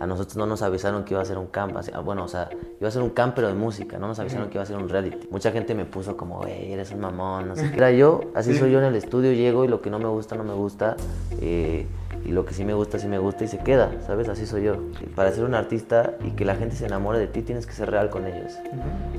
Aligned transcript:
a 0.00 0.06
nosotros 0.06 0.36
no 0.36 0.46
nos 0.46 0.62
avisaron 0.62 1.04
que 1.04 1.14
iba 1.14 1.22
a 1.22 1.24
ser 1.24 1.38
un 1.38 1.46
camp, 1.46 1.76
ah, 1.76 2.00
bueno, 2.00 2.24
o 2.24 2.28
sea, 2.28 2.48
iba 2.80 2.88
a 2.88 2.90
ser 2.90 3.02
un 3.02 3.10
camp 3.10 3.34
pero 3.34 3.48
de 3.48 3.54
música, 3.54 3.98
no 3.98 4.08
nos 4.08 4.18
avisaron 4.18 4.48
que 4.48 4.54
iba 4.54 4.62
a 4.62 4.66
ser 4.66 4.76
un 4.76 4.88
reality. 4.88 5.28
Mucha 5.30 5.50
gente 5.50 5.74
me 5.74 5.84
puso 5.84 6.16
como, 6.16 6.38
güey, 6.38 6.72
eres 6.72 6.92
un 6.92 7.00
mamón, 7.00 7.48
no 7.48 7.56
sé 7.56 7.70
qué. 7.70 7.76
Era 7.76 7.90
yo, 7.90 8.20
así 8.34 8.56
soy 8.56 8.70
yo 8.72 8.78
en 8.78 8.84
el 8.84 8.94
estudio, 8.94 9.32
llego 9.32 9.64
y 9.64 9.68
lo 9.68 9.80
que 9.80 9.90
no 9.90 9.98
me 9.98 10.08
gusta, 10.08 10.36
no 10.36 10.44
me 10.44 10.54
gusta, 10.54 10.96
eh, 11.40 11.86
y 12.24 12.30
lo 12.30 12.44
que 12.44 12.54
sí 12.54 12.64
me 12.64 12.74
gusta, 12.74 12.98
sí 12.98 13.08
me 13.08 13.18
gusta 13.18 13.44
y 13.44 13.48
se 13.48 13.58
queda, 13.58 13.90
¿sabes? 14.06 14.28
Así 14.28 14.46
soy 14.46 14.64
yo. 14.64 14.76
Para 15.14 15.32
ser 15.32 15.44
un 15.44 15.54
artista 15.54 16.14
y 16.24 16.30
que 16.32 16.44
la 16.44 16.56
gente 16.56 16.76
se 16.76 16.86
enamore 16.86 17.18
de 17.18 17.26
ti, 17.26 17.42
tienes 17.42 17.66
que 17.66 17.72
ser 17.72 17.90
real 17.90 18.10
con 18.10 18.26
ellos. 18.26 18.52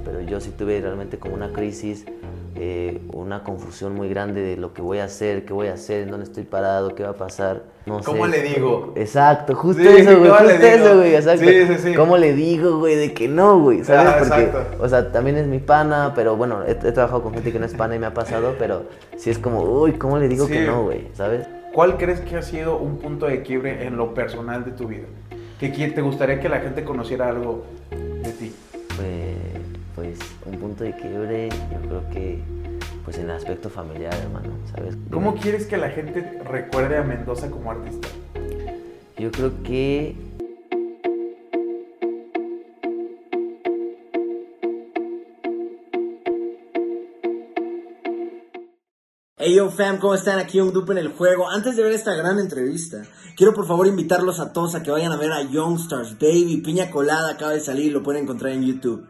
Pero 0.05 0.21
yo 0.21 0.39
sí 0.39 0.51
tuve 0.51 0.79
realmente 0.81 1.17
como 1.17 1.35
una 1.35 1.51
crisis, 1.51 2.05
eh, 2.61 2.99
una 3.13 3.43
confusión 3.43 3.95
muy 3.95 4.09
grande 4.09 4.41
de 4.41 4.57
lo 4.57 4.73
que 4.73 4.81
voy 4.81 4.99
a 4.99 5.05
hacer, 5.05 5.45
qué 5.45 5.53
voy 5.53 5.67
a 5.67 5.75
hacer, 5.75 6.01
en 6.03 6.11
dónde 6.11 6.25
estoy 6.25 6.43
parado, 6.43 6.93
qué 6.93 7.03
va 7.03 7.11
a 7.11 7.17
pasar. 7.17 7.63
No 7.85 8.01
¿Cómo 8.01 8.25
sé. 8.25 8.31
le 8.31 8.41
digo? 8.43 8.93
Exacto, 8.97 9.55
justo 9.55 9.81
Sí, 9.81 9.87
eso, 9.87 10.19
güey, 10.19 10.29
¿cómo 10.29 10.43
le 10.43 10.57
justo 10.57 10.65
digo? 10.65 10.85
eso, 10.85 10.97
güey, 10.97 11.15
exacto. 11.15 11.45
Sí, 11.45 11.67
sí, 11.67 11.75
sí. 11.77 11.93
¿Cómo 11.95 12.17
le 12.17 12.33
digo, 12.33 12.79
güey, 12.79 12.95
de 12.95 13.13
que 13.13 13.29
no, 13.29 13.59
güey? 13.61 13.85
¿Sabes? 13.85 14.07
Ah, 14.07 14.15
Porque, 14.19 14.43
exacto. 14.43 14.83
o 14.83 14.89
sea, 14.89 15.11
también 15.11 15.37
es 15.37 15.47
mi 15.47 15.59
pana, 15.59 16.11
pero 16.13 16.35
bueno, 16.35 16.63
he, 16.67 16.71
he 16.71 16.91
trabajado 16.91 17.23
con 17.23 17.33
gente 17.33 17.51
que 17.53 17.59
no 17.59 17.65
es 17.65 17.73
pana 17.73 17.95
y 17.95 17.99
me 17.99 18.07
ha 18.07 18.13
pasado, 18.13 18.55
pero 18.59 18.83
sí 19.15 19.29
es 19.29 19.39
como, 19.39 19.61
uy, 19.63 19.93
¿cómo 19.93 20.17
le 20.17 20.27
digo 20.27 20.45
que 20.45 20.65
no, 20.65 20.83
güey? 20.83 21.07
¿Sabes? 21.13 21.47
¿Cuál 21.73 21.97
crees 21.97 22.19
que 22.19 22.35
ha 22.35 22.41
sido 22.41 22.77
un 22.77 22.97
punto 22.97 23.27
de 23.27 23.41
quiebre 23.41 23.85
en 23.85 23.95
lo 23.95 24.13
personal 24.13 24.65
de 24.65 24.71
tu 24.71 24.87
vida? 24.87 25.05
¿Que 25.59 25.69
te 25.69 26.01
gustaría 26.01 26.39
que 26.39 26.49
la 26.49 26.59
gente 26.59 26.83
conociera 26.83 27.29
algo 27.29 27.63
de 27.91 28.31
ti? 28.31 28.53
Pues, 28.95 29.48
pues 29.99 30.17
un 30.45 30.57
punto 30.57 30.85
de 30.85 30.95
quiebre, 30.95 31.49
yo 31.49 31.81
creo 31.81 32.09
que, 32.09 32.41
pues 33.03 33.17
en 33.17 33.25
el 33.25 33.31
aspecto 33.31 33.69
familiar, 33.69 34.13
hermano, 34.13 34.53
¿sabes? 34.73 34.95
¿Cómo 35.11 35.35
quieres 35.35 35.65
que 35.65 35.75
la 35.75 35.89
gente 35.89 36.41
recuerde 36.45 36.95
a 36.95 37.03
Mendoza 37.03 37.51
como 37.51 37.69
artista? 37.69 38.07
Yo 39.17 39.29
creo 39.29 39.61
que 39.61 40.15
Hey 49.41 49.55
yo 49.55 49.69
fam, 49.69 49.97
¿cómo 49.99 50.13
están? 50.13 50.39
Aquí 50.39 50.61
un 50.61 50.71
Dupe 50.71 50.93
en 50.93 50.99
el 50.99 51.09
juego. 51.09 51.49
Antes 51.49 51.75
de 51.75 51.83
ver 51.83 51.91
esta 51.91 52.13
gran 52.13 52.39
entrevista, 52.39 53.03
quiero 53.35 53.53
por 53.53 53.67
favor 53.67 53.87
invitarlos 53.87 54.39
a 54.39 54.53
todos 54.53 54.75
a 54.75 54.83
que 54.83 54.91
vayan 54.91 55.11
a 55.11 55.17
ver 55.17 55.33
a 55.33 55.43
Youngstars 55.43 56.17
Baby. 56.19 56.61
Piña 56.63 56.89
Colada 56.89 57.31
acaba 57.31 57.51
de 57.51 57.59
salir, 57.59 57.91
lo 57.91 58.01
pueden 58.01 58.23
encontrar 58.23 58.53
en 58.53 58.63
YouTube. 58.63 59.05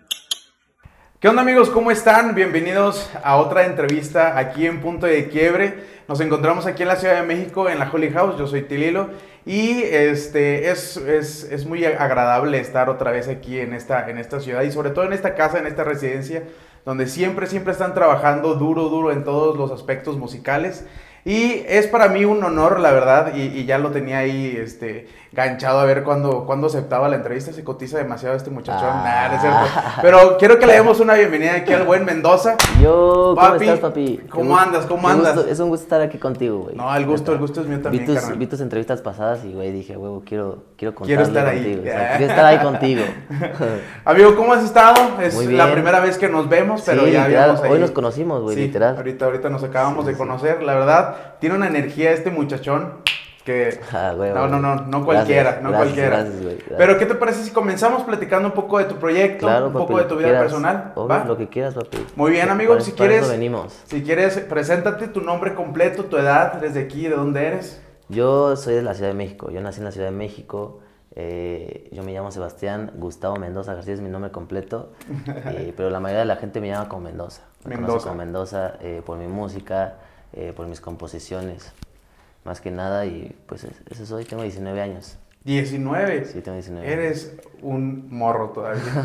¿Qué 1.20 1.28
onda 1.28 1.42
amigos? 1.42 1.70
¿Cómo 1.70 1.92
están? 1.92 2.34
Bienvenidos 2.34 3.10
a 3.26 3.36
otra 3.36 3.66
entrevista 3.66 4.38
aquí 4.38 4.66
en 4.66 4.80
Punto 4.80 5.06
de 5.06 5.28
Quiebre. 5.28 5.84
Nos 6.08 6.22
encontramos 6.22 6.66
aquí 6.66 6.84
en 6.84 6.88
la 6.88 6.96
Ciudad 6.96 7.16
de 7.16 7.28
México, 7.28 7.68
en 7.68 7.78
la 7.78 7.92
Holy 7.92 8.10
House. 8.12 8.38
Yo 8.38 8.48
soy 8.48 8.62
Tililo 8.62 9.10
y 9.46 9.82
este, 9.84 10.72
es, 10.72 10.96
es, 10.96 11.44
es 11.44 11.66
muy 11.66 11.84
agradable 11.84 12.58
estar 12.62 12.90
otra 12.90 13.12
vez 13.12 13.28
aquí 13.28 13.60
en 13.60 13.74
esta, 13.74 14.10
en 14.10 14.18
esta 14.18 14.40
ciudad 14.40 14.62
y 14.62 14.72
sobre 14.72 14.92
todo 14.92 15.04
en 15.04 15.12
esta 15.12 15.36
casa, 15.36 15.60
en 15.60 15.68
esta 15.68 15.84
residencia, 15.84 16.44
donde 16.86 17.06
siempre, 17.06 17.48
siempre 17.48 17.74
están 17.74 17.94
trabajando 17.94 18.54
duro, 18.54 18.88
duro 18.88 19.12
en 19.12 19.26
todos 19.26 19.58
los 19.58 19.72
aspectos 19.72 20.18
musicales. 20.18 20.86
Y 21.26 21.64
es 21.68 21.88
para 21.88 22.08
mí 22.10 22.26
un 22.26 22.44
honor, 22.44 22.80
la 22.80 22.92
verdad, 22.92 23.34
y, 23.36 23.42
y 23.42 23.66
ya 23.66 23.78
lo 23.78 23.92
tenía 23.92 24.20
ahí 24.20 24.58
este, 24.60 25.08
ganchado 25.34 25.80
a 25.80 25.86
ver 25.86 26.04
cuando, 26.04 26.46
cuando 26.46 26.68
aceptaba 26.68 27.10
la 27.10 27.18
entrevista. 27.18 27.52
Se 27.54 27.64
cotiza 27.64 27.98
demasiado 27.98 28.36
este 28.36 28.50
muchachón. 28.50 28.90
Ah. 28.90 29.28
Nah, 29.30 29.36
es 29.36 29.42
cierto. 29.42 29.60
Pero 30.02 30.38
quiero 30.38 30.58
que 30.60 30.66
le 30.66 30.74
demos 30.74 31.00
una 31.02 31.16
bienvenida 31.16 31.56
aquí 31.56 31.74
al 31.74 31.84
buen 31.84 32.06
Mendoza. 32.06 32.56
yo, 32.82 33.34
¿cómo 33.36 33.36
Papi, 33.36 33.66
estás, 33.66 33.80
papi? 33.80 34.22
¿cómo 34.30 34.52
gusto- 34.52 34.60
andas? 34.64 34.86
¿Cómo 34.86 35.10
andas? 35.10 35.36
gusto- 35.36 35.50
es 35.52 35.60
un 35.60 35.70
gusto 35.70 35.84
estar 35.84 36.02
aquí 36.02 36.18
contigo, 36.18 36.60
güey. 36.60 36.76
No, 36.76 36.96
el 36.96 37.06
gusto, 37.06 37.34
el 37.34 37.38
gusto 37.38 37.62
es 37.62 37.68
mío 37.68 37.82
también, 37.82 38.06
vi 38.06 38.12
tus, 38.14 38.20
carnal. 38.22 38.38
vi 38.40 38.48
tus 38.48 38.62
entrevistas 38.62 39.02
pasadas 39.02 39.44
y, 39.44 39.52
güey, 39.54 39.72
dije, 39.72 39.98
huevo, 39.98 40.24
quiero, 40.26 40.64
quiero 40.78 40.96
Quiero 40.96 41.24
estar 41.24 41.46
ahí. 41.48 41.58
contigo. 41.64 41.82
o 41.82 41.86
sea, 41.86 42.10
quiero 42.18 42.32
estar 42.32 42.46
ahí 42.46 42.58
contigo. 42.60 43.02
Amigo, 44.06 44.36
¿cómo 44.36 44.54
has 44.54 44.64
estado? 44.64 45.22
Es 45.22 45.36
Muy 45.36 45.48
la 45.48 45.72
primera 45.72 46.00
vez 46.00 46.18
que 46.18 46.30
nos 46.30 46.48
vemos, 46.50 46.82
pero 46.86 47.06
Sí, 47.06 47.12
ya 47.12 47.28
literal, 47.28 47.60
ahí. 47.64 47.72
hoy 47.72 47.80
nos 47.80 47.92
conocimos, 47.92 48.42
güey, 48.42 48.56
Sí, 48.56 48.62
literal. 48.64 48.96
Ahorita, 48.96 49.26
ahorita 49.26 49.50
nos 49.50 49.64
acabamos 49.64 50.06
Sí, 50.06 50.12
de 50.12 50.18
conocer. 50.18 50.64
La 50.64 50.74
verdad, 50.76 51.09
tiene 51.40 51.56
una 51.56 51.68
energía 51.68 52.12
este 52.12 52.30
muchachón 52.32 52.94
que... 53.46 53.80
Ah, 53.94 54.14
güey, 54.16 54.32
no, 54.34 54.48
no, 54.48 54.60
no, 54.60 54.76
no 54.76 55.06
cualquiera, 55.06 55.44
Gracias, 55.44 55.64
no 55.64 55.70
gracias, 55.70 55.86
cualquiera. 55.94 56.10
gracias, 56.18 56.42
güey, 56.44 56.56
gracias. 56.58 56.78
Pero, 56.78 56.98
¿qué 57.00 57.06
te 57.06 57.16
parece 57.16 57.44
si 57.44 57.52
comenzamos 57.52 58.04
platicando 58.04 58.48
un 58.50 58.54
poco 58.54 58.78
de 58.78 58.86
tu 58.86 58.96
proyecto, 58.96 59.46
Claro, 59.48 59.68
un 59.68 59.74
papi, 59.74 59.86
poco 59.86 59.98
de 60.00 60.04
tu 60.06 60.16
vida 60.18 60.28
quieras. 60.28 60.44
personal? 60.44 60.92
Obvio, 60.96 61.08
¿Va? 61.08 61.24
lo 61.26 61.38
que 61.38 61.48
quieras, 61.48 61.74
papi. 61.74 62.06
Muy 62.16 62.32
bien, 62.32 62.50
amigo, 62.50 62.74
Para- 62.74 62.84
si 62.84 62.92
para 62.92 63.08
quieres... 63.10 63.30
venimos. 63.30 63.82
Si 63.86 64.04
quieres, 64.04 64.38
preséntate 64.40 65.08
tu 65.08 65.22
nombre 65.22 65.56
completo, 65.56 66.06
tu 66.06 66.18
edad, 66.18 66.54
desde 66.54 66.82
aquí, 66.82 67.04
de 67.08 67.16
dónde 67.16 67.48
eres. 67.48 67.82
Yo 68.10 68.56
soy 68.56 68.76
de 68.76 68.82
la 68.82 68.94
Ciudad 68.94 69.10
de 69.10 69.16
México. 69.16 69.50
Yo 69.52 69.62
nací 69.62 69.80
en 69.80 69.86
la 69.86 69.92
Ciudad 69.92 70.08
de 70.08 70.16
México. 70.16 70.80
eh, 71.16 71.90
yo 71.92 72.04
me 72.04 72.14
llamo 72.14 72.32
Sebastián 72.32 72.92
Gustavo 72.96 73.36
Mendoza 73.38 73.74
García, 73.74 73.94
es 73.96 74.02
mi 74.02 74.10
nombre 74.10 74.32
completo. 74.32 74.92
eh, 75.48 75.74
pero 75.76 75.90
la 75.90 76.00
mayoría 76.00 76.20
de 76.22 76.26
la 76.26 76.36
gente 76.38 76.62
me 76.62 76.70
llama 76.70 76.88
como 76.88 77.04
Mendoza. 77.04 77.42
Me 77.66 77.76
Mendoza. 77.78 78.10
como 78.10 78.16
Mendoza 78.24 78.74
eh, 78.82 79.02
por 79.06 79.18
mi 79.18 79.28
música, 79.28 79.96
eh, 80.34 80.54
por 80.56 80.68
mis 80.68 80.82
composiciones. 80.82 81.72
Más 82.46 82.62
que 82.62 82.72
nada, 82.72 83.06
y 83.06 83.36
pues 83.48 83.64
es- 83.64 83.82
eso 83.90 84.06
soy. 84.06 84.26
Tengo 84.26 84.44
19 84.44 84.82
años. 84.82 85.18
19. 85.46 86.26
Sí, 86.26 86.42
tengo 86.42 86.56
19 86.56 86.92
Eres 86.92 87.36
un 87.62 88.08
morro 88.14 88.50
todavía. 88.50 88.82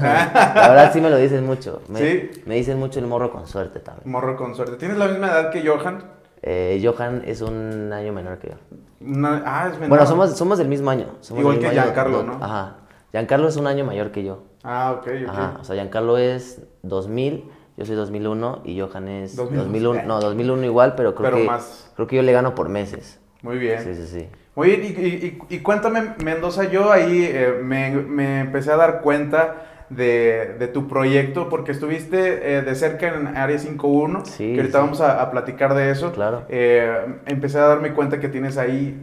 La 0.55 0.69
verdad 0.69 0.91
sí 0.93 1.01
me 1.01 1.11
lo 1.11 1.17
dicen 1.17 1.47
mucho. 1.47 1.83
Me, 1.89 1.99
¿Sí? 2.01 2.31
me 2.47 2.57
dicen 2.57 2.79
mucho 2.79 2.99
el 3.01 3.07
morro 3.07 3.31
con 3.33 3.47
suerte 3.47 3.81
también. 3.81 4.11
morro 4.11 4.37
con 4.37 4.55
suerte. 4.55 4.77
¿Tienes 4.77 4.97
la 4.99 5.07
misma 5.09 5.29
edad 5.29 5.51
que 5.51 5.67
Johan? 5.67 6.05
Eh, 6.43 6.81
Johan 6.85 7.23
es 7.25 7.41
un 7.41 7.93
año 7.93 8.12
menor 8.12 8.39
que 8.39 8.49
yo. 8.49 8.55
Una- 9.01 9.43
ah, 9.47 9.67
es 9.69 9.75
menor. 9.75 9.89
Bueno, 9.91 10.06
somos, 10.06 10.37
somos 10.37 10.59
del 10.59 10.69
mismo 10.69 10.91
año. 10.91 11.06
somos 11.21 11.41
Igual 11.41 11.59
que 11.59 11.67
año, 11.69 11.83
Giancarlo, 11.83 12.23
¿no? 12.23 12.35
Ajá. 12.45 12.77
Giancarlo 13.12 13.49
es 13.49 13.56
un 13.56 13.67
año 13.67 13.85
mayor 13.85 14.11
que 14.11 14.25
yo. 14.25 14.43
Ah, 14.65 14.93
ok, 14.99 15.06
ok. 15.25 15.29
Ajá. 15.29 15.56
O 15.61 15.65
sea, 15.65 15.77
Giancarlo 15.77 16.19
es 16.19 16.61
2000, 16.83 17.45
yo 17.77 17.85
soy 17.85 17.97
2001 17.97 18.62
y 18.65 18.81
Johan 18.81 19.09
es 19.09 19.37
2001. 19.37 19.65
2001. 19.65 20.03
No, 20.07 20.21
2001 20.21 20.65
igual, 20.65 20.95
pero 20.97 21.15
creo 21.15 21.25
Pero 21.31 21.37
que 21.43 21.47
más. 21.47 21.91
creo 21.97 22.07
que 22.07 22.17
yo 22.17 22.23
le 22.23 22.33
gano 22.33 22.55
por 22.55 22.69
meses. 22.69 23.21
Muy 23.43 23.59
bien. 23.59 23.81
Sí, 23.83 23.95
sí, 23.95 24.07
sí. 24.07 24.29
Muy 24.57 24.69
bien, 24.69 24.83
y, 24.85 24.87
y- 25.01 25.39
y- 25.51 25.55
y 25.57 25.59
cuéntame, 25.61 26.15
Mendoza, 26.23 26.65
yo 26.71 26.93
ahí 26.93 27.25
eh, 27.29 27.59
me, 27.62 27.91
me 27.91 28.41
empecé 28.41 28.71
a 28.71 28.77
dar 28.77 29.01
cuenta 29.01 29.67
de, 29.91 30.55
de 30.59 30.69
tu 30.69 30.87
proyecto, 30.89 31.49
porque 31.49 31.73
estuviste 31.73 32.57
eh, 32.57 32.62
de 32.62 32.75
cerca 32.77 33.09
en 33.09 33.37
Área 33.37 33.59
51, 33.59 34.25
Sí, 34.25 34.53
que 34.55 34.61
ahorita 34.61 34.79
sí. 34.79 34.83
vamos 34.85 35.01
a, 35.01 35.21
a 35.21 35.31
platicar 35.33 35.75
de 35.75 35.91
eso. 35.91 36.12
Claro. 36.12 36.45
Eh, 36.49 36.97
empecé 37.27 37.59
a 37.59 37.62
darme 37.67 37.93
cuenta 37.93 38.21
que 38.21 38.29
tienes 38.29 38.56
ahí 38.56 38.97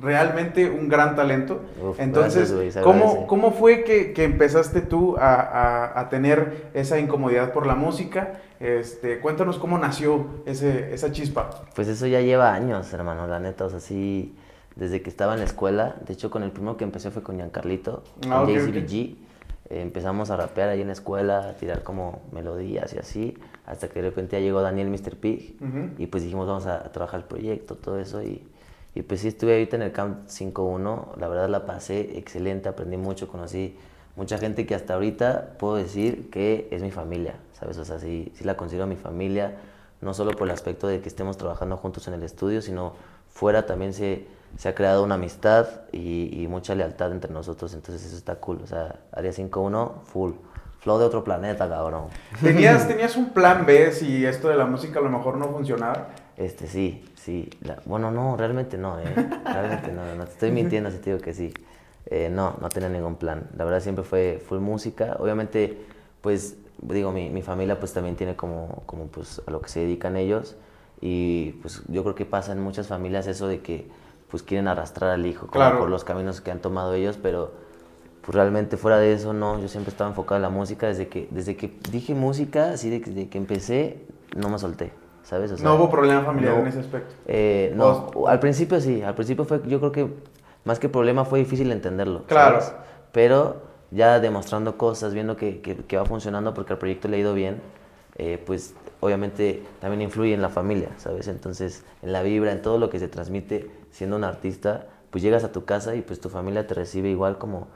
realmente 0.00 0.68
un 0.70 0.88
gran 0.88 1.16
talento. 1.16 1.60
Uf, 1.82 1.98
Entonces, 2.00 2.52
gracias, 2.52 2.84
¿cómo. 2.84 3.26
¿cómo 3.26 3.52
fue 3.52 3.84
que, 3.84 4.12
que 4.12 4.24
empezaste 4.24 4.80
tú 4.82 5.16
a, 5.18 5.34
a- 5.40 6.00
a 6.00 6.08
tener 6.08 6.68
esa 6.74 6.98
incomodidad 6.98 7.52
por 7.52 7.66
la 7.66 7.74
música? 7.74 8.40
Este, 8.60 9.18
cuéntanos 9.20 9.58
cómo 9.58 9.78
nació 9.78 10.26
ese, 10.46 10.92
esa 10.94 11.12
chispa. 11.12 11.50
Pues 11.74 11.88
eso 11.88 12.06
ya 12.06 12.20
lleva 12.20 12.52
años, 12.54 12.92
hermano, 12.92 13.26
la 13.26 13.38
neta. 13.40 13.64
O 13.66 13.70
sea, 13.70 13.80
sí, 13.80 14.34
desde 14.76 15.02
que 15.02 15.10
estaba 15.10 15.34
en 15.34 15.40
la 15.40 15.46
escuela. 15.46 15.96
De 16.06 16.12
hecho, 16.14 16.30
con 16.30 16.42
el 16.42 16.50
primero 16.50 16.76
que 16.76 16.84
empecé 16.84 17.10
fue 17.10 17.22
con 17.22 17.36
Giancarlito, 17.36 18.02
con 18.22 18.32
Ah, 18.32 18.42
ok, 18.42 18.48
JCBG. 18.50 19.16
Eh, 19.68 19.82
empezamos 19.82 20.30
a 20.30 20.36
rapear 20.36 20.68
ahí 20.68 20.80
en 20.80 20.86
la 20.86 20.92
escuela, 20.92 21.48
a 21.50 21.52
tirar 21.54 21.82
como 21.82 22.20
melodías 22.32 22.92
y 22.94 22.98
así. 22.98 23.36
Hasta 23.66 23.88
que 23.88 24.00
de 24.00 24.10
repente 24.10 24.36
ya 24.36 24.40
llegó 24.40 24.62
Daniel 24.62 24.88
Mr. 24.90 25.16
Pig. 25.16 25.56
Ujú. 25.60 25.90
Y 25.98 26.06
pues 26.06 26.22
dijimos, 26.22 26.46
vamos 26.46 26.66
a, 26.66 26.76
a 26.76 26.92
trabajar 26.92 27.20
el 27.20 27.26
proyecto, 27.26 27.74
todo 27.74 27.98
eso. 27.98 28.22
Y, 28.22 28.42
y 28.96 29.02
pues 29.02 29.20
sí, 29.20 29.28
estuve 29.28 29.52
ahorita 29.52 29.76
en 29.76 29.82
el 29.82 29.92
Camp 29.92 30.26
5.1. 30.26 31.16
La 31.18 31.28
verdad 31.28 31.50
la 31.50 31.66
pasé 31.66 32.16
excelente, 32.16 32.70
aprendí 32.70 32.96
mucho, 32.96 33.28
conocí 33.28 33.76
mucha 34.16 34.38
gente 34.38 34.64
que 34.64 34.74
hasta 34.74 34.94
ahorita 34.94 35.56
puedo 35.58 35.76
decir 35.76 36.30
que 36.30 36.66
es 36.70 36.80
mi 36.80 36.90
familia, 36.90 37.34
¿sabes? 37.52 37.76
O 37.76 37.84
sea, 37.84 37.98
sí, 37.98 38.32
sí 38.34 38.44
la 38.44 38.56
considero 38.56 38.86
mi 38.86 38.96
familia, 38.96 39.58
no 40.00 40.14
solo 40.14 40.30
por 40.30 40.48
el 40.48 40.54
aspecto 40.54 40.88
de 40.88 41.02
que 41.02 41.10
estemos 41.10 41.36
trabajando 41.36 41.76
juntos 41.76 42.08
en 42.08 42.14
el 42.14 42.22
estudio, 42.22 42.62
sino 42.62 42.94
fuera 43.28 43.66
también 43.66 43.92
se, 43.92 44.28
se 44.56 44.70
ha 44.70 44.74
creado 44.74 45.04
una 45.04 45.16
amistad 45.16 45.66
y, 45.92 46.30
y 46.42 46.48
mucha 46.48 46.74
lealtad 46.74 47.12
entre 47.12 47.30
nosotros, 47.30 47.74
entonces 47.74 48.02
eso 48.06 48.16
está 48.16 48.36
cool. 48.36 48.60
O 48.64 48.66
sea, 48.66 48.96
Área 49.12 49.30
5.1, 49.30 50.04
full. 50.04 50.32
Flow 50.80 50.98
de 50.98 51.04
otro 51.04 51.22
planeta, 51.22 51.68
cabrón. 51.68 52.06
¿Tenías, 52.42 52.88
¿Tenías 52.88 53.14
un 53.18 53.28
plan 53.30 53.66
B 53.66 53.92
si 53.92 54.24
esto 54.24 54.48
de 54.48 54.56
la 54.56 54.64
música 54.64 55.00
a 55.00 55.02
lo 55.02 55.10
mejor 55.10 55.36
no 55.36 55.50
funcionaba? 55.50 56.08
Este, 56.36 56.66
sí, 56.66 57.02
sí. 57.16 57.48
La- 57.62 57.80
bueno, 57.86 58.10
no, 58.10 58.36
realmente 58.36 58.76
no, 58.76 58.98
¿eh? 58.98 59.04
Realmente 59.52 59.90
no, 59.92 60.14
no 60.14 60.24
te 60.24 60.32
estoy 60.32 60.50
mintiendo 60.50 60.90
si 60.90 60.98
te 60.98 61.10
digo 61.10 61.22
que 61.22 61.32
sí. 61.34 61.52
Eh, 62.06 62.28
no, 62.30 62.56
no 62.60 62.68
tenía 62.68 62.88
ningún 62.88 63.16
plan. 63.16 63.48
La 63.56 63.64
verdad 63.64 63.80
siempre 63.80 64.04
fue 64.04 64.42
full 64.46 64.58
música. 64.58 65.16
Obviamente, 65.18 65.76
pues, 66.20 66.56
digo, 66.82 67.10
mi, 67.12 67.30
mi 67.30 67.42
familia 67.42 67.78
pues 67.78 67.92
también 67.92 68.16
tiene 68.16 68.36
como, 68.36 68.82
como 68.86 69.06
pues 69.06 69.40
a 69.46 69.50
lo 69.50 69.60
que 69.60 69.68
se 69.68 69.80
dedican 69.80 70.16
ellos. 70.16 70.56
Y 71.00 71.52
pues 71.62 71.82
yo 71.88 72.02
creo 72.02 72.14
que 72.14 72.24
pasa 72.26 72.52
en 72.52 72.60
muchas 72.60 72.86
familias 72.88 73.26
eso 73.26 73.48
de 73.48 73.60
que 73.60 73.86
pues 74.30 74.42
quieren 74.42 74.66
arrastrar 74.68 75.10
al 75.10 75.24
hijo 75.26 75.46
Claro. 75.46 75.78
por 75.78 75.88
los 75.88 76.04
caminos 76.04 76.40
que 76.40 76.50
han 76.50 76.60
tomado 76.60 76.94
ellos, 76.94 77.18
pero 77.22 77.52
pues 78.22 78.34
realmente 78.34 78.76
fuera 78.76 78.98
de 78.98 79.12
eso 79.12 79.32
no, 79.32 79.60
yo 79.60 79.68
siempre 79.68 79.90
estaba 79.90 80.10
enfocado 80.10 80.36
en 80.36 80.42
la 80.42 80.48
música 80.48 80.88
desde 80.88 81.06
que 81.08 81.28
desde 81.30 81.56
que 81.56 81.72
dije 81.92 82.14
música, 82.14 82.70
así 82.72 82.90
de 82.90 83.00
que, 83.00 83.10
de 83.10 83.28
que 83.28 83.38
empecé, 83.38 84.04
no 84.36 84.48
me 84.48 84.58
solté, 84.58 84.90
¿sabes? 85.26 85.50
O 85.50 85.56
sea, 85.56 85.64
no 85.64 85.74
hubo 85.74 85.90
problema 85.90 86.22
familiar 86.22 86.54
no. 86.54 86.60
en 86.62 86.68
ese 86.68 86.80
aspecto. 86.80 87.14
eh, 87.26 87.72
no, 87.74 88.10
al 88.28 88.38
principio 88.38 88.80
sí, 88.80 89.02
al 89.02 89.14
principio 89.14 89.44
fue, 89.44 89.60
yo 89.66 89.80
creo 89.80 89.92
que 89.92 90.08
más 90.64 90.78
que 90.78 90.88
problema 90.88 91.24
fue 91.24 91.40
difícil 91.40 91.70
entenderlo. 91.72 92.22
Claro. 92.26 92.60
¿sabes? 92.60 92.74
pero 93.12 93.62
ya 93.90 94.20
demostrando 94.20 94.76
cosas, 94.76 95.14
viendo 95.14 95.36
que, 95.36 95.60
que, 95.60 95.76
que 95.76 95.96
va 95.96 96.04
funcionando 96.04 96.54
porque 96.54 96.74
el 96.74 96.78
proyecto 96.78 97.08
le 97.08 97.16
ha 97.16 97.20
ido 97.20 97.34
bien, 97.34 97.60
eh, 98.16 98.40
pues 98.44 98.74
obviamente 99.00 99.62
también 99.80 100.02
influye 100.02 100.34
en 100.34 100.42
la 100.42 100.48
familia, 100.48 100.90
¿sabes? 100.96 101.26
Entonces, 101.28 101.84
en 102.02 102.12
la 102.12 102.22
vibra, 102.22 102.52
en 102.52 102.62
todo 102.62 102.78
lo 102.78 102.88
que 102.90 102.98
se 102.98 103.08
transmite 103.08 103.70
siendo 103.90 104.16
un 104.16 104.24
artista, 104.24 104.86
pues 105.10 105.22
llegas 105.24 105.44
a 105.44 105.52
tu 105.52 105.64
casa 105.64 105.94
y 105.94 106.02
pues 106.02 106.20
tu 106.20 106.28
familia 106.28 106.66
te 106.66 106.74
recibe 106.74 107.08
igual 107.08 107.38
como 107.38 107.68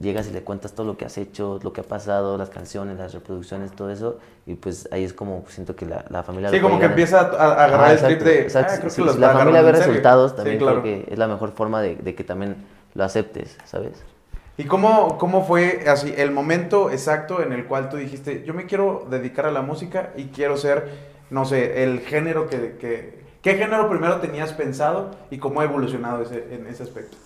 llegas 0.00 0.26
y 0.28 0.32
le 0.32 0.42
cuentas 0.42 0.72
todo 0.72 0.86
lo 0.86 0.96
que 0.96 1.04
has 1.04 1.16
hecho, 1.18 1.60
lo 1.62 1.72
que 1.72 1.82
ha 1.82 1.84
pasado, 1.84 2.36
las 2.38 2.48
canciones, 2.50 2.98
las 2.98 3.12
reproducciones, 3.12 3.70
todo 3.72 3.90
eso, 3.90 4.18
y 4.46 4.54
pues 4.54 4.88
ahí 4.90 5.04
es 5.04 5.12
como 5.12 5.44
siento 5.48 5.76
que 5.76 5.84
la, 5.86 6.04
la 6.08 6.22
familia... 6.22 6.50
Sí, 6.50 6.58
como 6.60 6.78
que 6.80 6.86
empieza 6.86 7.20
a, 7.20 7.22
a 7.22 7.64
agarrar 7.66 7.90
el 7.90 7.96
exacto, 7.96 8.16
trip 8.18 8.26
de... 8.26 8.40
exacto. 8.42 8.72
"Ah, 8.74 8.78
creo 8.78 8.90
Si- 8.90 8.96
que 8.96 9.02
lo 9.06 9.12
si 9.12 9.16
está 9.18 9.32
la 9.32 9.38
familia 9.38 9.62
ve 9.62 9.68
en 9.68 9.74
serio". 9.76 9.88
resultados, 9.92 10.30
Sí, 10.30 10.36
también 10.38 10.58
claro. 10.58 10.80
creo 10.82 11.04
que 11.04 11.12
es 11.12 11.18
la 11.18 11.28
mejor 11.28 11.52
forma 11.52 11.82
de, 11.82 11.96
de 11.96 12.14
que 12.14 12.24
también 12.24 12.56
lo 12.94 13.04
aceptes, 13.04 13.56
¿sabes? 13.64 14.02
¿Y 14.56 14.64
cómo, 14.64 15.16
cómo 15.18 15.44
fue 15.46 15.84
así 15.86 16.12
el 16.16 16.30
momento 16.32 16.90
exacto 16.90 17.42
en 17.42 17.52
el 17.52 17.66
cual 17.66 17.88
tú 17.90 17.96
dijiste, 17.98 18.42
yo 18.46 18.52
me 18.54 18.66
quiero 18.66 19.06
dedicar 19.10 19.46
a 19.46 19.50
la 19.50 19.62
música 19.62 20.10
y 20.16 20.24
quiero 20.26 20.56
ser, 20.56 20.88
no 21.30 21.44
sé, 21.44 21.82
el 21.84 22.00
género 22.00 22.48
que... 22.48 22.76
que 22.78 23.20
¿Qué 23.42 23.54
género 23.54 23.88
primero 23.88 24.20
tenías 24.20 24.52
pensado 24.52 25.12
y 25.30 25.38
cómo 25.38 25.62
ha 25.62 25.64
evolucionado 25.64 26.20
ese, 26.20 26.44
en 26.54 26.66
ese 26.66 26.82
aspecto? 26.82 27.16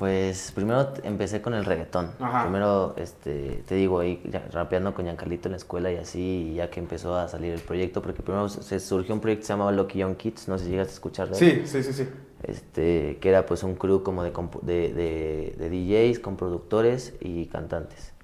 Pues 0.00 0.50
primero 0.54 0.94
empecé 1.02 1.42
con 1.42 1.52
el 1.52 1.66
reggaetón. 1.66 2.12
Ajá. 2.20 2.44
Primero, 2.44 2.94
este, 2.96 3.62
te 3.68 3.74
digo, 3.74 4.00
ahí 4.00 4.18
rapeando 4.50 4.94
con 4.94 5.04
Giancarlito 5.04 5.48
en 5.48 5.52
la 5.52 5.56
escuela 5.58 5.92
y 5.92 5.96
así, 5.98 6.52
y 6.52 6.54
ya 6.54 6.70
que 6.70 6.80
empezó 6.80 7.14
a 7.16 7.28
salir 7.28 7.52
el 7.52 7.60
proyecto, 7.60 8.00
porque 8.00 8.22
primero 8.22 8.48
se 8.48 8.80
surgió 8.80 9.14
un 9.14 9.20
proyecto 9.20 9.42
que 9.42 9.46
se 9.48 9.52
llamaba 9.52 9.72
Lucky 9.72 9.98
Young 9.98 10.16
Kids, 10.16 10.48
no 10.48 10.56
sé 10.56 10.64
si 10.64 10.70
llegaste 10.70 10.92
a 10.92 10.94
escuchar 10.94 11.28
de. 11.28 11.34
Sí, 11.34 11.62
sí, 11.66 11.82
sí, 11.82 11.92
sí. 11.92 12.08
este, 12.44 13.18
que 13.20 13.28
era 13.28 13.44
pues 13.44 13.62
un 13.62 13.74
crew 13.74 14.02
como 14.02 14.22
de, 14.24 14.30
de- 14.62 15.54
de 15.58 15.68
DJs 15.68 16.18
con 16.20 16.38
productores 16.38 17.12
y 17.20 17.44
cantantes. 17.48 18.14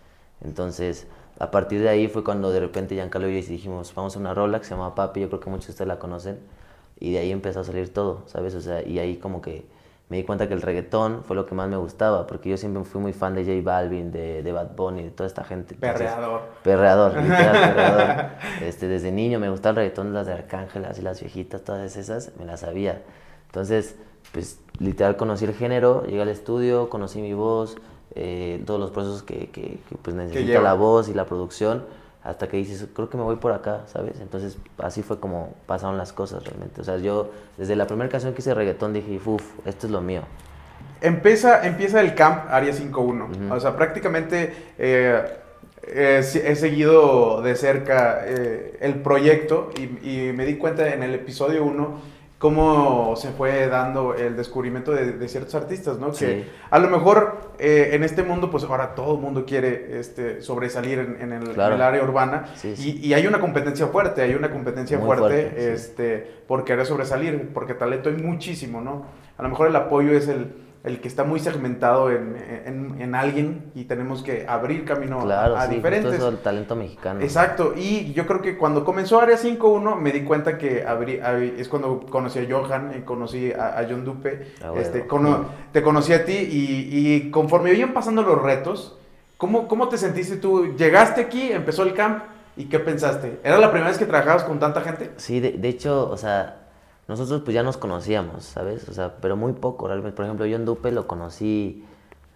Entonces, 0.43 1.06
a 1.38 1.50
partir 1.50 1.82
de 1.82 1.90
ahí 1.90 2.08
fue 2.08 2.25
cuando 2.25 2.52
de 2.52 2.61
repente 2.61 2.94
Giancarlo 2.94 3.29
y 3.29 3.43
yo 3.43 3.49
dijimos, 3.50 3.93
vamos 3.94 4.17
a 4.17 4.19
una 4.19 4.32
rola 4.32 4.61
que 4.61 4.64
se 4.64 4.70
llama 4.70 4.94
Papi, 4.94 5.20
yo 5.20 5.29
creo 5.29 5.40
que 5.40 5.50
muchos 5.50 5.67
de 5.67 5.72
ustedes 5.72 5.88
la 5.88 5.99
conocen, 5.99 6.38
y 6.99 7.12
de 7.12 7.19
ahí 7.19 7.32
empezó 7.32 7.61
a 7.61 7.64
salir 7.64 7.93
todo, 7.93 8.22
¿sabes? 8.29 8.55
O 8.55 8.62
sea, 8.62 8.82
y 8.82 8.99
ahí 8.99 9.17
como 9.19 9.43
que 9.43 9.67
me 10.08 10.19
di 10.19 10.23
cuenta 10.23 10.47
que 10.47 10.55
el 10.55 10.62
reggaetón 10.62 11.25
fue 11.25 11.35
lo 11.35 11.47
que 11.47 11.55
más 11.55 11.69
me 11.69 11.76
gustaba, 11.76 12.26
porque 12.26 12.49
yo 12.49 12.56
siempre 12.56 12.85
fui 12.85 13.00
muy 13.00 13.12
fan 13.12 13.35
de 13.35 13.44
J 13.44 13.61
Balvin, 13.62 14.12
de, 14.12 14.43
de 14.43 14.53
Bad 14.53 14.76
Bunny, 14.76 15.03
de 15.03 15.11
toda 15.11 15.26
esta 15.26 15.43
gente. 15.43 15.75
Entonces, 15.75 15.99
Perreador. 15.99 16.43
Perreador, 16.62 17.17
literal, 17.23 17.75
perreador. 17.75 18.25
Este, 18.62 18.87
desde 18.87 19.11
niño 19.11 19.41
me 19.41 19.50
gustaba 19.50 19.70
el 19.70 19.76
reggaetón, 19.76 20.14
las 20.14 20.26
de 20.26 20.35
Arcángel, 20.35 20.85
así 20.85 21.03
las 21.03 21.20
viejitas, 21.20 21.62
todas 21.62 21.97
esas, 21.97 22.31
me 22.38 22.44
las 22.44 22.61
sabía. 22.61 23.03
Entonces, 23.47 23.97
pues 24.32 24.61
literal 24.79 25.17
conocí 25.17 25.44
el 25.44 25.55
género, 25.55 26.05
llegué 26.05 26.23
al 26.23 26.29
estudio, 26.29 26.88
conocí 26.88 27.20
mi 27.20 27.35
voz, 27.35 27.76
eh, 28.14 28.62
todos 28.64 28.79
los 28.79 28.93
procesos 28.93 29.23
que, 29.23 29.50
que, 29.50 29.81
que, 29.88 29.97
pues 30.00 30.14
necesita 30.14 30.61
la 30.61 30.75
voz 30.75 31.08
y 31.08 31.14
la 31.14 31.25
producción, 31.26 31.85
hasta 32.26 32.49
que 32.49 32.56
dices, 32.56 32.87
creo 32.93 33.08
que 33.08 33.17
me 33.17 33.23
voy 33.23 33.37
por 33.37 33.52
acá, 33.52 33.82
¿sabes? 33.87 34.20
Entonces, 34.20 34.58
así 34.78 35.02
fue 35.02 35.20
como 35.20 35.55
pasaron 35.67 35.96
las 35.96 36.12
cosas 36.12 36.44
realmente. 36.44 36.81
O 36.81 36.84
sea, 36.84 36.99
yo 36.99 37.31
desde 37.56 37.76
la 37.76 37.87
primera 37.87 38.11
canción 38.11 38.34
que 38.34 38.40
hice 38.40 38.52
reggaetón 38.52 38.93
dije, 38.93 39.20
uff, 39.25 39.44
esto 39.64 39.87
es 39.87 39.93
lo 39.93 40.00
mío. 40.00 40.23
Empieza, 41.00 41.64
empieza 41.64 42.00
el 42.00 42.17
camp 42.17 42.46
Área 42.50 42.73
51. 42.73 43.25
Ujú. 43.26 43.55
O 43.55 43.61
sea, 43.61 43.76
prácticamente 43.76 44.52
eh, 44.76 45.23
eh, 45.87 46.23
he 46.44 46.56
seguido 46.56 47.43
de 47.43 47.55
cerca 47.55 48.23
eh, 48.25 48.76
el 48.81 48.96
proyecto 49.02 49.70
y, 49.79 49.82
y 50.11 50.32
me 50.32 50.46
di 50.46 50.56
cuenta 50.56 50.93
en 50.93 51.05
el 51.05 51.14
episodio 51.14 51.64
1 51.64 52.15
cómo 52.50 53.14
se 53.16 53.31
fue 53.32 53.66
dando 53.66 54.14
el 54.14 54.37
descubrimiento 54.37 54.93
de, 54.93 55.12
de 55.12 55.28
ciertos 55.28 55.54
artistas, 55.56 55.98
¿no? 55.98 56.10
Que 56.12 56.16
Sí. 56.16 56.44
a 56.70 56.78
lo 56.78 56.88
mejor 56.88 57.50
eh, 57.58 57.90
en 57.93 58.04
este 58.04 58.22
mundo, 58.22 58.50
pues 58.50 58.62
ahora 58.64 58.94
todo 58.94 59.14
el 59.16 59.20
mundo 59.20 59.44
quiere 59.44 59.98
este, 59.98 60.40
sobresalir 60.40 60.98
en, 61.00 61.16
en 61.20 61.32
el, 61.32 61.48
en 61.48 61.54
Claro. 61.54 61.75
el 61.75 61.82
área 61.82 62.02
urbana 62.04 62.44
Sí, 62.54 62.69
y, 62.69 62.76
sí. 62.76 63.00
y 63.02 63.14
hay 63.14 63.26
una 63.26 63.40
competencia 63.40 63.87
fuerte, 63.88 64.22
hay 64.22 64.34
una 64.34 64.50
competencia 64.50 64.96
Muy 64.98 65.06
fuerte, 65.06 65.72
este, 65.72 66.31
por 66.46 66.64
querer 66.64 66.87
sobresalir, 66.87 67.50
porque 67.52 67.75
talento 67.75 68.08
hay 68.10 68.16
muchísimo, 68.16 68.81
¿no? 68.81 69.06
A 69.38 69.43
lo 69.43 69.48
mejor 69.48 69.66
el 69.69 69.76
apoyo 69.76 70.12
es 70.12 70.28
el, 70.28 70.52
el 70.86 71.00
que 71.00 71.08
está 71.08 71.24
muy 71.24 71.40
segmentado 71.40 72.10
en, 72.10 72.36
en- 72.64 73.00
en 73.02 73.14
alguien 73.14 73.72
y 73.74 73.84
tenemos 73.84 74.22
que 74.22 74.46
abrir 74.48 74.84
camino 74.84 75.20
a- 75.20 75.24
claro, 75.24 75.56
a, 75.56 75.66
sí, 75.66 75.74
diferentes. 75.74 76.14
eso, 76.14 76.28
el 76.28 76.38
talento 76.38 76.76
mexicano. 76.76 77.20
Exacto, 77.20 77.74
y 77.76 78.12
yo 78.12 78.26
creo 78.26 78.40
que 78.40 78.56
cuando 78.56 78.84
comenzó 78.84 79.20
Área 79.20 79.36
5.1 79.36 79.96
me 79.96 80.12
di 80.12 80.22
cuenta 80.22 80.56
que 80.56 80.86
abrí- 80.86 81.20
abrí- 81.20 81.54
es 81.58 81.68
cuando 81.68 82.00
conocí 82.08 82.38
a 82.38 82.46
Johan 82.48 82.94
y 82.98 83.02
conocí 83.02 83.52
a, 83.52 83.78
a 83.78 83.84
John 83.88 84.04
Dupe, 84.04 84.52
Ah, 84.62 84.70
bueno. 84.70 84.80
este, 84.82 85.06
cono- 85.06 85.44
te 85.72 85.82
conocí 85.82 86.12
a 86.12 86.24
ti 86.24 86.32
y, 86.32 86.88
y 87.26 87.30
conforme 87.30 87.72
iban 87.74 87.92
pasando 87.92 88.22
los 88.22 88.40
retos, 88.40 88.96
¿cómo, 89.36 89.68
¿cómo 89.68 89.88
te 89.88 89.98
sentiste 89.98 90.36
tú? 90.36 90.76
Llegaste 90.76 91.20
aquí, 91.20 91.50
empezó 91.52 91.82
el 91.82 91.94
camp 91.94 92.22
y 92.56 92.66
¿qué 92.66 92.78
pensaste? 92.78 93.40
¿Era 93.42 93.58
la 93.58 93.70
primera 93.70 93.88
vez 93.90 93.98
que 93.98 94.06
trabajabas 94.06 94.44
con 94.44 94.58
tanta 94.60 94.80
gente? 94.82 95.10
Sí, 95.16 95.40
de, 95.40 95.50
de 95.52 95.68
hecho, 95.68 96.08
o 96.08 96.16
sea, 96.16 96.65
nosotros 97.08 97.43
pues 97.44 97.55
ya 97.55 97.62
nos 97.62 97.76
conocíamos, 97.76 98.44
¿sabes? 98.44 98.88
O 98.88 98.93
sea, 98.93 99.17
pero 99.20 99.37
muy 99.37 99.53
poco 99.53 99.87
realmente. 99.87 100.17
Por 100.17 100.25
ejemplo, 100.25 100.47
yo 100.47 100.56
en 100.56 100.64
Dupe 100.64 100.91
lo 100.91 101.06
conocí 101.06 101.85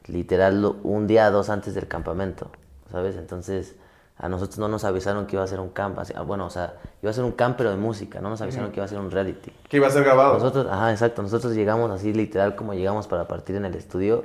literal 0.07 0.77
un 0.83 1.07
día, 1.07 1.31
dos 1.31 1.51
antes 1.51 1.75
del 1.75 1.89
campamento, 1.89 2.51
¿sabes? 2.91 3.17
Entonces, 3.17 3.75
a 4.17 4.29
nosotros 4.29 4.59
no 4.59 4.69
nos 4.69 4.85
avisaron 4.85 5.27
que 5.27 5.37
iba 5.37 5.43
a 5.43 5.47
ser 5.47 5.61
un 5.61 5.71
camp. 5.71 5.99
ah, 5.99 6.23
bueno, 6.23 6.47
o 6.47 6.51
sea, 6.51 6.75
iba 7.03 7.11
a 7.11 7.15
ser 7.15 7.25
un 7.25 7.33
camp 7.33 7.57
pero 7.57 7.71
de 7.71 7.77
música, 7.77 8.21
no 8.21 8.31
nos 8.31 8.41
avisaron 8.43 8.71
que 8.71 8.77
iba 8.77 8.85
a 8.85 8.89
ser 8.89 8.99
un 8.99 9.11
reality. 9.11 9.51
Que 9.69 9.79
iba 9.79 9.89
a 9.89 9.91
ser 9.91 10.05
grabado. 10.05 10.35
Nosotros, 10.35 10.67
ajá, 10.71 10.91
exacto, 10.93 11.23
nosotros 11.23 11.55
llegamos 11.55 11.91
así 11.91 12.13
literal 12.13 12.55
como 12.55 12.75
llegamos 12.75 13.09
para 13.09 13.27
partir 13.27 13.57
en 13.57 13.65
el 13.65 13.75
estudio. 13.75 14.25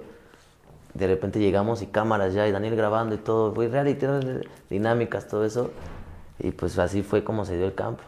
De 0.94 1.08
repente 1.08 1.40
llegamos 1.40 1.82
y 1.82 1.88
cámaras 1.88 2.34
ya, 2.34 2.48
y 2.48 2.52
Daniel 2.52 2.76
grabando 2.76 3.16
y 3.16 3.18
todo, 3.18 3.54
fue 3.54 3.68
reality, 3.68 4.06
dinámicas, 4.70 5.28
todo 5.28 5.44
eso. 5.44 5.72
Y 6.40 6.52
pues 6.52 6.78
así 6.78 7.02
fue 7.02 7.24
como 7.24 7.46
se 7.46 7.58
dio 7.58 7.66
el 7.66 7.74
camp. 7.74 8.00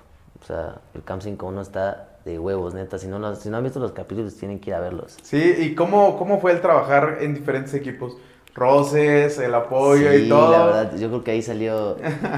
O 0.42 0.46
sea, 0.46 0.76
el 0.94 1.04
Camp 1.04 1.22
5.1 1.22 1.62
está 1.62 2.17
de 2.28 2.38
huevos, 2.40 2.74
neta. 2.76 3.00
Si 3.00 3.08
no, 3.08 3.36
si 3.36 3.50
no 3.50 3.58
han 3.58 3.64
visto 3.64 3.80
los 3.80 3.94
capítulos, 3.94 4.36
tienen 4.36 4.60
que 4.60 4.70
ir 4.70 4.76
a 4.76 4.80
verlos. 4.80 5.18
Sí, 5.24 5.56
¿y 5.60 5.74
cómo, 5.76 6.18
cómo 6.18 6.40
fue 6.40 6.52
el 6.52 6.62
trabajar 6.62 7.18
en 7.22 7.34
diferentes 7.34 7.74
equipos? 7.74 8.18
Roces, 8.54 9.38
el 9.38 9.54
apoyo 9.54 10.12
y 10.14 10.28
todo. 10.28 10.52
la 10.52 10.66
verdad, 10.66 10.96
yo 10.98 11.10
creo 11.10 11.24
que 11.24 11.30
ahí 11.30 11.44
salió, 11.44 11.96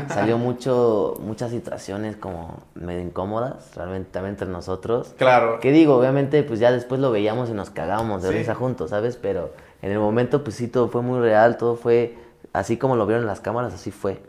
salió 0.09 0.37
mucho, 0.37 1.15
muchas 1.21 1.49
situaciones 1.51 2.17
como 2.17 2.61
medio 2.75 2.99
incómodas, 3.01 3.73
realmente 3.75 4.09
también 4.11 4.33
entre 4.33 4.49
nosotros. 4.49 5.13
Claro. 5.17 5.61
Que 5.61 5.71
digo, 5.71 5.95
obviamente, 5.95 6.43
pues 6.43 6.59
ya 6.59 6.73
después 6.73 6.99
lo 6.99 7.11
veíamos 7.11 7.49
y 7.49 7.53
nos 7.53 7.69
cagábamos 7.69 8.21
de 8.21 8.31
Sí. 8.31 8.37
risa 8.37 8.53
juntos, 8.53 8.89
¿sabes? 8.89 9.15
Pero 9.15 9.51
en 9.81 9.91
el 9.93 9.99
momento, 9.99 10.43
pues 10.43 10.57
sí, 10.57 10.67
todo 10.67 10.89
fue 10.89 11.01
muy 11.01 11.21
real, 11.21 11.55
todo 11.55 11.75
fue 11.77 12.15
así 12.51 12.75
como 12.75 12.97
lo 12.97 13.05
vieron 13.05 13.23
en 13.23 13.27
las 13.27 13.39
cámaras, 13.39 13.73
así 13.73 13.89
fue. 13.91 14.21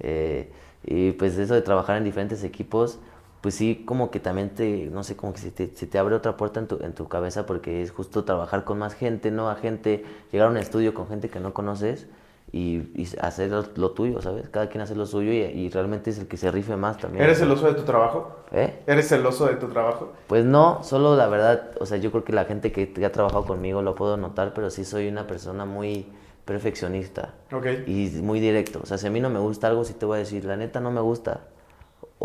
Eh, 0.00 0.50
y 0.86 1.12
pues 1.12 1.36
eso 1.36 1.52
de 1.52 1.60
trabajar 1.60 1.98
en 1.98 2.04
diferentes 2.04 2.42
equipos, 2.42 2.98
pues 3.44 3.54
sí, 3.56 3.84
como 3.86 4.10
que 4.10 4.20
también 4.20 4.54
te, 4.54 4.86
no 4.86 5.04
sé, 5.04 5.16
como 5.16 5.34
que 5.34 5.38
se 5.40 5.50
te, 5.50 5.68
se 5.76 5.86
te 5.86 5.98
abre 5.98 6.14
otra 6.14 6.34
puerta 6.38 6.60
en 6.60 6.66
tu, 6.66 6.78
en 6.82 6.94
tu 6.94 7.08
cabeza 7.08 7.44
porque 7.44 7.82
es 7.82 7.90
justo 7.92 8.24
trabajar 8.24 8.64
con 8.64 8.78
más 8.78 8.94
gente, 8.94 9.30
nueva 9.30 9.56
gente, 9.56 10.02
llegar 10.32 10.48
a 10.48 10.50
un 10.50 10.56
estudio 10.56 10.94
con 10.94 11.08
gente 11.08 11.28
que 11.28 11.40
no 11.40 11.52
conoces 11.52 12.06
y, 12.52 12.76
y 12.94 13.06
hacer 13.20 13.50
lo, 13.50 13.64
lo 13.76 13.90
tuyo, 13.90 14.22
¿sabes? 14.22 14.48
Cada 14.48 14.68
quien 14.70 14.80
hace 14.80 14.94
lo 14.94 15.04
suyo 15.04 15.30
y, 15.30 15.36
y 15.40 15.68
realmente 15.68 16.08
es 16.10 16.18
el 16.18 16.26
que 16.26 16.38
se 16.38 16.50
rife 16.50 16.74
más 16.76 16.98
también. 16.98 17.22
¿Eres 17.24 17.38
celoso 17.38 17.66
de 17.66 17.74
tu 17.74 17.82
trabajo? 17.82 18.36
¿Eh? 18.50 18.82
¿Eres 18.86 19.08
celoso 19.08 19.46
de 19.46 19.56
tu 19.56 19.68
trabajo? 19.68 20.12
Pues 20.26 20.46
no, 20.46 20.82
solo 20.82 21.14
la 21.16 21.26
verdad, 21.28 21.72
o 21.80 21.86
sea, 21.86 21.98
yo 21.98 22.10
creo 22.12 22.24
que 22.24 22.32
la 22.32 22.46
gente 22.46 22.72
que, 22.72 22.92
que 22.94 23.04
ha 23.04 23.12
trabajado 23.12 23.44
conmigo 23.44 23.82
lo 23.82 23.94
puedo 23.94 24.16
notar, 24.16 24.54
pero 24.54 24.70
sí 24.70 24.84
soy 24.86 25.08
una 25.08 25.26
persona 25.26 25.66
muy 25.66 26.06
perfeccionista 26.46 27.34
Ok. 27.52 27.66
y 27.86 28.08
muy 28.22 28.40
directo. 28.40 28.80
O 28.82 28.86
sea, 28.86 28.98
si 28.98 29.06
a 29.06 29.10
mí 29.10 29.20
no 29.20 29.30
me 29.30 29.38
gusta 29.40 29.66
algo, 29.68 29.84
sí 29.84 29.94
te 29.94 30.06
voy 30.06 30.16
a 30.16 30.18
decir, 30.20 30.44
la 30.44 30.56
neta 30.56 30.80
no 30.80 30.90
me 30.90 31.00
gusta. 31.00 31.40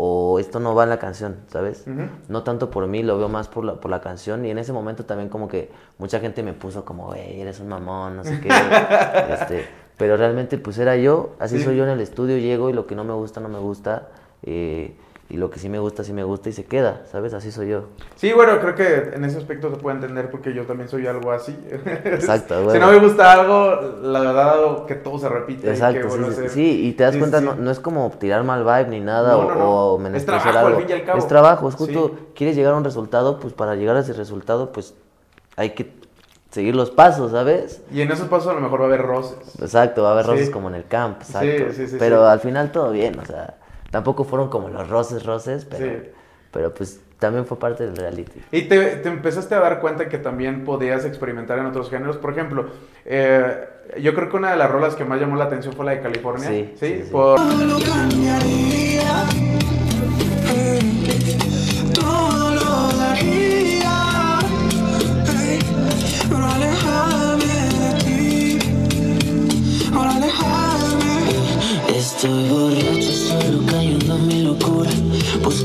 O 0.02 0.38
esto 0.38 0.60
no 0.60 0.74
va 0.74 0.84
en 0.84 0.88
la 0.90 0.98
canción, 0.98 1.36
¿sabes? 1.48 1.84
No 2.28 2.42
tanto 2.42 2.70
por 2.70 2.86
mí, 2.86 3.02
lo 3.02 3.18
veo 3.18 3.28
más 3.28 3.48
por 3.48 3.64
la, 3.66 3.74
por 3.74 3.90
la 3.90 4.00
canción. 4.00 4.46
Y 4.46 4.50
en 4.50 4.56
ese 4.56 4.72
momento 4.72 5.04
también 5.04 5.28
como 5.28 5.46
que 5.46 5.70
mucha 5.98 6.20
gente 6.20 6.42
me 6.42 6.54
puso 6.54 6.86
como, 6.86 7.08
güey, 7.08 7.38
eres 7.40 7.60
un 7.60 7.68
mamón, 7.68 8.16
no 8.16 8.24
sé 8.24 8.40
qué. 8.40 8.48
este, 9.30 9.66
pero 9.98 10.16
realmente 10.16 10.56
pues 10.56 10.78
era 10.78 10.96
yo, 10.96 11.34
así 11.38 11.58
Sí. 11.58 11.64
soy 11.64 11.76
yo 11.76 11.84
en 11.84 11.90
el 11.90 12.00
estudio, 12.00 12.38
llego 12.38 12.70
y 12.70 12.72
lo 12.72 12.86
que 12.86 12.94
no 12.94 13.04
me 13.04 13.12
gusta, 13.12 13.40
no 13.40 13.48
me 13.50 13.58
gusta. 13.58 14.08
eh, 14.42 14.96
y 15.30 15.36
lo 15.36 15.48
que 15.48 15.58
sí 15.60 15.68
me 15.68 15.78
gusta, 15.78 16.02
sí 16.04 16.12
me 16.12 16.24
gusta 16.24 16.48
y 16.48 16.52
se 16.52 16.64
queda, 16.64 17.02
¿sabes? 17.10 17.32
Así 17.34 17.52
soy 17.52 17.68
yo. 17.68 17.84
Sí, 18.16 18.32
bueno, 18.32 18.58
creo 18.60 18.74
que 18.74 19.14
en 19.14 19.24
ese 19.24 19.38
aspecto 19.38 19.70
se 19.70 19.76
puede 19.76 19.94
entender 19.96 20.28
porque 20.30 20.52
yo 20.52 20.64
también 20.66 20.88
soy 20.88 21.06
algo 21.06 21.30
así. 21.32 21.56
Exacto, 22.04 22.54
Si 22.58 22.64
bueno. 22.64 22.86
no 22.86 22.92
me 22.92 22.98
gusta 22.98 23.32
algo, 23.32 23.98
la 24.02 24.20
verdad 24.20 24.84
que 24.86 24.96
todo 24.96 25.18
se 25.18 25.28
repite. 25.28 25.60
y 25.60 25.62
que 25.62 25.70
Exacto, 25.70 26.08
sí, 26.48 26.86
y 26.88 26.92
te 26.94 27.04
das 27.04 27.12
Sí, 27.14 27.18
cuenta, 27.20 27.38
sí. 27.38 27.44
No, 27.44 27.54
no 27.54 27.70
es 27.70 27.78
como 27.80 28.10
tirar 28.18 28.42
mal 28.44 28.64
vibe 28.64 28.88
ni 28.90 29.00
nada 29.00 29.32
No, 29.32 29.38
o, 29.38 29.44
no, 29.48 29.54
no. 29.54 29.70
o 29.70 29.96
Es 29.96 30.02
menospreciar 30.02 30.42
trabajo, 30.52 30.66
al 30.66 30.72
algo. 30.74 30.80
fin 30.80 30.90
y 30.90 30.92
al 31.00 31.04
cabo. 31.04 31.18
Es 31.18 31.26
trabajo, 31.28 31.68
es 31.68 31.74
justo, 31.76 32.16
quieres 32.34 32.56
llegar 32.56 32.74
a 32.74 32.76
un 32.76 32.84
resultado, 32.84 33.38
pues 33.38 33.54
para 33.54 33.76
llegar 33.76 33.96
a 33.96 34.00
ese 34.00 34.12
resultado, 34.12 34.72
pues 34.72 34.94
hay 35.56 35.70
que 35.70 35.92
seguir 36.50 36.74
los 36.74 36.90
pasos, 36.90 37.30
¿sabes? 37.30 37.82
Y 37.92 38.00
en 38.00 38.10
esos 38.10 38.26
pasos 38.26 38.48
a 38.48 38.54
lo 38.54 38.60
mejor 38.60 38.80
va 38.80 38.84
a 38.84 38.88
haber 38.88 39.02
roces. 39.02 39.38
Exacto, 39.60 40.02
va 40.02 40.08
a 40.08 40.12
haber 40.14 40.26
roces 40.26 40.50
como 40.50 40.68
en 40.68 40.74
el 40.74 40.86
camp, 40.88 41.18
exacto. 41.22 41.72
sí, 41.72 41.86
sí, 41.86 41.96
pero 42.00 42.26
al 42.26 42.40
final 42.40 42.72
todo 42.72 42.90
bien, 42.90 43.16
o 43.20 43.24
sea, 43.24 43.54
tampoco 43.90 44.24
fueron 44.24 44.48
como 44.48 44.68
los 44.68 44.88
roces, 44.88 45.24
roces, 45.24 45.64
pero, 45.64 45.84
Sí. 45.86 46.08
Pero 46.52 46.74
pues 46.74 47.00
también 47.20 47.44
fue 47.46 47.58
parte 47.58 47.84
del 47.86 47.96
reality. 47.96 48.40
Y 48.50 48.62
te, 48.62 48.78
te 48.96 49.08
empezaste 49.08 49.54
a 49.54 49.60
dar 49.60 49.78
cuenta 49.80 50.08
que 50.08 50.18
también 50.18 50.64
podías 50.64 51.04
experimentar 51.04 51.58
en 51.60 51.66
otros 51.66 51.88
géneros. 51.90 52.16
Por 52.16 52.32
ejemplo, 52.32 52.66
eh, 53.04 53.68
yo 54.00 54.14
creo 54.14 54.28
que 54.30 54.36
una 54.36 54.50
de 54.50 54.56
las 54.56 54.68
rolas 54.70 54.94
que 54.96 55.04
más 55.04 55.20
llamó 55.20 55.36
la 55.36 55.44
atención 55.44 55.74
fue 55.74 55.84
la 55.84 55.92
de 55.92 56.00
California. 56.00 56.48
Sí, 56.48 56.72
sí, 56.80 57.02
sí. 57.04 57.08
Por- 57.12 57.38
lo 57.40 57.78
cambiaría, 57.78 59.26
todo 61.94 62.54
lo 62.54 62.88
daría, 62.98 64.38
ey, 65.40 65.58
por 66.28 66.42
alejarme 66.42 67.54
de 67.78 67.90
ti, 68.04 68.58
por 69.94 70.06
alejarme. 70.06 71.14
Estoy 71.96 72.48
borracho, 72.48 72.99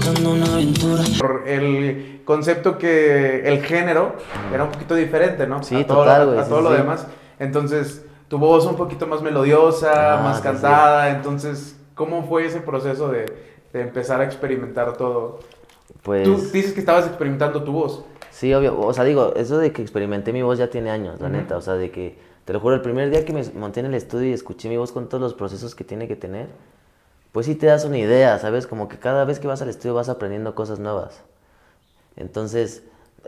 buscando 0.06 0.32
una 0.32 0.46
aventura. 0.54 1.04
por 1.20 1.48
el 1.48 2.22
concepto 2.26 2.78
que 2.78 3.42
el 3.48 3.64
género 3.64 4.16
era 4.54 4.64
un 4.64 4.72
poquito 4.72 4.96
diferente, 4.96 5.48
¿no? 5.48 5.64
Sí, 5.64 5.76
a 5.76 5.88
todo, 5.88 6.00
total, 6.00 6.22
lo- 6.22 6.28
güey, 6.28 6.40
a 6.40 6.44
sí, 6.44 6.50
todo 6.50 6.62
lo 6.62 6.70
sí. 6.72 6.76
demás. 6.78 7.08
Entonces, 7.40 8.06
tu 8.28 8.38
voz 8.38 8.66
un 8.66 8.76
poquito 8.76 9.08
más 9.08 9.22
melodiosa, 9.22 10.20
Ah, 10.20 10.24
más 10.24 10.38
sí, 10.38 10.44
cantada. 10.44 11.10
Entonces, 11.12 11.76
¿cómo 11.96 12.24
fue 12.28 12.46
ese 12.46 12.60
proceso 12.62 13.10
de, 13.10 13.26
de 13.74 13.82
empezar 13.82 14.22
a 14.22 14.26
experimentar 14.26 14.94
todo? 14.98 15.40
Pues 16.04 16.24
Tú 16.24 16.38
dices 16.52 16.74
que 16.74 16.80
estabas 16.80 17.06
experimentando 17.08 17.64
tu 17.64 17.72
voz. 17.72 18.04
sí, 18.32 18.54
obvio. 18.54 18.80
O 18.80 18.94
sea, 18.94 19.04
digo, 19.04 19.34
eso 19.36 19.58
de 19.58 19.72
que 19.72 19.82
experimenté 19.82 20.34
mi 20.34 20.42
voz 20.42 20.58
ya 20.58 20.70
tiene 20.70 20.90
años, 20.92 21.20
la 21.22 21.28
Ujú. 21.28 21.38
neta. 21.38 21.58
O 21.58 21.62
sea, 21.62 21.76
de 21.76 21.92
que, 21.92 22.18
te 22.46 22.54
lo 22.54 22.60
juro, 22.60 22.76
el 22.76 22.82
primer 22.82 23.10
día 23.10 23.26
que 23.26 23.34
me 23.34 23.44
monté 23.56 23.80
en 23.80 23.88
el 23.88 23.94
estudio 23.96 24.30
y 24.30 24.34
escuché 24.34 24.70
mi 24.70 24.78
voz 24.78 24.92
con 24.92 25.08
todos 25.10 25.22
los 25.22 25.34
procesos 25.34 25.74
que 25.76 25.84
tiene 25.84 26.08
que 26.08 26.16
tener, 26.16 26.48
pues 27.36 27.48
sí 27.48 27.56
te 27.56 27.66
das 27.66 27.84
una 27.84 27.98
idea, 27.98 28.40
¿sabes? 28.40 28.66
Como 28.66 28.88
que 28.88 28.98
cada 28.98 29.26
vez 29.26 29.42
que 29.42 29.48
vas 29.48 29.62
al 29.62 29.68
estudio 29.68 29.94
vas 29.94 30.08
aprendiendo 30.08 30.56
cosas 30.56 30.80
nuevas. 30.80 31.20
Entonces, 32.16 32.82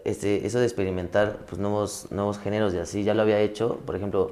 este, 0.06 0.48
eso 0.48 0.60
de 0.60 0.64
experimentar 0.66 1.40
pues, 1.46 1.60
nuevos, 1.60 2.08
nuevos 2.10 2.40
géneros 2.40 2.74
y 2.74 2.78
así, 2.78 3.04
ya 3.04 3.14
lo 3.14 3.24
había 3.24 3.42
hecho. 3.42 3.80
Por 3.86 3.98
ejemplo, 3.98 4.32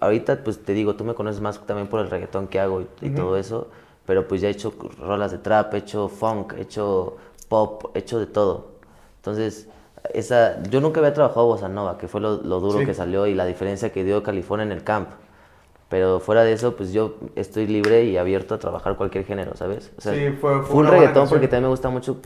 ahorita 0.00 0.44
pues 0.44 0.62
te 0.62 0.74
digo, 0.74 0.96
tú 0.96 1.04
me 1.04 1.14
conoces 1.14 1.40
más 1.40 1.58
también 1.66 1.88
por 1.88 2.00
el 2.00 2.10
reggaetón 2.10 2.46
que 2.46 2.60
hago 2.60 2.82
y, 2.82 2.88
y 3.00 3.08
todo 3.08 3.38
eso, 3.38 3.68
pero 4.04 4.28
pues 4.28 4.42
ya 4.42 4.48
he 4.48 4.50
hecho 4.50 4.74
rolas 4.98 5.30
de 5.30 5.38
trap, 5.38 5.72
he 5.72 5.78
hecho 5.78 6.08
funk, 6.08 6.52
he 6.58 6.60
hecho 6.60 7.16
pop, 7.48 7.92
he 7.94 8.00
hecho 8.00 8.18
de 8.18 8.26
todo. 8.26 8.66
Entonces, 9.16 9.66
esa, 10.12 10.62
yo 10.64 10.82
nunca 10.82 11.00
había 11.00 11.14
trabajado 11.14 11.46
bossa 11.46 11.70
nova, 11.70 11.96
que 11.96 12.06
fue 12.06 12.20
lo, 12.20 12.36
lo 12.42 12.60
duro 12.60 12.80
Sí. 12.80 12.84
que 12.84 12.92
salió 12.92 13.26
y 13.26 13.34
la 13.34 13.46
diferencia 13.46 13.92
que 13.92 14.04
dio 14.04 14.22
California 14.22 14.66
en 14.66 14.72
el 14.72 14.84
camp. 14.84 15.08
Pero 15.90 16.20
fuera 16.20 16.44
de 16.44 16.52
eso, 16.54 16.76
pues 16.76 16.92
yo 16.94 17.16
estoy 17.36 17.66
libre 17.66 18.04
y 18.04 18.16
abierto 18.16 18.54
a 18.54 18.58
trabajar 18.58 18.96
cualquier 18.96 19.26
género, 19.26 19.56
¿sabes? 19.56 19.92
O 19.98 20.00
sea, 20.00 20.14
Sí, 20.14 20.30
fue- 20.40 20.62
fue 20.62 20.76
una 20.80 20.90
buena 20.90 21.02
reggaetón 21.02 21.28
porque 21.28 21.48
también 21.48 21.64
me 21.64 21.68
gusta 21.70 21.90
mucho 21.90 22.18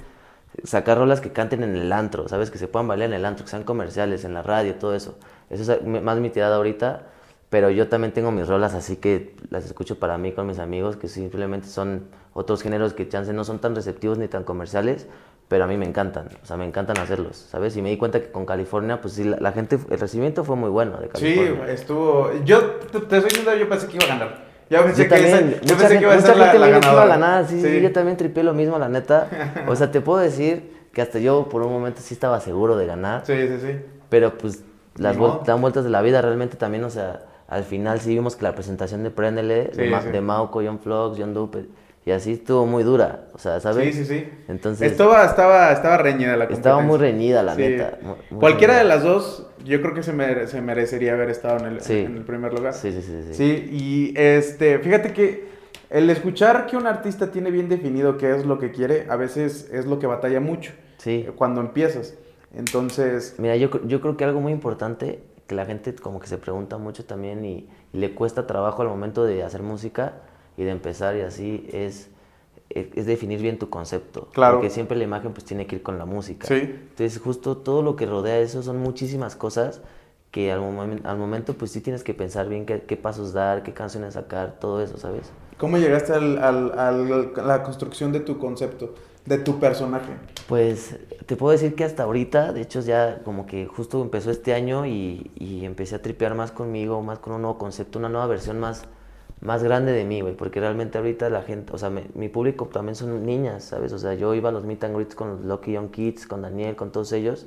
sacar 0.65 0.99
rolas 0.99 1.21
que 1.21 1.33
canten 1.33 1.63
en 1.65 1.77
el 1.77 1.93
antro, 1.93 2.29
¿sabes? 2.29 2.51
Que 2.51 2.59
se 2.59 2.69
puedan 2.69 2.87
bailar 2.89 3.09
en 3.09 3.15
el 3.15 3.25
antro, 3.25 3.45
que 3.45 3.51
sean 3.51 3.65
comerciales, 3.65 4.25
en 4.25 4.35
la 4.35 4.43
radio, 4.43 4.77
todo 4.77 4.95
eso. 4.95 5.17
Eso 5.51 5.73
es 5.73 5.83
más 5.85 6.19
mi 6.19 6.31
tirada 6.31 6.57
ahorita, 6.57 7.03
pero 7.51 7.71
yo 7.71 7.89
también 7.89 8.13
tengo 8.13 8.31
mis 8.33 8.49
rolas 8.49 8.75
así 8.75 8.97
que 8.97 9.37
las 9.51 9.65
escucho 9.65 9.99
para 9.99 10.19
mí 10.19 10.33
con 10.33 10.47
mis 10.47 10.59
amigos, 10.59 10.97
que 10.97 11.09
simplemente 11.09 11.69
son 11.69 12.09
otros 12.33 12.63
géneros 12.63 12.95
que 12.95 13.09
chance 13.09 13.33
no 13.33 13.45
son 13.45 13.59
tan 13.61 13.75
receptivos 13.77 14.19
ni 14.19 14.27
tan 14.29 14.43
comerciales, 14.45 15.07
pero 15.47 15.65
a 15.65 15.67
mí 15.67 15.77
me 15.77 15.85
encantan, 15.87 16.29
o 16.43 16.47
sea, 16.47 16.57
me 16.57 16.65
encantan 16.65 16.99
hacerlos, 16.99 17.37
¿sabes? 17.37 17.77
Y 17.77 17.83
me 17.83 17.91
di 17.91 17.97
cuenta 17.99 18.21
que 18.21 18.31
con 18.33 18.47
California, 18.47 19.01
pues 19.01 19.15
sí, 19.15 19.25
la, 19.25 19.37
la 19.39 19.53
gente, 19.53 19.79
el 19.91 20.01
recibimiento 20.01 20.43
fue 20.43 20.57
muy 20.57 20.71
bueno 20.71 20.97
de 20.97 21.07
Sí, 21.15 21.35
California. 21.37 21.73
estuvo. 21.73 22.31
Yo 22.45 22.61
te, 22.65 23.01
te 23.01 23.21
soy 23.21 23.31
sincero, 23.31 23.57
yo 23.57 23.69
pensé 23.69 23.87
que 23.87 23.97
iba 23.97 24.05
a 24.07 24.09
ganar. 24.09 24.45
Yo 24.71 24.83
pensé 24.83 25.03
Yo 25.05 25.09
que, 25.11 25.15
también, 25.15 25.37
esa- 25.37 25.47
yo 25.47 25.57
mucha 25.61 25.67
pensé 25.67 25.87
gente, 25.89 25.99
que 25.99 26.05
iba 26.05 26.15
a 26.15 26.21
ser 26.21 26.37
la, 26.39 26.55
la 26.55 26.69
iba 26.79 27.03
a 27.03 27.07
ganar, 27.07 27.47
sí, 27.47 27.61
sí, 27.61 27.81
yo 27.83 27.93
también 27.93 28.17
tripié 28.17 28.43
lo 28.43 28.55
mismo, 28.55 28.79
la 28.79 28.89
neta. 28.89 29.29
O 29.69 29.77
sea, 29.77 29.91
te 29.93 30.01
puedo 30.01 30.19
decir 30.19 30.73
que 30.95 31.03
hasta 31.03 31.19
yo 31.19 31.49
por 31.51 31.63
un 31.63 31.73
momento 31.73 32.01
sí 32.03 32.15
estaba 32.15 32.41
seguro 32.41 32.77
de 32.77 32.87
ganar, 32.87 33.25
Sí, 33.27 33.35
sí, 33.47 33.59
sí. 33.61 33.79
pero 34.09 34.39
pues 34.39 34.65
las 34.97 35.17
modo. 35.19 35.43
dan 35.45 35.61
vueltas 35.61 35.85
de 35.85 35.91
la 35.91 36.01
vida 36.03 36.23
realmente 36.23 36.57
también, 36.57 36.85
o 36.85 36.91
sea, 36.91 37.21
al 37.55 37.65
final 37.65 38.01
sí 38.01 38.11
vimos 38.15 38.37
que 38.37 38.43
la 38.45 38.55
presentación 38.55 39.03
de 39.03 39.11
Préndele, 39.11 39.65
de, 39.75 39.89
Ma- 39.91 40.03
sí. 40.03 40.09
de 40.09 40.21
Mauco, 40.21 40.63
John 40.65 40.81
Vlogs, 40.85 41.19
John 41.19 41.35
Dupe, 41.35 41.67
y 42.07 42.11
así 42.11 42.33
estuvo 42.33 42.67
muy 42.67 42.83
dura, 42.83 43.29
o 43.33 43.39
sea, 43.39 43.61
¿sabes? 43.61 43.95
Sí, 43.95 44.05
sí, 44.05 44.07
sí. 44.07 44.29
Entonces, 44.49 44.91
estaba, 44.93 45.25
estaba, 45.25 45.73
estaba 45.73 45.97
reñida 45.97 46.37
la 46.37 46.45
estaba 46.45 46.81
muy 46.83 46.99
reñida, 46.99 47.43
la 47.43 47.55
Sí. 47.55 47.63
neta. 47.63 47.99
mu- 48.03 48.15
muy 48.31 48.41
Cualquiera 48.41 48.77
de 48.77 48.85
las 48.85 49.03
dos, 49.03 49.47
yo 49.65 49.81
creo 49.81 49.95
que 49.95 50.03
se, 50.03 50.13
mere- 50.13 50.47
se 50.49 50.61
merecería 50.61 51.15
haber 51.15 51.31
estado 51.31 51.59
en 51.61 51.77
el, 51.77 51.91
en 51.91 52.17
el 52.19 52.25
primer 52.25 52.53
lugar. 52.53 52.75
Sí, 52.75 52.93
sí, 52.93 53.01
sí, 53.01 53.23
sí. 53.29 53.35
Sí, 53.35 53.69
y 53.71 54.15
este, 54.21 54.79
fíjate 54.81 55.13
que 55.15 55.47
el 55.89 56.11
escuchar 56.11 56.67
que 56.67 56.77
un 56.77 56.87
artista 56.87 57.31
tiene 57.31 57.51
bien 57.51 57.69
definido 57.71 58.19
qué 58.19 58.35
es 58.35 58.45
lo 58.45 58.59
que 58.59 58.71
quiere, 58.73 59.07
a 59.09 59.17
veces 59.17 59.71
es 59.73 59.87
lo 59.87 59.99
que 59.99 60.07
batalla 60.07 60.41
mucho 60.41 60.73
Sí. 60.99 61.25
eh, 61.27 61.33
cuando 61.35 61.61
empiezas. 61.61 62.15
Entonces, 62.55 63.35
Mira, 63.39 63.57
yo, 63.57 63.69
yo 63.87 64.01
creo 64.01 64.17
que 64.17 64.25
algo 64.25 64.41
muy 64.41 64.53
importante 64.53 65.21
que 65.47 65.55
la 65.55 65.67
gente 65.67 65.95
como 65.95 66.21
que 66.21 66.27
se 66.27 66.39
pregunta 66.39 66.79
mucho 66.79 67.05
también 67.05 67.45
y, 67.45 67.69
y 67.93 67.99
le 67.99 68.15
cuesta 68.15 68.47
trabajo 68.47 68.83
al 68.83 68.89
momento 68.89 69.25
de 69.25 69.43
hacer 69.43 69.63
música 69.63 70.15
y 70.57 70.65
de 70.65 70.71
empezar 70.71 71.17
y 71.17 71.21
así 71.21 71.69
es, 71.73 72.09
es, 72.71 72.87
es 72.97 73.07
definir 73.07 73.41
bien 73.43 73.59
tu 73.59 73.69
concepto. 73.71 74.29
Claro. 74.33 74.57
Porque 74.57 74.71
siempre 74.71 74.97
la 74.97 75.05
imagen 75.05 75.33
pues 75.33 75.45
tiene 75.45 75.67
que 75.67 75.77
ir 75.77 75.83
con 75.83 75.99
la 75.99 76.05
música. 76.07 76.47
Sí. 76.47 76.55
Entonces 76.61 77.21
justo 77.21 77.57
todo 77.59 77.83
lo 77.83 77.97
que 77.97 78.07
rodea 78.07 78.39
eso 78.39 78.63
son 78.63 78.79
muchísimas 78.79 79.37
cosas 79.37 79.81
que 80.31 80.51
al, 80.51 80.61
momen- 80.61 81.05
al 81.05 81.17
momento 81.19 81.55
pues 81.55 81.71
sí 81.71 81.81
tienes 81.81 82.03
que 82.03 82.15
pensar 82.15 82.49
bien 82.49 82.67
qué, 82.67 82.83
qué 82.83 82.97
pasos 82.97 83.33
dar, 83.33 83.63
qué 83.63 83.73
canciones 83.73 84.15
sacar, 84.15 84.59
todo 84.59 84.83
eso, 84.83 84.97
¿sabes? 84.99 85.31
¿cómo 85.59 85.79
llegaste 85.79 86.13
al- 86.13 86.39
al- 86.39 86.77
al- 86.77 87.33
a 87.37 87.43
la 87.43 87.63
construcción 87.63 88.11
de 88.11 88.19
tu 88.19 88.39
concepto, 88.39 88.95
de 89.27 89.39
tu 89.39 89.59
personaje? 89.59 90.13
Pues 90.49 90.97
te 91.27 91.37
puedo 91.37 91.53
decir 91.53 91.75
que 91.75 91.85
hasta 91.85 92.03
ahorita, 92.03 92.53
de 92.53 92.61
hecho 92.61 92.81
ya 92.81 93.23
como 93.25 93.47
que 93.47 93.67
justo 93.67 94.03
empezó 94.03 94.31
este 94.31 94.53
año 94.53 94.85
y, 94.87 95.31
y 95.37 95.65
empecé 95.65 95.95
a 95.95 96.03
tripear 96.03 96.35
más 96.35 96.51
conmigo, 96.53 97.01
más 97.03 97.19
con 97.19 97.33
un 97.33 97.43
nuevo 97.43 97.57
concepto, 97.59 97.99
una 97.99 98.11
nueva 98.11 98.27
versión 98.27 98.61
más, 98.61 98.85
más 99.41 99.63
grande 99.63 99.93
de 99.93 100.05
mí, 100.05 100.21
güey, 100.21 100.35
porque 100.37 100.61
realmente 100.61 100.99
ahorita 100.99 101.31
la 101.31 101.43
gente, 101.43 101.73
o 101.73 101.79
sea, 101.79 101.89
me- 101.89 102.05
mi 102.15 102.29
público 102.29 102.67
también 102.67 102.95
son 102.95 103.25
niñas, 103.25 103.65
¿sabes? 103.65 103.93
O 103.95 103.99
sea, 103.99 104.15
yo 104.15 104.35
iba 104.35 104.51
a 104.51 104.53
los 104.53 104.65
meet 104.65 104.85
and 104.85 104.95
greets 104.97 105.15
con 105.15 105.31
los 105.31 105.41
Lucky 105.45 105.73
Young 105.73 105.91
Kids, 105.91 106.27
con 106.27 106.43
Daniel, 106.43 106.77
con 106.77 106.93
todos 106.93 107.13
ellos, 107.13 107.47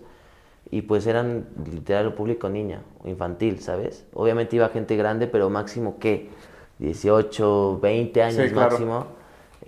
y 0.71 0.81
pues 0.81 1.05
eran 1.05 1.45
literal 1.71 2.07
el 2.07 2.13
público 2.13 2.49
niña, 2.49 2.81
infantil, 3.05 3.59
¿sabes? 3.61 4.05
Obviamente 4.13 4.55
iba 4.55 4.69
gente 4.69 4.97
grande, 4.97 5.27
pero 5.27 5.49
máximo, 5.51 5.97
¿qué? 5.99 6.29
18, 6.79 7.79
20 7.79 8.21
años 8.23 8.47
Sí, 8.47 8.51
claro. 8.51 8.71
máximo. 8.71 9.05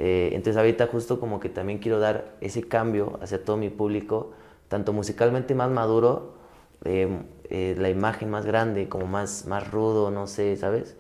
Eh, 0.02 0.30
entonces 0.32 0.56
ahorita 0.56 0.88
justo 0.88 1.20
como 1.20 1.42
que 1.42 1.50
también 1.50 1.80
quiero 1.80 2.00
dar 2.00 2.38
ese 2.40 2.64
cambio 2.64 3.20
hacia 3.22 3.44
todo 3.44 3.58
mi 3.58 3.70
público, 3.70 4.32
tanto 4.70 4.94
musicalmente 4.94 5.56
más 5.56 5.70
maduro, 5.70 6.36
eh, 6.86 7.10
eh, 7.50 7.76
la 7.78 7.90
imagen 7.90 8.30
más 8.30 8.46
grande, 8.46 8.88
como 8.88 9.08
más, 9.08 9.46
más 9.46 9.70
rudo, 9.70 10.10
no 10.10 10.26
sé, 10.26 10.56
¿sabes? 10.56 10.96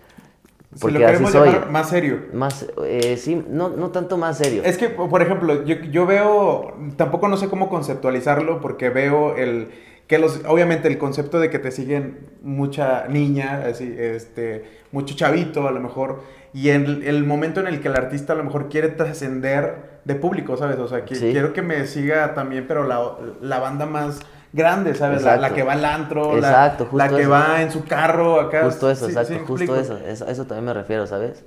Si 0.75 0.91
lo 0.91 0.99
queremos 0.99 1.33
llamar 1.33 1.71
más 1.71 1.89
serio. 1.89 2.25
Más, 2.33 2.67
eh, 2.85 3.15
sí, 3.15 3.41
no, 3.49 3.69
no 3.69 3.89
tanto 3.91 4.17
más 4.17 4.37
serio. 4.37 4.63
Es 4.65 4.77
que, 4.77 4.89
por 4.89 5.21
ejemplo, 5.21 5.63
yo, 5.63 5.75
yo 5.75 6.05
veo, 6.05 6.73
tampoco 6.97 7.29
no 7.29 7.37
sé 7.37 7.47
cómo 7.47 7.69
conceptualizarlo 7.69 8.59
porque 8.59 8.89
veo 8.89 9.37
el, 9.37 9.69
que 10.07 10.17
los, 10.17 10.41
obviamente 10.45 10.87
el 10.87 10.97
concepto 10.97 11.39
de 11.39 11.49
que 11.49 11.59
te 11.59 11.71
siguen 11.71 12.31
mucha 12.41 13.07
niña, 13.07 13.63
así, 13.65 13.95
este, 13.97 14.65
mucho 14.91 15.15
chavito 15.15 15.67
a 15.67 15.71
lo 15.71 15.79
mejor, 15.79 16.23
y 16.53 16.69
en 16.69 17.03
el, 17.03 17.23
momento 17.25 17.59
en 17.59 17.67
el 17.67 17.79
que 17.81 17.87
el 17.89 17.95
artista 17.95 18.33
a 18.33 18.35
lo 18.35 18.43
mejor 18.43 18.69
quiere 18.69 18.89
trascender 18.89 19.99
de 20.05 20.15
público, 20.15 20.57
¿sabes? 20.57 20.79
O 20.79 20.87
sea, 20.87 21.05
que, 21.05 21.15
Sí. 21.15 21.31
quiero 21.31 21.53
que 21.53 21.61
me 21.61 21.85
siga 21.85 22.33
también, 22.33 22.65
pero 22.67 22.85
la, 22.85 22.99
la 23.41 23.59
banda 23.59 23.85
más 23.85 24.19
grande, 24.51 24.95
¿sabes? 24.95 25.23
La, 25.23 25.37
la 25.37 25.53
que 25.53 25.61
va 25.63 25.73
al 25.73 25.85
antro, 25.85 26.31
la- 26.37 26.49
Exacto, 26.49 26.85
justo 26.85 26.97
la, 26.97 27.09
que 27.09 27.21
eso. 27.21 27.29
va 27.29 27.61
en 27.61 27.71
su 27.71 27.83
carro 27.85 28.39
acá. 28.39 28.65
Justo 28.65 28.89
eso, 28.89 29.05
Sí, 29.05 29.11
exacto, 29.11 29.33
sí, 29.33 29.39
justo 29.45 29.75
eso, 29.75 29.97
eso, 29.97 30.27
eso 30.27 30.45
también 30.45 30.65
me 30.65 30.73
refiero, 30.73 31.05
¿sabes? 31.05 31.43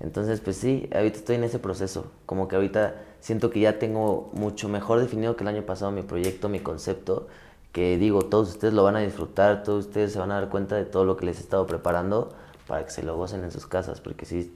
Entonces, 0.00 0.40
pues 0.40 0.56
sí, 0.56 0.88
ahorita 0.92 1.18
estoy 1.18 1.36
en 1.36 1.44
ese 1.44 1.60
proceso, 1.60 2.10
como 2.26 2.48
que 2.48 2.56
ahorita 2.56 2.94
siento 3.20 3.50
que 3.50 3.60
ya 3.60 3.78
tengo 3.78 4.30
mucho 4.32 4.68
mejor 4.68 4.98
definido 4.98 5.36
que 5.36 5.44
el 5.44 5.48
año 5.48 5.62
pasado 5.62 5.92
mi 5.92 6.02
proyecto, 6.02 6.48
mi 6.48 6.58
concepto, 6.58 7.28
que 7.70 7.96
digo, 7.98 8.22
todos 8.22 8.50
ustedes 8.50 8.74
lo 8.74 8.82
van 8.82 8.96
a 8.96 9.00
disfrutar, 9.00 9.62
todos 9.62 9.86
ustedes 9.86 10.12
se 10.12 10.18
van 10.18 10.32
a 10.32 10.34
dar 10.40 10.48
cuenta 10.48 10.74
de 10.74 10.84
todo 10.84 11.04
lo 11.04 11.16
que 11.16 11.26
les 11.26 11.38
he 11.38 11.42
estado 11.42 11.66
preparando 11.68 12.32
para 12.72 12.86
que 12.86 12.90
se 12.90 13.02
lo 13.02 13.18
gocen 13.18 13.44
en 13.44 13.50
sus 13.50 13.66
casas, 13.66 14.00
porque 14.00 14.24
sí, 14.24 14.50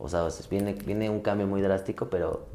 o 0.00 0.08
sea, 0.08 0.26
viene, 0.50 0.72
viene 0.72 1.08
un 1.08 1.20
cambio 1.20 1.46
muy 1.46 1.62
drástico, 1.62 2.08
pero 2.10 2.46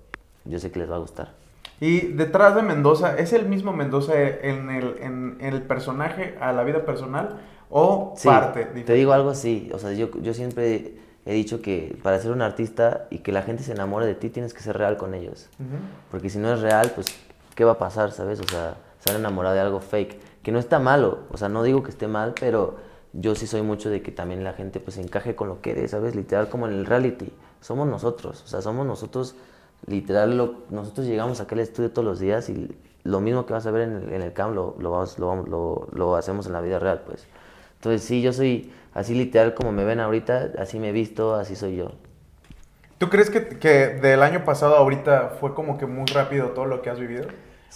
yo 0.44 0.60
sé 0.60 0.74
que 0.74 0.80
les 0.80 0.92
va 0.92 0.96
a 0.98 1.00
gustar. 1.00 1.32
Y 1.80 2.08
detrás 2.08 2.54
de 2.54 2.64
Mendoza, 2.64 3.16
¿es 3.18 3.32
el 3.32 3.46
mismo 3.46 3.72
Mendoza 3.72 4.12
en 4.22 4.70
el, 4.70 4.98
en, 5.00 5.38
el 5.40 5.62
personaje 5.62 6.38
a 6.42 6.52
la 6.52 6.66
vida 6.66 6.84
personal 6.86 7.40
o 7.70 8.14
Sí, 8.18 8.28
parte? 8.28 8.60
te 8.60 8.66
diferente? 8.66 8.94
digo 8.96 9.14
algo 9.14 9.30
así, 9.30 9.72
o 9.74 9.80
sea, 9.80 9.94
yo, 9.94 10.12
yo 10.20 10.34
siempre 10.34 10.96
he 11.26 11.34
dicho 11.34 11.62
que 11.62 11.98
para 12.04 12.20
ser 12.20 12.32
un 12.34 12.42
artista 12.42 13.08
y 13.10 13.20
que 13.20 13.32
la 13.32 13.44
gente 13.44 13.64
se 13.64 13.72
enamore 13.72 14.06
de 14.06 14.16
ti 14.16 14.30
tienes 14.30 14.54
que 14.54 14.60
ser 14.60 14.78
real 14.78 14.98
con 14.98 15.14
ellos. 15.14 15.48
Ujú. 15.62 15.78
Porque 16.12 16.30
si 16.30 16.40
no 16.40 16.54
es 16.54 16.60
real, 16.60 16.92
pues, 16.94 17.08
¿qué 17.56 17.64
va 17.64 17.72
a 17.72 17.78
pasar, 17.78 18.12
sabes? 18.12 18.42
O 18.42 18.48
sea, 18.50 18.76
se 19.00 19.12
han 19.12 19.16
enamorado 19.16 19.56
de 19.56 19.62
algo 19.62 19.80
fake. 19.80 20.20
Que 20.44 20.52
no 20.52 20.60
está 20.60 20.78
malo, 20.80 21.20
o 21.32 21.38
sea, 21.38 21.48
no 21.48 21.64
digo 21.64 21.84
que 21.84 21.90
esté 21.90 22.10
mal, 22.10 22.34
pero 22.38 22.92
yo 23.14 23.36
sí 23.36 23.48
soy 23.48 23.62
mucho 23.62 23.90
de 23.90 24.02
que 24.02 24.12
también 24.12 24.44
la 24.44 24.54
gente, 24.54 24.80
pues, 24.80 24.98
encaje 24.98 25.36
con 25.36 25.48
lo 25.48 25.62
que 25.62 25.72
eres, 25.72 25.92
¿sabes? 25.92 26.16
Literal 26.16 26.50
como 26.50 26.68
en 26.68 26.74
el 26.74 26.86
reality. 26.86 27.32
Somos 27.62 27.88
nosotros, 27.88 28.44
o 28.44 28.48
sea, 28.48 28.62
somos 28.62 28.86
nosotros 28.86 29.36
literal, 29.88 30.38
lo- 30.38 30.56
nosotros 30.70 31.06
llegamos 31.08 31.40
acá 31.42 31.56
al 31.56 31.62
estudio 31.62 31.92
todos 31.92 32.06
los 32.06 32.20
días 32.20 32.50
y 32.50 32.76
lo 33.04 33.20
mismo 33.22 33.46
que 33.46 33.54
vas 33.54 33.66
a 33.68 33.72
ver 33.72 33.84
en 33.90 33.96
el, 34.14 34.22
en 34.24 34.32
camp 34.32 34.56
lo, 34.56 34.76
lo, 34.80 34.92
vamos- 34.92 35.18
lo- 35.20 35.88
lo 35.92 36.16
hacemos 36.16 36.48
en 36.48 36.54
la 36.54 36.62
vida 36.62 36.80
real, 36.80 37.02
pues. 37.06 37.28
Entonces, 37.76 38.04
sí, 38.04 38.22
yo 38.22 38.34
soy 38.34 38.72
así 38.94 39.14
literal 39.14 39.54
como 39.56 39.72
me 39.72 39.84
ven 39.86 40.00
ahorita, 40.00 40.52
así 40.58 40.80
me 40.80 40.90
he 40.90 40.92
visto, 40.92 41.36
así 41.36 41.56
soy 41.56 41.76
yo. 41.78 41.92
¿Tú 42.98 43.10
crees 43.10 43.30
que, 43.30 43.48
que 43.60 43.70
del 43.90 44.24
año 44.24 44.46
pasado 44.46 44.76
a 44.76 44.80
ahorita 44.80 45.36
fue 45.40 45.54
como 45.54 45.78
que 45.78 45.86
muy 45.86 46.06
rápido 46.08 46.50
todo 46.50 46.66
lo 46.66 46.82
que 46.82 46.90
has 46.90 47.00
vivido? 47.00 47.28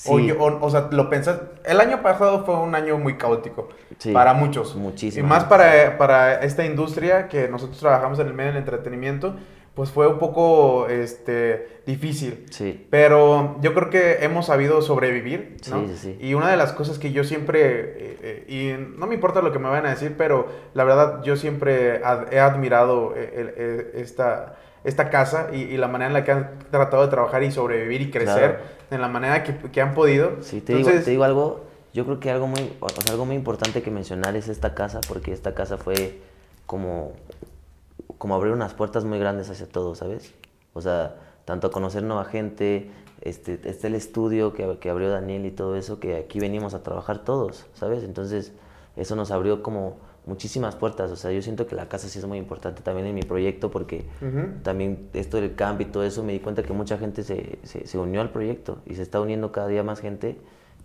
O, 0.05 0.19
yo- 0.19 0.37
o, 0.39 0.65
o 0.65 0.69
sea, 0.69 0.87
lo 0.91 1.09
pensás. 1.09 1.39
El 1.65 1.79
año 1.81 2.01
pasado 2.01 2.45
fue 2.45 2.55
un 2.55 2.75
año 2.75 2.97
muy 2.97 3.17
caótico 3.17 3.69
Sí, 3.97 4.11
para 4.11 4.33
muchos. 4.33 4.75
muchísimo. 4.75 5.25
Y 5.25 5.29
más 5.29 5.45
para, 5.45 5.97
para 5.97 6.41
esta 6.41 6.65
industria 6.65 7.27
que 7.29 7.47
nosotros 7.47 7.79
trabajamos 7.79 8.19
en 8.19 8.27
el 8.27 8.33
medio 8.33 8.51
del 8.51 8.59
entretenimiento, 8.59 9.35
pues 9.73 9.91
fue 9.91 10.07
un 10.07 10.17
poco 10.17 10.87
este, 10.87 11.81
difícil. 11.85 12.45
Sí. 12.49 12.87
Pero 12.89 13.57
yo 13.61 13.73
creo 13.75 13.89
que 13.91 14.23
hemos 14.25 14.47
sabido 14.47 14.81
sobrevivir, 14.81 15.57
¿no? 15.69 15.81
Sí, 15.87 15.93
sí, 15.95 15.97
sí. 15.97 16.17
Y 16.19 16.33
una 16.33 16.49
de 16.49 16.57
las 16.57 16.73
cosas 16.73 16.97
que 16.97 17.11
yo 17.11 17.23
siempre, 17.23 17.59
eh, 17.69 18.17
eh, 18.21 18.45
y 18.47 18.97
no 18.99 19.05
me 19.07 19.13
importa 19.15 19.41
lo 19.43 19.51
que 19.51 19.59
me 19.59 19.69
vayan 19.69 19.85
a 19.85 19.89
decir, 19.91 20.15
pero 20.17 20.47
la 20.73 20.83
verdad 20.83 21.21
yo 21.23 21.35
siempre 21.35 22.01
ad- 22.03 22.33
he 22.33 22.39
admirado 22.39 23.13
eh, 23.15 23.53
el- 23.93 24.01
esta, 24.01 24.57
esta 24.83 25.09
casa 25.09 25.49
y, 25.53 25.57
y 25.63 25.77
la 25.77 25.87
manera 25.87 26.07
en 26.07 26.13
la 26.13 26.23
que 26.23 26.31
han 26.31 26.59
tratado 26.71 27.03
de 27.03 27.09
trabajar 27.09 27.43
y 27.43 27.51
sobrevivir 27.51 28.01
y 28.01 28.11
crecer, 28.11 28.55
Claro. 28.57 28.63
en 28.91 29.01
la 29.01 29.07
manera 29.07 29.43
que, 29.43 29.55
que 29.55 29.81
han 29.81 29.93
podido. 29.93 30.41
Sí, 30.41 30.61
te, 30.61 30.75
digo, 30.75 30.89
te 30.89 31.09
digo 31.11 31.23
algo, 31.23 31.65
yo 31.93 32.05
creo 32.05 32.19
que 32.19 32.31
algo 32.31 32.47
muy, 32.47 32.73
o 32.79 32.89
sea, 32.89 33.11
algo 33.11 33.25
muy 33.25 33.35
importante 33.35 33.81
que 33.81 33.91
mencionar 33.91 34.35
es 34.35 34.47
esta 34.47 34.73
casa, 34.75 35.01
porque 35.07 35.33
esta 35.33 35.53
casa 35.53 35.77
fue 35.77 36.19
como, 36.65 37.13
como 38.17 38.35
abrir 38.35 38.53
unas 38.53 38.73
puertas 38.73 39.03
muy 39.05 39.19
grandes 39.19 39.49
hacia 39.49 39.67
todo, 39.67 39.95
¿sabes? 39.95 40.33
O 40.73 40.81
sea, 40.81 41.15
tanto 41.45 41.71
conocer 41.71 42.03
nueva 42.03 42.25
gente, 42.25 42.91
este, 43.21 43.59
está 43.67 43.87
el 43.87 43.95
estudio 43.95 44.53
que, 44.53 44.77
que 44.79 44.89
abrió 44.89 45.09
Daniel 45.09 45.45
y 45.45 45.51
todo 45.51 45.75
eso, 45.75 45.99
que 45.99 46.15
aquí 46.17 46.39
venimos 46.39 46.73
a 46.73 46.83
trabajar 46.83 47.19
todos, 47.23 47.65
¿sabes? 47.73 48.03
Entonces, 48.03 48.53
eso 48.95 49.15
nos 49.15 49.31
abrió 49.31 49.63
como 49.63 49.97
muchísimas 50.27 50.75
puertas, 50.75 51.09
o 51.09 51.15
sea, 51.15 51.31
yo 51.31 51.41
siento 51.41 51.65
que 51.65 51.75
la 51.75 51.87
casa 51.87 52.07
sí 52.09 52.19
es 52.19 52.25
muy 52.25 52.37
importante 52.37 52.81
también 52.83 53.07
en 53.07 53.15
mi 53.15 53.23
proyecto, 53.23 53.71
porque 53.71 54.05
también 54.63 55.09
esto 55.13 55.39
del 55.41 55.55
camp 55.55 55.81
y 55.81 55.85
todo 55.85 56.03
eso, 56.03 56.23
me 56.23 56.33
di 56.33 56.39
cuenta 56.39 56.61
que 56.63 56.73
mucha 56.73 56.97
gente 56.97 57.23
se, 57.23 57.57
se, 57.63 57.87
se 57.87 57.97
unió 57.97 58.21
al 58.21 58.29
proyecto 58.29 58.79
y 58.85 58.95
se 58.95 59.01
está 59.03 59.19
uniendo 59.21 59.51
cada 59.51 59.67
día 59.67 59.83
más 59.83 59.99
gente 60.01 60.37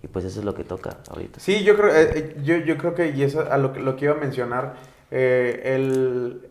y 0.02 0.06
pues 0.08 0.24
eso 0.24 0.38
es 0.40 0.44
lo 0.46 0.54
que 0.54 0.64
toca 0.64 0.98
ahorita. 1.10 1.40
Sí, 1.40 1.62
yo 1.64 1.76
creo, 1.76 1.90
eh, 1.94 2.10
eh, 2.14 2.36
yo, 2.42 2.56
yo 2.58 2.76
creo 2.78 2.94
que, 2.94 3.10
y 3.10 3.22
eso 3.22 3.44
a 3.50 3.58
lo, 3.58 3.72
que- 3.72 3.80
lo 3.80 3.96
que 3.96 4.06
iba 4.06 4.14
a 4.14 4.18
mencionar, 4.18 4.74
eh, 5.10 5.74
el, 5.76 6.48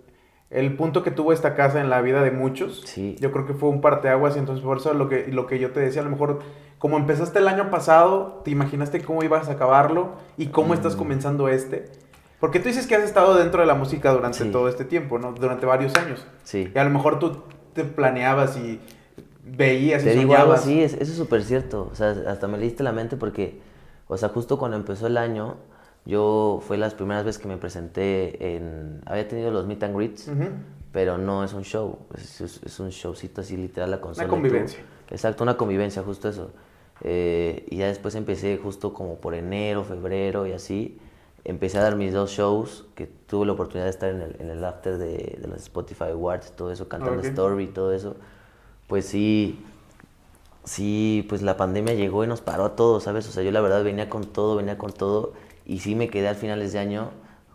el 0.50 0.76
punto 0.76 1.02
que 1.04 1.12
tuvo 1.12 1.32
esta 1.34 1.56
casa 1.56 1.80
en 1.82 1.90
la 1.90 2.02
vida 2.02 2.22
de 2.24 2.32
muchos, 2.32 2.82
Sí. 2.86 3.16
yo 3.20 3.32
creo 3.32 3.46
que 3.46 3.54
fue 3.54 3.70
un 3.70 3.80
parteaguas, 3.82 4.36
y 4.36 4.40
entonces 4.40 4.64
por 4.64 4.78
eso 4.78 4.94
lo 4.94 5.08
que, 5.10 5.28
lo 5.28 5.48
que 5.48 5.60
yo 5.60 5.72
te 5.72 5.80
decía, 5.80 6.02
a 6.02 6.06
lo 6.06 6.12
mejor, 6.12 6.40
como 6.78 6.98
empezaste 6.98 7.40
el 7.40 7.48
año 7.48 7.70
pasado, 7.70 8.42
te 8.44 8.52
imaginaste 8.52 9.02
cómo 9.02 9.24
ibas 9.24 9.48
a 9.50 9.54
acabarlo 9.54 10.16
y 10.38 10.48
cómo 10.48 10.70
Mm. 10.70 10.78
estás 10.78 10.96
comenzando 10.96 11.48
este. 11.50 11.86
Porque 12.42 12.60
tú 12.60 12.68
dices 12.68 12.88
que 12.88 12.96
has 12.96 13.04
estado 13.04 13.36
dentro 13.36 13.62
de 13.62 13.68
la 13.68 13.76
música 13.76 14.12
durante 14.12 14.40
Sí. 14.40 14.52
todo 14.52 14.68
este 14.68 14.84
tiempo, 14.84 15.18
¿no? 15.20 15.32
Durante 15.32 15.66
varios 15.66 15.96
años. 15.96 16.26
Sí. 16.44 16.70
Y 16.76 16.78
a 16.78 16.84
lo 16.84 16.90
mejor 16.90 17.20
tú 17.20 17.44
te 17.74 17.86
planeabas 17.86 18.58
y 18.58 18.82
veías 19.46 20.04
Te 20.04 20.14
y 20.14 20.18
digo 20.18 20.34
soñabas. 20.34 20.68
es- 20.68 20.94
eso 20.96 21.04
es 21.12 21.18
súper 21.18 21.44
cierto. 21.44 21.88
O 21.92 21.96
sea, 21.96 22.16
hasta 22.28 22.48
me 22.50 22.58
leíste 22.58 22.84
la 22.84 22.92
mente 22.92 23.16
porque, 23.16 23.62
o 24.08 24.18
sea, 24.18 24.30
justo 24.30 24.58
cuando 24.58 24.76
empezó 24.78 25.08
el 25.08 25.18
año, 25.18 25.56
yo 26.06 26.62
fue 26.68 26.78
las 26.78 26.94
primeras 26.96 27.24
veces 27.26 27.42
que 27.42 27.48
me 27.48 27.58
presenté 27.58 28.56
en... 28.56 29.02
Había 29.06 29.28
tenido 29.28 29.52
los 29.52 29.66
meet 29.68 29.84
and 29.84 29.96
greets, 29.96 30.30
pero 30.92 31.18
no 31.18 31.44
es 31.44 31.54
un 31.54 31.64
show, 31.64 32.00
es, 32.18 32.42
es- 32.42 32.62
es 32.64 32.80
un 32.80 32.90
showcito 32.90 33.42
así 33.42 33.56
literal 33.56 33.92
la 33.92 34.02
consola. 34.02 34.26
tú- 34.28 34.32
convivencia. 34.32 34.80
Exacto, 35.12 35.44
una 35.44 35.58
convivencia, 35.58 36.02
justo 36.02 36.28
eso. 36.30 36.52
Eh, 37.04 37.66
y 37.70 37.78
ya 37.78 37.88
después 37.88 38.16
empecé 38.16 38.58
justo 38.58 38.94
como 38.94 39.16
por 39.18 39.34
enero, 39.36 39.84
febrero 39.84 40.48
y 40.48 40.54
así. 40.54 40.98
Empecé 41.44 41.80
a 41.80 41.84
dar 41.84 41.96
mis 41.96 42.14
dos 42.14 42.32
shows, 42.32 42.86
que 42.96 43.08
tuve 43.08 43.46
la 43.48 43.54
oportunidad 43.54 43.86
de 43.86 43.90
estar 43.92 44.10
en 44.10 44.22
el, 44.22 44.36
en 44.40 44.50
el 44.52 44.64
after 44.64 44.98
de, 44.98 45.38
de 45.42 45.48
los 45.48 45.58
Spotify 45.62 46.12
Awards, 46.12 46.52
todo 46.56 46.72
eso, 46.72 46.88
cantando 46.88 47.20
Ok. 47.20 47.26
Story 47.26 47.68
todo 47.68 47.94
eso. 47.94 48.16
Pues 48.88 49.06
sí, 49.06 49.60
sí, 50.64 51.26
pues 51.30 51.42
la 51.42 51.58
pandemia 51.58 51.94
llegó 51.94 52.24
y 52.24 52.28
nos 52.28 52.42
paró 52.42 52.66
a 52.66 52.76
todos, 52.76 53.04
¿sabes? 53.04 53.28
O 53.28 53.32
sea, 53.32 53.44
yo 53.44 53.52
la 53.52 53.62
verdad 53.62 53.84
venía 53.84 54.10
con 54.10 54.26
todo, 54.26 54.56
venía 54.56 54.78
con 54.78 54.92
todo 54.92 55.34
y 55.66 55.80
sí 55.80 55.96
me 55.96 56.10
quedé 56.10 56.28
al 56.28 56.36
finales 56.36 56.74
de 56.74 56.80
año 56.80 57.10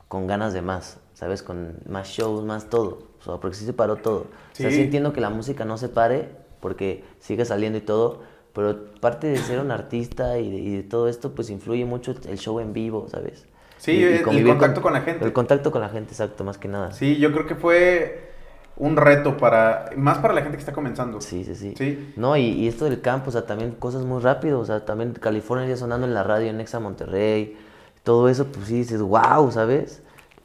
con 0.09 0.27
ganas 0.27 0.53
de 0.53 0.63
más, 0.63 0.99
¿sabes? 1.15 1.43
Con 1.43 1.77
más 1.89 2.09
shows, 2.09 2.45
más 2.45 2.69
todo. 2.71 2.99
O 3.21 3.23
sea, 3.25 3.37
porque 3.39 3.57
sí 3.57 3.65
se 3.65 3.73
paró 3.73 3.97
todo. 3.97 4.27
O 4.53 4.55
sea, 4.57 4.71
Sí. 4.71 4.77
sí 4.77 4.83
entiendo 4.83 5.13
que 5.13 5.21
la 5.21 5.31
música 5.31 5.65
no 5.65 5.79
se 5.79 5.89
pare 5.89 6.31
porque 6.61 7.05
sigue 7.21 7.45
saliendo 7.45 7.79
y 7.79 7.83
todo, 7.83 8.21
pero 8.53 8.95
parte 9.01 9.27
de 9.29 9.37
ser 9.39 9.61
un 9.61 9.71
artista 9.71 10.39
y 10.39 10.51
de, 10.51 10.57
y 10.57 10.77
de 10.77 10.83
todo 10.83 11.09
esto, 11.09 11.35
pues 11.35 11.51
influye 11.51 11.85
mucho 11.85 12.15
el 12.29 12.39
show 12.39 12.59
en 12.61 12.73
vivo, 12.73 13.07
¿sabes? 13.11 13.47
Sí, 13.79 13.93
Y- 13.93 14.01
y 14.03 14.39
el- 14.39 14.47
contacto 14.47 14.81
con 14.83 14.93
la 14.93 15.01
gente. 15.03 15.25
El 15.25 15.33
contacto 15.33 15.71
con 15.71 15.81
la 15.81 15.89
gente, 15.89 16.13
exacto, 16.13 16.45
más 16.45 16.59
que 16.59 16.69
nada. 16.69 16.93
Sí, 16.93 17.17
yo 17.19 17.33
creo 17.33 17.47
que 17.47 17.55
fue 17.55 18.31
un 18.79 18.97
reto 18.97 19.37
para, 19.37 19.91
más 19.97 20.19
para 20.19 20.35
la 20.35 20.43
gente 20.43 20.57
que 20.57 20.61
está 20.61 20.73
comenzando. 20.73 21.21
Sí, 21.21 21.45
sí, 21.45 21.55
sí. 21.55 21.75
Sí. 21.77 22.13
No, 22.17 22.37
y, 22.37 22.43
y 22.43 22.69
esto 22.69 22.85
del 22.85 23.01
campo, 23.01 23.29
o 23.31 23.33
sea, 23.33 23.47
también 23.47 23.73
cosas 23.73 24.05
muy 24.05 24.21
rápido, 24.23 24.61
o 24.61 24.65
sea, 24.65 24.85
también 24.85 25.13
California 25.15 25.67
ya 25.69 25.77
sonando 25.77 26.07
en 26.07 26.15
la 26.15 26.23
radio 26.23 26.51
en 26.51 26.61
Exa 26.61 26.79
Monterrey, 26.81 27.57
todo 28.03 28.29
eso, 28.29 28.47
pues 28.47 28.67
sí 28.67 28.75
dices, 28.79 29.01
wow, 29.03 29.51
¿sabes? 29.51 30.03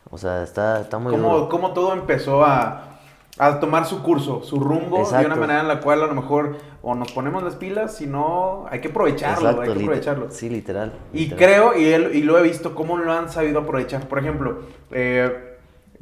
O 0.10 0.18
sea, 0.18 0.44
está, 0.44 0.82
está 0.82 0.98
muy 0.98 1.12
Cómo, 1.14 1.34
duro. 1.36 1.50
cómo 1.50 1.72
todo 1.74 1.94
empezó 1.94 2.44
a, 2.46 2.91
a 3.44 3.60
tomar 3.60 3.86
su 3.86 4.04
curso, 4.04 4.44
su 4.44 4.60
rumbo, 4.60 4.98
de 5.10 5.26
una 5.26 5.36
manera 5.36 5.62
en 5.62 5.68
la 5.68 5.80
cual 5.80 6.04
a 6.04 6.08
lo 6.08 6.14
mejor 6.14 6.58
o 6.84 6.94
nos 6.96 7.12
ponemos 7.12 7.42
las 7.44 7.56
pilas, 7.56 7.96
si 7.96 8.06
no, 8.06 8.66
hay 8.70 8.82
que 8.82 8.90
aprovecharlo, 8.90 9.50
hay 9.62 9.70
que 9.74 9.80
aprovecharlo. 9.84 10.28
Sí, 10.30 10.50
literal. 10.50 10.94
Y 11.14 11.26
literal. 11.30 11.38
creo, 11.40 11.78
y, 11.78 11.86
él- 11.92 12.12
y 12.14 12.22
lo 12.22 12.38
he 12.38 12.44
visto, 12.44 12.76
cómo 12.76 12.98
lo 12.98 13.12
han 13.12 13.30
sabido 13.30 13.62
aprovechar. 13.62 14.08
Por 14.08 14.20
ejemplo, 14.20 14.60
eh, 14.92 15.58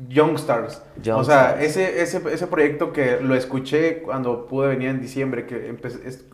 Youngstars. 0.10 0.82
O 1.13 1.23
sea, 1.23 1.62
ese, 1.62 2.02
ese, 2.02 2.21
ese 2.32 2.47
proyecto 2.47 2.93
que 2.93 3.19
lo 3.21 3.36
escuché 3.36 4.02
cuando 4.02 4.45
pude 4.45 4.67
venir 4.69 4.89
en 4.89 5.02
diciembre, 5.02 5.45
que 5.45 5.75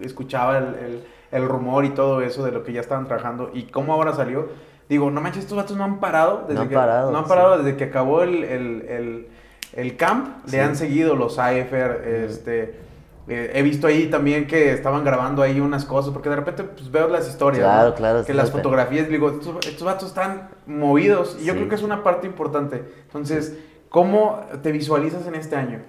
escuchaba 0.02 0.58
el, 0.58 0.64
el- 0.76 1.04
el 1.32 1.48
rumor 1.50 1.84
y 1.84 1.90
todo 1.90 2.22
eso 2.22 2.46
de 2.46 2.52
lo 2.52 2.64
que 2.64 2.72
ya 2.72 2.80
estaban 2.80 3.08
trabajando 3.08 3.50
y 3.54 3.64
cómo 3.64 3.94
ahora 3.94 4.14
salió. 4.14 4.48
Digo, 4.88 5.10
no 5.12 5.20
manches, 5.20 5.44
estos 5.44 5.58
vatos 5.58 5.76
no 5.76 5.84
han 5.84 6.00
parado. 6.00 6.42
Desde 6.44 6.54
No 6.56 6.62
han 6.62 6.70
que, 6.70 6.76
parado, 6.76 7.12
No 7.12 7.18
han 7.18 7.24
sí. 7.26 7.30
parado 7.30 7.58
desde 7.58 7.76
que 7.76 7.84
acabó 7.86 8.22
el, 8.22 8.44
el, 8.44 8.82
el- 8.88 9.28
el 9.76 9.96
camp. 9.98 10.46
Sí. 10.46 10.52
Le 10.56 10.62
han 10.62 10.76
seguido 10.76 11.16
los 11.16 11.34
Cypher, 11.36 12.04
este... 12.30 12.80
eh, 13.28 13.52
he 13.56 13.62
visto 13.62 13.88
ahí 13.88 14.08
también 14.08 14.48
que 14.48 14.72
estaban 14.74 15.04
grabando 15.04 15.42
ahí 15.42 15.60
unas 15.60 15.84
cosas, 15.86 16.12
porque 16.14 16.30
de 16.30 16.36
repente 16.38 16.64
pues, 16.64 16.90
veo 16.92 17.08
las 17.08 17.28
historias, 17.28 17.64
Claro, 17.64 17.90
¿no? 17.90 17.96
claro, 17.96 18.26
que 18.26 18.34
las 18.34 18.52
fotografías, 18.52 19.10
digo, 19.10 19.30
estos, 19.32 19.66
estos 19.68 19.84
vatos 19.84 20.10
están 20.10 20.50
movidos 20.68 21.38
y 21.42 21.46
yo 21.46 21.54
Sí. 21.54 21.58
creo 21.60 21.70
que 21.70 21.76
es 21.76 21.84
una 21.84 22.04
parte 22.04 22.28
importante. 22.28 22.84
Entonces, 23.08 23.58
¿cómo 23.90 24.42
te 24.62 24.72
visualizas 24.72 25.26
en 25.28 25.36
este 25.36 25.56
año? 25.56 25.80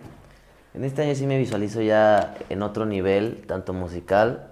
En 0.74 0.84
este 0.84 1.02
año 1.02 1.14
sí 1.14 1.26
me 1.26 1.38
visualizo 1.38 1.80
ya 1.80 2.34
en 2.50 2.62
otro 2.62 2.84
nivel, 2.86 3.42
tanto 3.46 3.72
musical, 3.72 4.48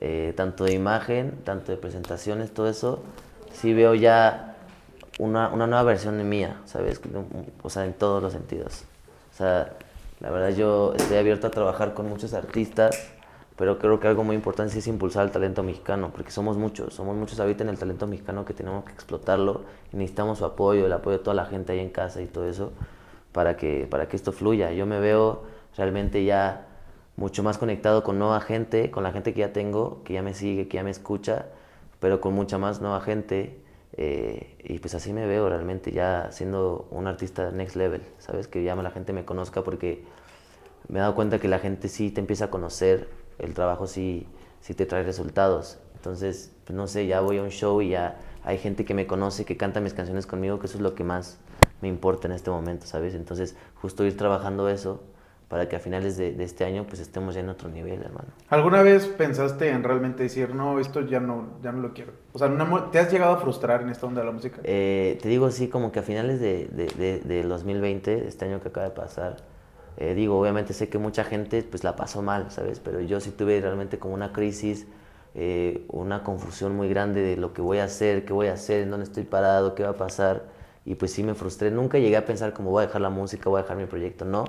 eh, 0.00 0.32
tanto 0.36 0.64
de 0.64 0.72
imagen, 0.72 1.32
tanto 1.44 1.70
de 1.72 1.78
presentaciones, 1.78 2.52
todo 2.52 2.68
eso. 2.68 3.02
Sí 3.52 3.72
veo 3.72 3.94
ya 3.94 4.51
una, 5.18 5.48
una 5.48 5.66
nueva 5.66 5.82
versión 5.84 6.18
de 6.18 6.24
mía, 6.24 6.60
¿sabes? 6.64 7.00
O 7.62 7.70
sea, 7.70 7.84
en 7.84 7.92
todos 7.92 8.22
los 8.22 8.32
sentidos. 8.32 8.84
O 9.32 9.36
sea, 9.36 9.72
la 10.20 10.30
verdad 10.30 10.50
yo 10.50 10.94
estoy 10.96 11.16
abierto 11.16 11.46
a 11.46 11.50
trabajar 11.50 11.94
con 11.94 12.08
muchos 12.08 12.34
artistas, 12.34 13.12
pero 13.56 13.78
creo 13.78 14.00
que 14.00 14.08
algo 14.08 14.24
muy 14.24 14.36
importante 14.36 14.78
es 14.78 14.86
impulsar 14.86 15.24
el 15.24 15.30
talento 15.30 15.62
mexicano, 15.62 16.10
porque 16.12 16.30
somos 16.30 16.56
muchos, 16.56 16.94
somos 16.94 17.16
muchos 17.16 17.38
ahorita 17.40 17.64
en 17.64 17.70
el 17.70 17.78
talento 17.78 18.06
mexicano 18.06 18.44
que 18.44 18.54
tenemos 18.54 18.84
que 18.84 18.92
explotarlo 18.92 19.62
y 19.92 19.96
necesitamos 19.96 20.38
su 20.38 20.44
apoyo, 20.44 20.86
el 20.86 20.92
apoyo 20.92 21.18
de 21.18 21.24
toda 21.24 21.34
la 21.34 21.46
gente 21.46 21.72
ahí 21.72 21.80
en 21.80 21.90
casa 21.90 22.22
y 22.22 22.26
todo 22.26 22.48
eso 22.48 22.72
para 23.32 23.56
que, 23.56 23.86
para 23.90 24.08
que 24.08 24.16
esto 24.16 24.32
fluya. 24.32 24.72
Yo 24.72 24.86
me 24.86 25.00
veo 25.00 25.42
realmente 25.76 26.24
ya 26.24 26.66
mucho 27.16 27.42
más 27.42 27.58
conectado 27.58 28.02
con 28.02 28.18
nueva 28.18 28.40
gente, 28.40 28.90
con 28.90 29.02
la 29.02 29.12
gente 29.12 29.34
que 29.34 29.40
ya 29.40 29.52
tengo, 29.52 30.02
que 30.04 30.14
ya 30.14 30.22
me 30.22 30.34
sigue, 30.34 30.68
que 30.68 30.76
ya 30.76 30.84
me 30.84 30.90
escucha, 30.90 31.46
pero 32.00 32.20
con 32.20 32.34
mucha 32.34 32.58
más 32.58 32.80
nueva 32.80 33.00
gente. 33.00 33.61
Eh, 33.94 34.56
y 34.62 34.78
pues 34.78 34.94
así 34.94 35.12
me 35.12 35.26
veo 35.26 35.48
realmente 35.48 35.92
ya 35.92 36.28
siendo 36.32 36.88
un 36.90 37.06
artista 37.06 37.50
next 37.50 37.76
level, 37.76 38.02
¿sabes? 38.18 38.48
Que 38.48 38.62
ya 38.62 38.74
la 38.74 38.90
gente 38.90 39.12
me 39.12 39.24
conozca 39.24 39.62
porque 39.62 40.04
me 40.88 40.98
he 40.98 41.02
dado 41.02 41.14
cuenta 41.14 41.38
que 41.38 41.48
la 41.48 41.58
gente 41.58 41.88
sí 41.88 42.10
te 42.10 42.20
empieza 42.20 42.46
a 42.46 42.50
conocer, 42.50 43.08
el 43.38 43.54
trabajo 43.54 43.86
sí, 43.86 44.26
sí 44.60 44.74
te 44.74 44.86
trae 44.86 45.02
resultados. 45.02 45.78
Entonces, 45.94 46.52
pues 46.64 46.76
no 46.76 46.86
sé, 46.86 47.06
ya 47.06 47.20
voy 47.20 47.38
a 47.38 47.42
un 47.42 47.50
show 47.50 47.80
y 47.80 47.90
ya 47.90 48.18
hay 48.44 48.58
gente 48.58 48.84
que 48.84 48.94
me 48.94 49.06
conoce, 49.06 49.44
que 49.44 49.56
canta 49.56 49.80
mis 49.80 49.94
canciones 49.94 50.26
conmigo, 50.26 50.58
que 50.58 50.66
eso 50.66 50.78
es 50.78 50.82
lo 50.82 50.94
que 50.94 51.04
más 51.04 51.38
me 51.80 51.88
importa 51.88 52.26
en 52.28 52.32
este 52.32 52.50
momento, 52.50 52.86
¿sabes? 52.86 53.14
Entonces, 53.14 53.56
justo 53.76 54.04
ir 54.04 54.16
trabajando 54.16 54.68
eso 54.68 55.02
para 55.52 55.68
que 55.68 55.76
a 55.76 55.80
finales 55.80 56.16
de, 56.16 56.32
de 56.38 56.44
este 56.44 56.64
año 56.64 56.86
pues 56.88 57.00
estemos 57.00 57.34
ya 57.34 57.40
en 57.40 57.48
otro 57.50 57.68
nivel, 57.68 58.00
hermano. 58.02 58.30
¿Alguna 58.48 58.82
vez 58.82 59.06
pensaste 59.06 59.68
en 59.68 59.82
realmente 59.82 60.22
decir, 60.22 60.54
no, 60.54 60.78
esto 60.78 61.00
ya 61.02 61.20
no, 61.20 61.58
ya 61.62 61.72
no 61.72 61.80
lo 61.80 61.92
quiero? 61.92 62.12
O 62.32 62.38
sea, 62.38 62.48
¿te 62.90 62.98
has 62.98 63.10
llegado 63.12 63.32
a 63.34 63.38
frustrar 63.38 63.82
en 63.82 63.88
esta 63.90 64.06
onda 64.06 64.20
de 64.20 64.26
la 64.26 64.32
música? 64.32 64.60
Eh, 64.64 65.18
te 65.22 65.28
digo 65.28 65.46
así, 65.46 65.68
como 65.68 65.92
que 65.92 65.98
a 66.00 66.02
finales 66.02 66.40
de, 66.40 66.68
de, 66.68 66.86
de- 66.86 67.20
del 67.20 67.48
2020, 67.48 68.26
este 68.26 68.44
año 68.46 68.60
que 68.60 68.68
acaba 68.68 68.86
de 68.88 68.94
pasar, 68.94 69.36
Eh, 69.98 70.14
digo, 70.14 70.40
obviamente 70.40 70.72
sé 70.72 70.88
que 70.88 70.96
mucha 70.98 71.22
gente 71.24 71.62
pues 71.62 71.84
la 71.84 71.94
pasó 71.96 72.22
mal, 72.22 72.50
¿sabes? 72.50 72.80
Pero 72.80 73.00
yo 73.02 73.20
sí 73.20 73.30
tuve 73.30 73.60
realmente 73.60 73.98
como 73.98 74.14
una 74.14 74.32
crisis, 74.32 74.86
eh, 75.34 75.84
una 75.88 76.22
confusión 76.24 76.74
muy 76.74 76.88
grande 76.88 77.20
de 77.22 77.36
lo 77.36 77.52
que 77.52 77.60
voy 77.62 77.78
a 77.78 77.84
hacer, 77.84 78.24
qué 78.24 78.32
voy 78.32 78.46
a 78.48 78.54
hacer, 78.54 78.82
en 78.82 78.90
dónde 78.90 79.04
estoy 79.04 79.24
parado, 79.24 79.74
qué 79.74 79.82
va 79.84 79.90
a 79.90 79.96
pasar. 79.96 80.44
Y 80.86 80.94
pues 80.94 81.12
sí 81.12 81.22
me 81.22 81.34
frustré. 81.34 81.70
Nunca 81.70 81.98
llegué 81.98 82.16
a 82.16 82.24
pensar 82.24 82.54
como 82.54 82.70
voy 82.70 82.84
a 82.84 82.86
dejar 82.86 83.02
la 83.02 83.10
música, 83.10 83.50
voy 83.50 83.58
a 83.60 83.62
dejar 83.64 83.76
mi 83.76 83.86
proyecto, 83.86 84.24
no. 84.24 84.44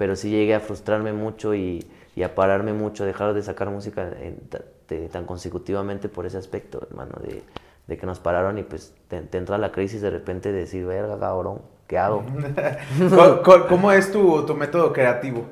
Pero 0.00 0.16
sí 0.16 0.30
llegué 0.30 0.54
a 0.54 0.60
frustrarme 0.60 1.12
mucho 1.12 1.54
y, 1.54 1.86
y 2.16 2.22
a 2.22 2.34
pararme 2.34 2.72
mucho, 2.72 3.04
dejar 3.04 3.34
de 3.34 3.42
sacar 3.42 3.68
música 3.68 4.08
en- 4.18 4.36
ta- 4.48 4.62
de- 4.88 5.08
tan 5.10 5.26
consecutivamente 5.26 6.08
por 6.08 6.24
ese 6.24 6.38
aspecto, 6.38 6.80
hermano, 6.90 7.16
de, 7.22 7.42
de 7.86 7.96
que 7.98 8.06
nos 8.06 8.18
pararon 8.18 8.56
y 8.56 8.62
pues 8.62 8.94
te, 9.08 9.20
te 9.20 9.36
entra 9.36 9.58
la 9.58 9.72
crisis 9.72 10.00
de 10.00 10.08
repente 10.08 10.52
de 10.52 10.60
decir, 10.60 10.86
verga, 10.86 11.18
cabrón, 11.18 11.60
¿qué 11.86 11.98
hago? 11.98 12.24
¿Cómo- 13.10 13.42
cómo- 13.42 13.66
¿Cómo 13.68 13.92
es 13.92 14.10
tu, 14.10 14.46
tu 14.46 14.54
método 14.54 14.90
creativo 14.94 15.44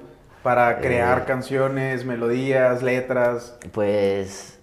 para 0.43 0.79
crear 0.79 1.19
Eh. 1.19 1.25
canciones, 1.27 2.07
melodías, 2.07 2.83
letras? 2.83 3.55
Pues, 3.73 4.59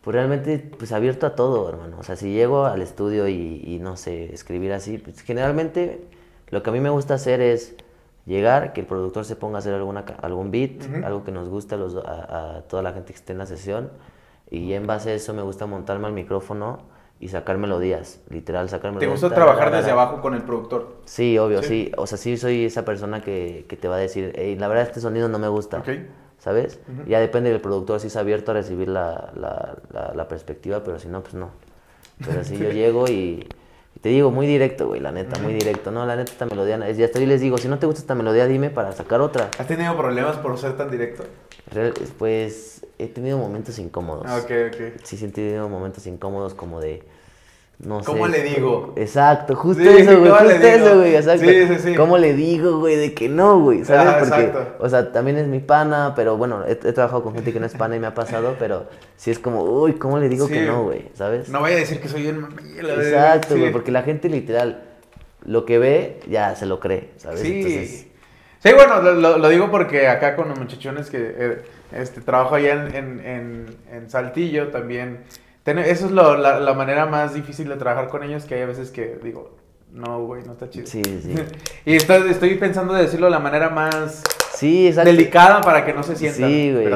pues 0.00 0.14
realmente 0.14 0.58
pues 0.78 0.90
abierto 0.90 1.26
a 1.26 1.34
todo, 1.34 1.68
hermano. 1.68 1.98
O 2.00 2.02
sea, 2.02 2.16
si 2.16 2.32
llego 2.32 2.64
al 2.64 2.80
estudio 2.80 3.28
y, 3.28 3.62
y 3.62 3.78
no 3.78 3.98
sé, 3.98 4.32
escribir 4.32 4.72
así, 4.72 4.96
pues 4.96 5.20
generalmente 5.20 6.00
lo 6.48 6.62
que 6.62 6.70
a 6.70 6.72
mí 6.72 6.80
me 6.80 6.88
gusta 6.88 7.12
hacer 7.14 7.42
es 7.42 7.74
llegar, 8.26 8.72
que 8.72 8.80
el 8.82 8.86
productor 8.86 9.24
se 9.24 9.36
ponga 9.36 9.56
a 9.56 9.58
hacer 9.60 9.74
alguna, 9.74 10.04
algún 10.22 10.50
beat, 10.50 10.82
algo 11.04 11.24
que 11.24 11.32
nos 11.32 11.48
guste 11.48 11.74
a, 11.74 11.78
los 11.78 11.96
a, 11.96 12.56
a 12.58 12.62
toda 12.62 12.82
la 12.82 12.92
gente 12.92 13.12
que 13.12 13.18
esté 13.18 13.32
en 13.32 13.38
la 13.38 13.46
sesión. 13.46 13.90
Y 14.50 14.74
en 14.74 14.86
base 14.86 15.10
a 15.10 15.14
eso 15.14 15.32
me 15.34 15.42
gusta 15.42 15.66
montarme 15.66 16.06
al 16.06 16.12
micrófono 16.12 16.78
y 17.20 17.28
sacar 17.28 17.56
melodías, 17.56 18.20
literal, 18.30 18.68
sacar 18.68 18.90
¿Te 18.90 18.94
melodías. 18.96 19.12
gusta 19.12 19.28
ta, 19.28 19.34
trabajar 19.36 19.70
desde 19.72 19.90
abajo 19.92 20.20
con 20.20 20.34
el 20.34 20.42
productor? 20.42 20.96
Sí, 21.04 21.38
obvio, 21.38 21.62
Sí. 21.62 21.68
sí. 21.86 21.92
O 21.96 22.06
sea, 22.06 22.18
sí 22.18 22.36
soy 22.36 22.64
esa 22.64 22.84
persona 22.84 23.22
que, 23.22 23.64
que 23.68 23.76
te 23.76 23.86
va 23.88 23.94
a 23.96 23.98
decir, 23.98 24.32
"Ey, 24.36 24.56
la 24.56 24.68
verdad 24.68 24.84
este 24.84 25.00
sonido 25.00 25.28
no 25.28 25.38
me 25.38 25.48
gusta. 25.48 25.78
Ok. 25.78 25.88
¿Sabes? 26.38 26.80
Ya 27.06 27.20
depende 27.20 27.50
del 27.50 27.60
productor 27.60 28.00
si 28.00 28.08
es 28.08 28.16
abierto 28.16 28.50
a 28.50 28.54
recibir 28.54 28.88
la, 28.88 29.30
la, 29.36 29.76
la, 29.92 30.12
la 30.12 30.26
perspectiva, 30.26 30.82
pero 30.82 30.98
si 30.98 31.06
no, 31.06 31.22
pues 31.22 31.34
no. 31.34 31.50
Pero 32.26 32.42
si 32.42 32.58
yo 32.58 32.68
llego 32.70 33.06
y 33.08 33.46
te 34.00 34.08
digo 34.08 34.30
muy 34.30 34.46
directo, 34.46 34.88
güey, 34.88 35.00
la 35.00 35.12
neta, 35.12 35.38
muy 35.38 35.52
directo. 35.54 35.90
No, 35.90 36.04
la 36.06 36.16
neta, 36.16 36.32
esta 36.32 36.46
melodía, 36.46 36.78
ya 36.90 37.04
estoy, 37.04 37.26
les 37.26 37.40
digo, 37.40 37.58
si 37.58 37.68
no 37.68 37.78
te 37.78 37.86
gusta 37.86 38.00
esta 38.00 38.14
melodía, 38.14 38.46
dime 38.46 38.70
para 38.70 38.92
sacar 38.92 39.20
otra. 39.20 39.50
¿Has 39.58 39.66
tenido 39.66 39.96
problemas 39.96 40.36
por 40.38 40.58
ser 40.58 40.76
tan 40.76 40.90
directo? 40.90 41.24
Real- 41.70 41.94
pues 42.18 42.84
he 42.98 43.06
tenido 43.06 43.38
momentos 43.38 43.78
incómodos. 43.78 44.24
Ah, 44.26 44.38
Ok, 44.42 44.50
ok. 44.68 45.00
Sí, 45.04 45.16
sí 45.16 45.26
he 45.26 45.28
tenido 45.28 45.68
momentos 45.68 46.06
incómodos 46.06 46.54
como 46.54 46.80
de... 46.80 47.02
No 47.78 48.00
¿Cómo 48.04 48.26
sé, 48.26 48.32
le 48.32 48.42
digo? 48.44 48.92
Exacto, 48.96 49.56
justo 49.56 49.82
Sí, 49.82 49.88
eso, 49.88 50.18
güey, 50.20 50.30
¿cómo 50.30 50.40
justo 50.50 50.66
eso, 50.66 50.98
güey, 50.98 51.16
exacto. 51.16 51.44
Sí, 51.48 51.66
sí, 51.66 51.74
sí. 51.80 51.94
¿Cómo 51.96 52.16
le 52.16 52.32
digo, 52.34 52.78
güey, 52.78 52.94
de 52.96 53.12
que 53.12 53.28
no, 53.28 53.58
güey? 53.60 53.84
¿Sabes? 53.84 54.06
Ajá, 54.06 54.18
Porque, 54.20 54.42
exacto. 54.44 54.76
o 54.78 54.88
sea, 54.88 55.10
también 55.10 55.36
es 55.38 55.48
mi 55.48 55.58
pana, 55.58 56.12
pero 56.14 56.36
bueno, 56.36 56.64
he, 56.64 56.72
he 56.72 56.92
trabajado 56.92 57.24
con 57.24 57.34
gente 57.34 57.52
que 57.52 57.58
no 57.58 57.66
es 57.66 57.74
pana 57.74 57.96
y 57.96 57.98
me 57.98 58.06
ha 58.06 58.14
pasado, 58.14 58.54
pero 58.60 58.86
sí 59.16 59.32
es 59.32 59.40
como, 59.40 59.64
uy, 59.64 59.94
¿cómo 59.94 60.18
le 60.20 60.28
digo 60.28 60.46
Sí. 60.46 60.52
que 60.54 60.60
no, 60.66 60.84
güey? 60.84 61.08
¿Sabes? 61.14 61.48
No 61.48 61.60
vaya 61.60 61.74
a 61.76 61.80
decir 61.80 62.00
que 62.00 62.06
soy 62.08 62.32
mamila. 62.32 62.94
Exacto, 62.94 63.54
Sí. 63.54 63.60
güey, 63.60 63.72
porque 63.72 63.90
la 63.90 64.02
gente 64.02 64.28
literal, 64.28 64.84
lo 65.44 65.64
que 65.64 65.78
ve, 65.78 66.20
ya 66.28 66.54
se 66.54 66.66
lo 66.66 66.78
cree, 66.78 67.10
¿sabes? 67.16 67.40
Sí. 67.40 67.52
Entonces, 67.56 68.06
Sí, 68.62 68.72
bueno, 68.74 69.02
lo, 69.02 69.14
lo- 69.14 69.38
lo 69.38 69.48
digo 69.48 69.72
porque 69.72 70.06
acá 70.06 70.36
con 70.36 70.48
los 70.48 70.56
muchachones 70.56 71.10
que 71.10 71.34
eh, 71.36 71.62
este, 71.96 72.20
trabajo 72.20 72.54
allá 72.54 72.74
en, 72.74 72.94
en, 72.94 73.26
en- 73.26 73.76
en 73.90 74.08
Saltillo 74.08 74.68
también. 74.68 75.24
Eso 75.64 76.06
es 76.06 76.12
lo- 76.12 76.36
la, 76.36 76.58
la 76.60 76.74
manera 76.74 77.06
más 77.06 77.34
difícil 77.34 77.68
de 77.68 77.76
trabajar 77.76 78.08
con 78.08 78.22
ellos, 78.22 78.44
que 78.44 78.54
hay 78.56 78.62
a 78.62 78.66
veces 78.66 78.90
que 78.90 79.18
digo, 79.22 79.56
no, 79.92 80.24
güey, 80.24 80.42
no 80.44 80.52
está 80.52 80.68
chido. 80.70 80.86
sí, 80.86 81.02
sí. 81.04 81.34
y 81.84 81.96
estoy, 81.96 82.30
estoy 82.30 82.54
pensando 82.56 82.94
de 82.94 83.02
decirlo 83.02 83.26
de 83.26 83.32
la 83.32 83.38
manera 83.38 83.68
más 83.70 84.22
Sí, 84.54 84.86
exacto. 84.88 85.10
delicada 85.10 85.60
para 85.60 85.84
que 85.84 85.92
no 85.92 86.02
se 86.02 86.16
sientan. 86.16 86.48
Sí, 86.48 86.72
güey, 86.72 86.86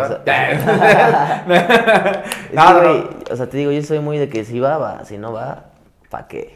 no, 2.52 2.82
no. 2.82 3.08
o 3.30 3.36
sea, 3.36 3.48
te 3.48 3.56
digo, 3.56 3.70
yo 3.72 3.82
soy 3.82 4.00
muy 4.00 4.18
de 4.18 4.28
que 4.28 4.44
si 4.44 4.60
va, 4.60 4.78
va, 4.78 5.04
si 5.04 5.18
no 5.18 5.32
va, 5.32 5.64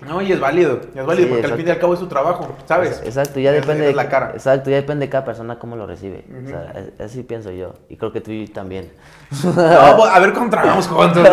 No, 0.02 0.22
y 0.22 0.32
es 0.32 0.40
válido, 0.40 0.80
es 0.94 1.04
válido, 1.06 1.28
Sí, 1.28 1.32
porque 1.34 1.46
al 1.46 1.52
fin 1.52 1.58
y 1.58 1.60
exacto. 1.62 1.72
al 1.72 1.78
cabo 1.78 1.94
es 1.94 2.00
su 2.00 2.06
trabajo, 2.08 2.56
¿sabes? 2.66 3.02
Exacto, 3.04 3.40
ya 3.40 3.50
Es- 3.54 3.60
depende 3.60 3.84
es 3.84 3.90
de 3.90 3.94
la 3.96 4.08
cara. 4.08 4.30
Exacto, 4.34 4.70
ya 4.70 4.76
depende 4.76 5.06
de 5.06 5.10
cada 5.10 5.24
persona 5.24 5.58
cómo 5.58 5.76
lo 5.76 5.86
recibe. 5.86 6.24
O 6.44 6.48
sea, 6.48 6.72
así 7.04 7.22
pienso 7.22 7.50
yo. 7.50 7.74
Y 7.88 7.96
creo 7.96 8.12
que 8.12 8.20
tú 8.20 8.30
también. 8.52 8.90
No, 9.44 9.52
pues, 9.96 10.10
a 10.12 10.18
ver 10.20 10.32
cómo 10.32 10.50
trabajamos 10.50 10.86
juntos. 10.88 11.28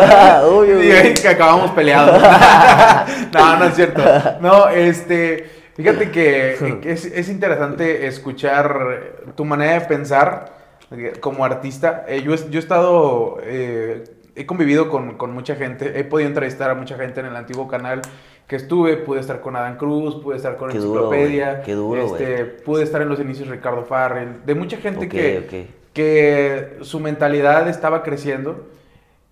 Uy, 0.52 0.72
uy, 0.72 0.92
Y 0.92 1.14
que 1.14 1.28
acabamos 1.28 1.70
peleados. 1.72 2.20
no, 3.32 3.56
no 3.56 3.64
es 3.64 3.74
cierto. 3.74 4.02
No, 4.40 4.68
este, 4.68 5.48
fíjate 5.74 6.10
que, 6.10 6.78
que 6.82 6.92
es, 6.92 7.04
es 7.04 7.28
interesante 7.28 8.06
escuchar 8.06 9.24
tu 9.34 9.44
manera 9.44 9.74
de 9.74 9.80
pensar 9.82 10.52
eh, 10.90 11.14
como 11.20 11.44
artista. 11.44 12.04
Eh, 12.08 12.22
yo, 12.22 12.32
he- 12.34 12.50
yo 12.50 12.58
he 12.58 12.62
estado, 12.62 13.38
eh, 13.42 14.04
he 14.38 14.46
convivido 14.46 14.88
con, 14.88 15.16
con 15.16 15.32
mucha 15.32 15.56
gente, 15.56 15.98
he 15.98 16.04
podido 16.04 16.28
entrevistar 16.28 16.70
a 16.70 16.74
mucha 16.74 16.96
gente 16.96 17.20
en 17.20 17.26
el 17.26 17.36
antiguo 17.36 17.66
canal 17.66 18.02
que 18.46 18.56
estuve, 18.56 18.96
pude 18.96 19.20
estar 19.20 19.40
con 19.40 19.56
Adán 19.56 19.76
Cruz, 19.76 20.22
pude 20.22 20.36
estar 20.36 20.56
con 20.56 20.70
Qué 20.70 20.78
duro, 20.78 21.12
Enciclopedia, 21.12 21.52
güey, 21.52 21.64
qué 21.64 21.72
duro, 21.74 22.02
este, 22.02 22.44
pude 22.44 22.82
estar 22.82 23.02
en 23.02 23.08
los 23.08 23.20
inicios 23.20 23.48
Ricardo 23.48 23.84
Farrell, 23.84 24.44
de 24.46 24.54
mucha 24.54 24.78
gente 24.78 25.06
Ok, 25.06 25.10
que, 25.10 25.38
ok. 25.66 25.92
que 25.92 26.78
su 26.82 27.00
mentalidad 27.00 27.68
estaba 27.68 28.02
creciendo 28.02 28.68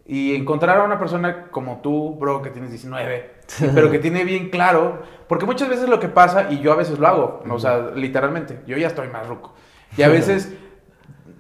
y 0.05 0.35
encontrar 0.37 0.79
a 0.79 0.85
una 0.85 0.99
persona 0.99 1.47
como 1.51 1.81
tú, 1.81 2.17
bro, 2.19 2.43
que 2.43 2.51
tienes 2.51 2.71
19, 2.71 3.31
pero 3.75 3.91
que 3.91 3.99
tiene 3.99 4.25
bien 4.25 4.51
claro, 4.51 5.03
porque 5.29 5.47
muchas 5.47 5.69
veces 5.69 5.89
lo 5.89 5.99
que 5.99 6.09
pasa, 6.09 6.49
y 6.51 6.61
yo 6.61 6.73
a 6.73 6.77
veces 6.77 6.99
lo 6.99 7.07
hago, 7.07 7.43
o 7.49 7.59
sea, 7.59 7.93
literalmente, 7.95 8.59
yo 8.67 8.77
ya 8.77 8.89
estoy 8.89 9.09
más 9.09 9.27
ruco, 9.27 9.55
y 9.97 10.03
a 10.03 10.09
veces 10.11 10.53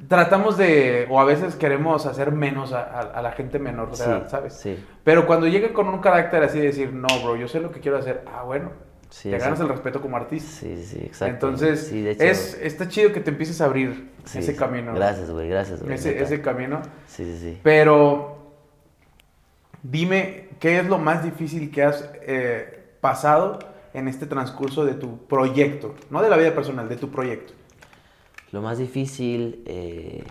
tratamos 0.08 0.56
de, 0.56 1.06
o 1.10 1.20
a 1.20 1.24
veces 1.24 1.56
queremos 1.56 2.06
hacer 2.06 2.30
menos 2.32 2.72
a, 2.72 2.82
a- 2.82 3.00
a 3.18 3.22
la 3.22 3.32
gente 3.32 3.58
menor 3.58 3.90
de 3.90 3.96
Sí, 3.96 4.02
edad, 4.04 4.28
¿sabes? 4.28 4.54
sí. 4.54 4.78
Pero 5.04 5.26
cuando 5.26 5.46
llega 5.48 5.72
con 5.72 5.88
un 5.88 5.98
carácter 6.00 6.42
así 6.44 6.58
de 6.58 6.66
decir, 6.66 6.92
no, 6.92 7.06
bro, 7.24 7.36
yo 7.36 7.48
sé 7.48 7.60
lo 7.60 7.70
que 7.72 7.80
quiero 7.80 7.96
hacer, 7.98 8.22
ah, 8.26 8.42
bueno, 8.44 8.70
Sí, 9.08 9.30
te 9.30 9.38
ganas 9.38 9.60
el 9.60 9.68
respeto 9.68 10.00
como 10.02 10.16
artista. 10.16 10.50
Sí, 10.50 10.82
sí, 10.84 10.98
exacto. 10.98 11.32
Entonces, 11.32 11.86
Sí, 11.86 12.02
de 12.02 12.10
hecho, 12.10 12.24
es, 12.24 12.58
está 12.60 12.88
chido 12.88 13.12
que 13.12 13.20
te 13.20 13.30
empieces 13.30 13.60
a 13.60 13.66
abrir 13.66 14.10
ese 14.34 14.56
camino. 14.56 14.92
Gracias, 14.94 15.30
güey, 15.30 15.48
gracias, 15.48 15.80
güey. 15.82 15.94
Ese, 15.94 16.20
ese 16.20 16.42
camino. 16.42 16.82
Sí, 17.06 17.24
sí, 17.24 17.38
sí. 17.38 17.60
Pero 17.62 18.36
dime, 19.82 20.48
¿qué 20.60 20.78
es 20.80 20.86
lo 20.88 20.98
más 20.98 21.22
difícil 21.22 21.70
que 21.70 21.82
has 21.84 22.08
eh, 22.22 22.84
pasado 23.00 23.58
en 23.94 24.08
este 24.08 24.26
transcurso 24.26 24.84
de 24.84 24.94
tu 24.94 25.26
proyecto? 25.26 25.94
No 26.10 26.20
de 26.20 26.28
la 26.28 26.36
vida 26.36 26.52
personal, 26.54 26.88
de 26.88 26.96
tu 26.96 27.10
proyecto. 27.10 27.52
Lo 28.52 28.62
más 28.62 28.78
difícil, 28.78 29.62
eh, 29.66 30.24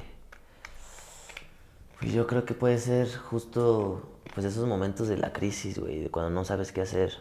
pues 1.99 2.13
yo 2.13 2.27
creo 2.27 2.45
que 2.45 2.53
puede 2.53 2.77
ser 2.77 3.13
justo 3.15 4.01
pues 4.33 4.45
esos 4.45 4.67
momentos 4.67 5.07
de 5.07 5.17
la 5.17 5.31
crisis, 5.31 5.79
güey, 5.79 6.01
de 6.01 6.09
cuando 6.09 6.29
no 6.29 6.43
sabes 6.45 6.71
qué 6.71 6.81
hacer. 6.81 7.13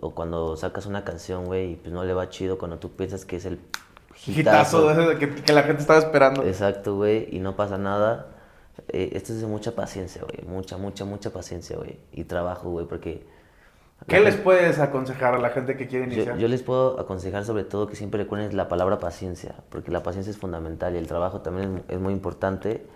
O 0.00 0.14
cuando 0.14 0.56
sacas 0.56 0.86
una 0.86 1.04
canción, 1.04 1.46
güey, 1.46 1.72
y 1.72 1.76
pues 1.76 1.92
no 1.92 2.04
le 2.04 2.14
va 2.14 2.28
chido, 2.28 2.56
cuando 2.56 2.78
tú 2.78 2.90
piensas 2.90 3.24
que 3.24 3.36
es 3.36 3.44
el 3.44 3.58
Hitazo 4.26 4.90
hitazo. 4.90 5.18
que 5.18 5.52
la 5.52 5.62
gente 5.62 5.80
estaba 5.80 5.98
esperando. 5.98 6.44
Exacto, 6.44 6.96
güey, 6.96 7.28
y 7.30 7.40
no 7.40 7.56
pasa 7.56 7.78
nada. 7.78 8.26
Eh, 8.88 9.10
esto 9.12 9.32
es 9.32 9.40
de 9.40 9.46
mucha 9.46 9.74
paciencia, 9.74 10.22
güey, 10.22 10.46
mucha, 10.48 10.76
mucha, 10.76 11.04
mucha 11.04 11.30
paciencia, 11.30 11.76
güey, 11.76 11.98
y 12.12 12.24
trabajo, 12.24 12.70
güey, 12.70 12.86
porque... 12.86 13.37
¿Qué 14.08 14.20
les 14.20 14.36
puedes 14.36 14.78
aconsejar 14.78 15.34
a 15.34 15.38
la 15.38 15.50
gente 15.50 15.76
que 15.76 15.86
quiere 15.86 16.06
yo, 16.06 16.12
iniciar? 16.14 16.38
yo 16.38 16.48
les 16.48 16.62
puedo 16.62 16.98
aconsejar 16.98 17.44
sobre 17.44 17.64
todo 17.64 17.86
que 17.86 17.94
siempre 17.94 18.22
recuerden 18.22 18.56
la 18.56 18.66
palabra 18.66 18.98
paciencia, 18.98 19.54
porque 19.68 19.90
la 19.90 20.02
paciencia 20.02 20.30
es 20.30 20.38
fundamental 20.38 20.94
y 20.94 20.98
el 20.98 21.06
trabajo 21.06 21.42
también 21.42 21.82
es, 21.88 21.96
es 21.96 22.00
muy 22.00 22.14
importante. 22.14 22.86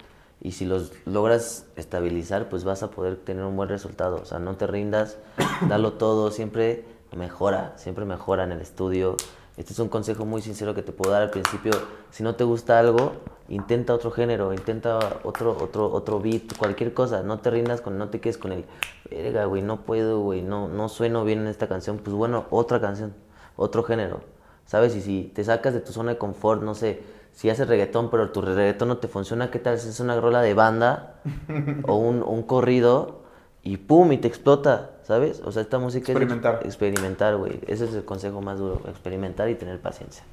Y 0.40 0.52
si 0.52 0.64
los 0.64 0.92
logras 1.04 1.66
estabilizar, 1.76 2.48
pues 2.48 2.64
vas 2.64 2.82
a 2.82 2.90
poder 2.90 3.16
tener 3.16 3.44
un 3.44 3.56
buen 3.56 3.68
resultado. 3.68 4.16
O 4.16 4.24
sea, 4.24 4.38
no 4.38 4.56
te 4.56 4.66
rindas, 4.66 5.18
dalo 5.68 5.92
todo, 5.92 6.30
siempre 6.30 6.84
mejora, 7.16 7.74
siempre 7.76 8.04
mejora 8.04 8.44
en 8.44 8.52
el 8.52 8.60
estudio. 8.60 9.16
Este 9.56 9.74
es 9.74 9.78
un 9.78 9.88
consejo 9.88 10.24
muy 10.24 10.40
sincero 10.40 10.74
que 10.74 10.82
te 10.82 10.92
puedo 10.92 11.12
dar 11.12 11.22
al 11.22 11.30
principio. 11.30 11.72
Si 12.10 12.22
no 12.22 12.34
te 12.34 12.44
gusta 12.44 12.78
algo, 12.78 13.12
intenta 13.54 13.94
otro 13.94 14.10
género, 14.10 14.52
intenta 14.52 14.98
otro, 15.24 15.56
otro, 15.60 15.92
otro 15.92 16.20
beat, 16.20 16.56
cualquier 16.56 16.94
cosa. 16.94 17.22
No 17.22 17.38
te 17.40 17.50
rindas 17.50 17.80
con, 17.80 17.98
no 17.98 18.08
te 18.08 18.20
quedes 18.20 18.38
con 18.38 18.52
el, 18.52 18.64
verga, 19.10 19.44
güey, 19.44 19.62
no 19.62 19.82
puedo, 19.82 20.20
güey, 20.20 20.42
no, 20.42 20.68
no 20.68 20.88
sueno 20.88 21.24
bien 21.24 21.40
en 21.40 21.46
esta 21.48 21.68
canción. 21.68 21.98
Pues 21.98 22.14
bueno, 22.16 22.46
otra 22.50 22.80
canción, 22.80 23.14
otro 23.56 23.82
género, 23.82 24.20
¿sabes? 24.66 24.96
Y 24.96 25.00
si 25.00 25.30
te 25.34 25.44
sacas 25.44 25.74
de 25.74 25.80
tu 25.80 25.92
zona 25.92 26.12
de 26.12 26.18
confort, 26.18 26.62
no 26.62 26.74
sé, 26.74 27.02
si 27.32 27.48
haces 27.50 27.68
reggaetón, 27.68 28.10
pero 28.10 28.30
tu 28.30 28.40
reggaetón 28.42 28.88
no 28.88 28.98
te 28.98 29.08
funciona, 29.08 29.50
¿qué 29.50 29.58
tal 29.58 29.78
si 29.78 29.88
es 29.88 30.00
una 30.00 30.20
rola 30.20 30.40
de 30.42 30.54
banda 30.54 31.20
o 31.86 31.96
un, 31.96 32.22
un 32.22 32.42
corrido 32.42 33.22
y 33.62 33.76
pum, 33.76 34.10
y 34.12 34.18
te 34.18 34.28
explota, 34.28 34.90
¿sabes? 35.04 35.40
O 35.44 35.52
sea, 35.52 35.62
esta 35.62 35.78
música 35.78 36.12
Experimentar. 36.12 36.54
es 36.54 36.60
ex- 36.60 36.66
experimentar, 36.66 37.36
güey. 37.36 37.60
Ese 37.68 37.84
es 37.84 37.94
el 37.94 38.04
consejo 38.04 38.40
más 38.42 38.58
duro, 38.58 38.80
experimentar 38.88 39.48
y 39.50 39.54
tener 39.54 39.80
paciencia. 39.80 40.24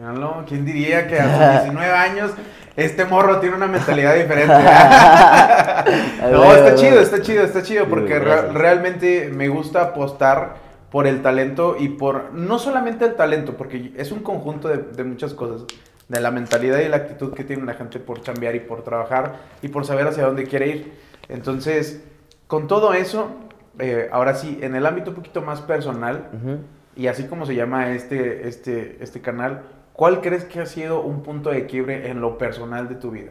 No, 0.00 0.44
¿quién 0.46 0.64
diría 0.64 1.06
que 1.06 1.18
a 1.20 1.24
sus 1.56 1.62
19 1.64 1.92
años 1.92 2.30
este 2.76 3.04
morro 3.04 3.38
tiene 3.40 3.56
una 3.56 3.66
mentalidad 3.66 4.14
diferente? 4.14 4.54
no, 6.32 6.54
está 6.54 6.74
chido, 6.74 7.00
está 7.00 7.20
chido, 7.22 7.44
está 7.44 7.62
chido, 7.62 7.86
porque 7.86 8.18
re- 8.18 8.52
realmente 8.52 9.30
me 9.34 9.48
gusta 9.48 9.82
apostar 9.82 10.54
por 10.90 11.06
el 11.06 11.22
talento 11.22 11.76
y 11.78 11.88
por, 11.88 12.32
no 12.34 12.58
solamente 12.58 13.04
el 13.04 13.14
talento, 13.14 13.56
porque 13.56 13.92
es 13.96 14.12
un 14.12 14.20
conjunto 14.20 14.68
de, 14.68 14.78
de 14.78 15.04
muchas 15.04 15.32
cosas, 15.34 15.64
de 16.08 16.20
la 16.20 16.30
mentalidad 16.30 16.80
y 16.80 16.88
la 16.88 16.96
actitud 16.96 17.32
que 17.32 17.44
tiene 17.44 17.64
la 17.64 17.74
gente 17.74 17.98
por 17.98 18.20
chambear 18.20 18.54
y 18.54 18.60
por 18.60 18.82
trabajar 18.82 19.36
y 19.62 19.68
por 19.68 19.86
saber 19.86 20.06
hacia 20.06 20.26
dónde 20.26 20.44
quiere 20.44 20.68
ir. 20.68 20.92
Entonces, 21.28 22.02
con 22.46 22.66
todo 22.68 22.92
eso, 22.92 23.30
eh, 23.78 24.10
ahora 24.12 24.34
sí, 24.34 24.58
en 24.60 24.74
el 24.74 24.84
ámbito 24.84 25.10
un 25.10 25.16
poquito 25.16 25.40
más 25.40 25.62
personal, 25.62 26.28
Ujú. 26.34 26.58
Y 26.96 27.06
así 27.06 27.24
como 27.24 27.46
se 27.46 27.54
llama 27.54 27.92
este, 27.92 28.48
este, 28.48 29.02
este 29.02 29.20
canal, 29.20 29.62
¿cuál 29.92 30.20
crees 30.20 30.44
que 30.44 30.60
ha 30.60 30.66
sido 30.66 31.02
un 31.02 31.22
punto 31.22 31.50
de 31.50 31.66
quiebre 31.66 32.10
en 32.10 32.20
lo 32.20 32.38
personal 32.38 32.88
de 32.88 32.96
tu 32.96 33.10
vida? 33.10 33.30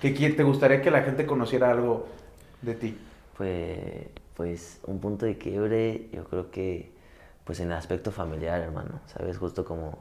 Que 0.00 0.10
te 0.10 0.42
gustaría 0.42 0.80
que 0.80 0.90
la 0.90 1.02
gente 1.02 1.26
conociera 1.26 1.70
algo 1.70 2.06
de 2.62 2.74
ti. 2.74 2.98
Pues, 3.36 4.08
pues 4.34 4.80
un 4.86 5.00
punto 5.00 5.26
de 5.26 5.36
quiebre, 5.36 6.08
yo 6.12 6.24
creo 6.24 6.50
que 6.50 6.92
pues 7.44 7.58
en 7.60 7.68
el 7.68 7.72
aspecto 7.72 8.12
familiar, 8.12 8.60
hermano, 8.60 9.00
¿sabes? 9.06 9.36
Justo 9.38 9.64
como, 9.64 9.98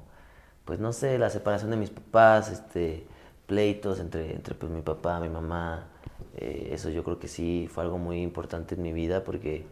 pues 0.66 0.80
no 0.80 0.94
sé, 0.94 1.18
la 1.18 1.30
separación 1.30 1.72
de 1.72 1.78
mis 1.78 1.90
papás, 1.90 2.52
este, 2.52 3.06
pleitos 3.48 4.00
entre, 4.00 4.36
entre 4.36 4.54
pues 4.54 4.72
mi 4.72 4.82
papá, 4.82 5.20
mi 5.20 5.30
mamá, 5.30 5.88
eh, 6.38 6.70
eso 6.72 6.90
yo 6.90 7.04
creo 7.04 7.18
que 7.18 7.28
sí 7.28 7.68
fue 7.72 7.84
algo 7.84 7.98
muy 7.98 8.22
importante 8.22 8.76
en 8.76 8.84
mi 8.84 8.94
vida 8.94 9.24
porque 9.24 9.66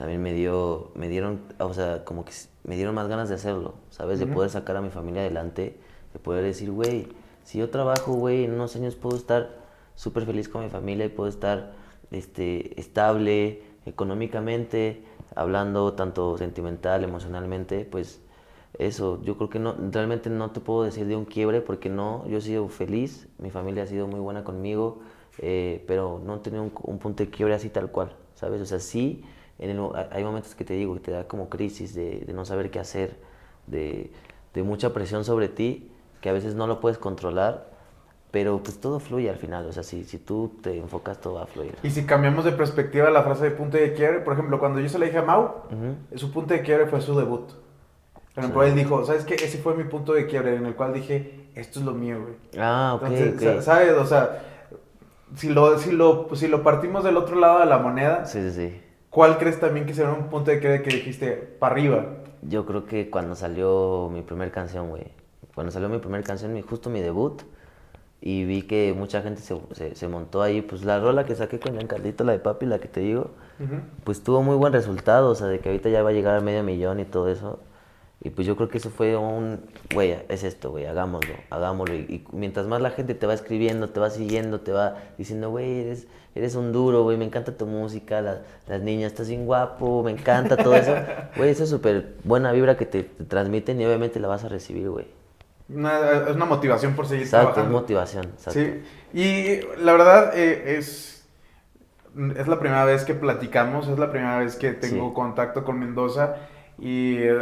también 0.00 0.22
me 0.22 0.32
dio, 0.32 0.92
me 0.94 1.10
dieron, 1.10 1.42
o 1.58 1.74
sea, 1.74 2.06
como 2.06 2.24
que 2.24 2.32
me 2.64 2.74
dieron 2.74 2.94
más 2.94 3.06
ganas 3.06 3.28
de 3.28 3.34
hacerlo, 3.34 3.74
¿sabes? 3.90 4.18
De 4.18 4.26
poder 4.26 4.48
sacar 4.48 4.74
a 4.78 4.80
mi 4.80 4.88
familia 4.88 5.20
adelante, 5.20 5.76
de 6.14 6.18
poder 6.18 6.42
decir, 6.42 6.70
güey, 6.70 7.08
si 7.44 7.58
yo 7.58 7.68
trabajo, 7.68 8.14
güey, 8.14 8.44
en 8.44 8.54
unos 8.54 8.74
años 8.76 8.96
puedo 8.96 9.14
estar 9.14 9.58
súper 9.96 10.24
feliz 10.24 10.48
con 10.48 10.64
mi 10.64 10.70
familia 10.70 11.04
y 11.04 11.10
puedo 11.10 11.28
estar 11.28 11.74
este, 12.12 12.80
estable 12.80 13.62
económicamente, 13.84 15.04
hablando 15.36 15.92
tanto 15.92 16.38
sentimental, 16.38 17.04
emocionalmente, 17.04 17.84
pues 17.84 18.22
eso, 18.78 19.20
yo 19.22 19.36
creo 19.36 19.50
que 19.50 19.58
no, 19.58 19.74
realmente 19.90 20.30
no 20.30 20.50
te 20.50 20.60
puedo 20.60 20.82
decir 20.82 21.04
de 21.08 21.16
un 21.16 21.26
quiebre 21.26 21.60
porque 21.60 21.90
no, 21.90 22.26
yo 22.26 22.38
he 22.38 22.40
sido 22.40 22.66
feliz, 22.70 23.28
mi 23.36 23.50
familia 23.50 23.82
ha 23.82 23.86
sido 23.86 24.06
muy 24.06 24.20
buena 24.20 24.44
conmigo, 24.44 25.00
eh, 25.36 25.84
pero 25.86 26.22
no 26.24 26.36
he 26.36 26.38
tenido 26.38 26.62
un, 26.62 26.72
un 26.84 26.98
punto 26.98 27.22
de 27.22 27.28
quiebre 27.28 27.54
así 27.54 27.68
tal 27.68 27.90
cual, 27.90 28.16
¿sabes? 28.34 28.62
O 28.62 28.64
sea, 28.64 28.78
sí, 28.78 29.22
en 29.60 29.70
el 29.70 29.80
hay 30.10 30.24
momentos 30.24 30.54
que 30.54 30.64
te 30.64 30.74
digo 30.74 30.94
que 30.94 31.00
te 31.00 31.10
da 31.12 31.24
como 31.28 31.48
crisis 31.48 31.94
de, 31.94 32.20
de 32.26 32.32
no 32.32 32.44
saber 32.44 32.70
qué 32.70 32.78
hacer, 32.80 33.16
de, 33.66 34.10
de 34.54 34.62
mucha 34.62 34.92
presión 34.92 35.24
sobre 35.24 35.48
ti, 35.48 35.90
que 36.20 36.28
a 36.28 36.32
veces 36.32 36.54
no 36.54 36.66
lo 36.66 36.80
puedes 36.80 36.98
controlar, 36.98 37.68
pero 38.30 38.62
pues 38.62 38.80
todo 38.80 39.00
fluye 39.00 39.28
al 39.30 39.36
final, 39.36 39.66
o 39.66 39.72
sea, 39.72 39.82
si, 39.82 40.04
si 40.04 40.18
tú 40.18 40.52
te 40.62 40.76
enfocas 40.78 41.20
todo 41.20 41.34
va 41.34 41.42
a 41.42 41.46
fluir. 41.46 41.74
Y 41.82 41.90
si 41.90 42.04
cambiamos 42.06 42.44
de 42.44 42.52
perspectiva 42.52 43.10
la 43.10 43.22
frase 43.22 43.44
de 43.44 43.50
punto 43.52 43.76
de 43.76 43.92
quiebre, 43.92 44.20
por 44.20 44.32
ejemplo, 44.34 44.58
cuando 44.58 44.80
yo 44.80 44.88
se 44.88 44.98
la 44.98 45.06
dije 45.06 45.18
a 45.18 45.22
Mau, 45.22 45.42
Ujú. 45.70 46.18
su 46.18 46.30
punto 46.32 46.54
de 46.54 46.62
quiebre 46.62 46.86
fue 46.86 47.00
su 47.00 47.16
debut. 47.18 47.50
Por 48.34 48.44
ejemplo, 48.44 48.62
Sí. 48.62 48.68
él 48.70 48.76
dijo, 48.76 49.04
¿sabes 49.04 49.24
qué? 49.24 49.34
Ese 49.34 49.58
fue 49.58 49.74
mi 49.74 49.84
punto 49.84 50.12
de 50.12 50.26
quiebre 50.26 50.54
en 50.54 50.64
el 50.66 50.74
cual 50.76 50.92
dije, 50.94 51.48
esto 51.56 51.80
es 51.80 51.84
lo 51.84 51.92
mío, 51.92 52.20
güey. 52.22 52.34
Ah, 52.62 52.92
ok, 52.94 53.02
Entonces, 53.08 53.34
ok. 53.34 53.40
sa- 53.56 53.62
¿sabes? 53.62 53.92
O 53.94 54.06
sea, 54.06 54.42
si 55.34 55.48
lo, 55.48 55.76
si, 55.78 55.90
lo, 55.90 56.28
si 56.34 56.46
lo 56.48 56.62
partimos 56.62 57.02
del 57.04 57.16
otro 57.16 57.36
lado 57.36 57.58
de 57.60 57.66
la 57.66 57.78
moneda, 57.78 58.24
Sí, 58.26 58.40
sí, 58.42 58.50
sí. 58.52 58.80
¿Cuál 59.10 59.38
crees 59.38 59.60
también 59.60 59.86
que 59.86 59.94
será 59.94 60.12
un 60.12 60.28
punto 60.28 60.50
de 60.50 60.60
quiebre 60.60 60.82
que 60.82 60.90
dijiste 60.90 61.32
para 61.32 61.74
arriba? 61.74 62.06
Yo 62.42 62.64
creo 62.64 62.86
que 62.86 63.10
cuando 63.10 63.34
salió 63.34 64.08
mi 64.12 64.22
primer 64.22 64.50
canción, 64.50 64.88
güey. 64.88 65.04
Cuando 65.54 65.72
salió 65.72 65.88
mi 65.88 65.98
primer 65.98 66.22
canción, 66.22 66.52
mi, 66.52 66.62
justo 66.62 66.88
mi 66.90 67.00
debut, 67.00 67.42
y 68.20 68.44
vi 68.44 68.62
que 68.62 68.94
mucha 68.96 69.22
gente 69.22 69.40
se, 69.40 69.58
se, 69.72 69.94
se 69.94 70.08
montó 70.08 70.42
ahí, 70.42 70.62
pues 70.62 70.84
la 70.84 71.00
rola 71.00 71.24
que 71.24 71.34
saqué 71.34 71.58
con 71.58 71.74
Giancarlito, 71.74 72.24
la 72.24 72.32
de 72.32 72.38
Papi, 72.38 72.66
la 72.66 72.78
que 72.78 72.88
te 72.88 73.00
digo, 73.00 73.30
pues 74.04 74.22
tuvo 74.22 74.42
muy 74.42 74.56
buen 74.56 74.72
resultado, 74.72 75.30
o 75.30 75.34
sea, 75.34 75.46
de 75.48 75.60
que 75.60 75.68
ahorita 75.70 75.88
ya 75.88 76.02
va 76.02 76.10
a 76.10 76.12
llegar 76.12 76.36
a 76.36 76.40
medio 76.40 76.62
millón 76.62 77.00
y 77.00 77.04
todo 77.04 77.28
eso. 77.28 77.60
Y 78.22 78.28
pues 78.30 78.46
yo 78.46 78.54
creo 78.54 78.68
que 78.68 78.76
eso 78.78 78.90
fue 78.90 79.16
un, 79.16 79.60
güey, 79.94 80.14
es 80.28 80.44
esto, 80.44 80.70
güey, 80.70 80.84
hagámoslo, 80.84 81.32
hagámoslo. 81.48 81.94
Y, 81.94 82.00
y 82.00 82.24
mientras 82.32 82.66
más 82.66 82.82
la 82.82 82.90
gente 82.90 83.14
te 83.14 83.26
va 83.26 83.32
escribiendo, 83.32 83.88
te 83.88 83.98
va 83.98 84.10
siguiendo, 84.10 84.60
te 84.60 84.72
va 84.72 84.96
diciendo, 85.16 85.48
güey, 85.48 85.80
eres, 85.80 86.06
eres 86.34 86.54
un 86.54 86.70
duro, 86.70 87.02
güey, 87.02 87.16
me 87.16 87.24
encanta 87.24 87.56
tu 87.56 87.64
música, 87.64 88.20
la- 88.20 88.42
las 88.68 88.82
niñas, 88.82 89.12
estás 89.12 89.28
bien 89.30 89.46
guapo, 89.46 90.02
me 90.02 90.10
encanta 90.10 90.56
todo 90.58 90.74
eso. 90.74 90.94
Güey, 91.36 91.48
eso 91.50 91.64
es 91.64 91.70
súper 91.70 92.16
buena 92.24 92.52
vibra 92.52 92.76
que 92.76 92.84
te, 92.84 93.04
te 93.04 93.24
transmiten 93.24 93.80
y 93.80 93.86
obviamente 93.86 94.20
la 94.20 94.28
vas 94.28 94.44
a 94.44 94.48
recibir, 94.50 94.90
güey. 94.90 95.06
Es 95.70 95.76
una 96.36 96.44
motivación 96.44 96.94
por 96.94 97.06
seguir 97.06 97.22
Exacto, 97.24 97.48
es 97.48 97.54
trabajando. 97.54 97.80
motivación, 97.80 98.24
exacto. 98.26 98.52
Sí, 98.60 98.82
y 99.14 99.60
la 99.82 99.92
verdad 99.92 100.32
eh, 100.36 100.76
es, 100.76 101.24
es 102.36 102.48
la 102.48 102.58
primera 102.58 102.84
vez 102.84 103.04
que 103.04 103.14
platicamos, 103.14 103.88
es 103.88 103.98
la 103.98 104.10
primera 104.10 104.38
vez 104.40 104.56
que 104.56 104.72
tengo 104.72 105.08
Sí. 105.08 105.14
contacto 105.14 105.64
con 105.64 105.78
Mendoza 105.78 106.36
y 106.80 107.18
eh, 107.18 107.38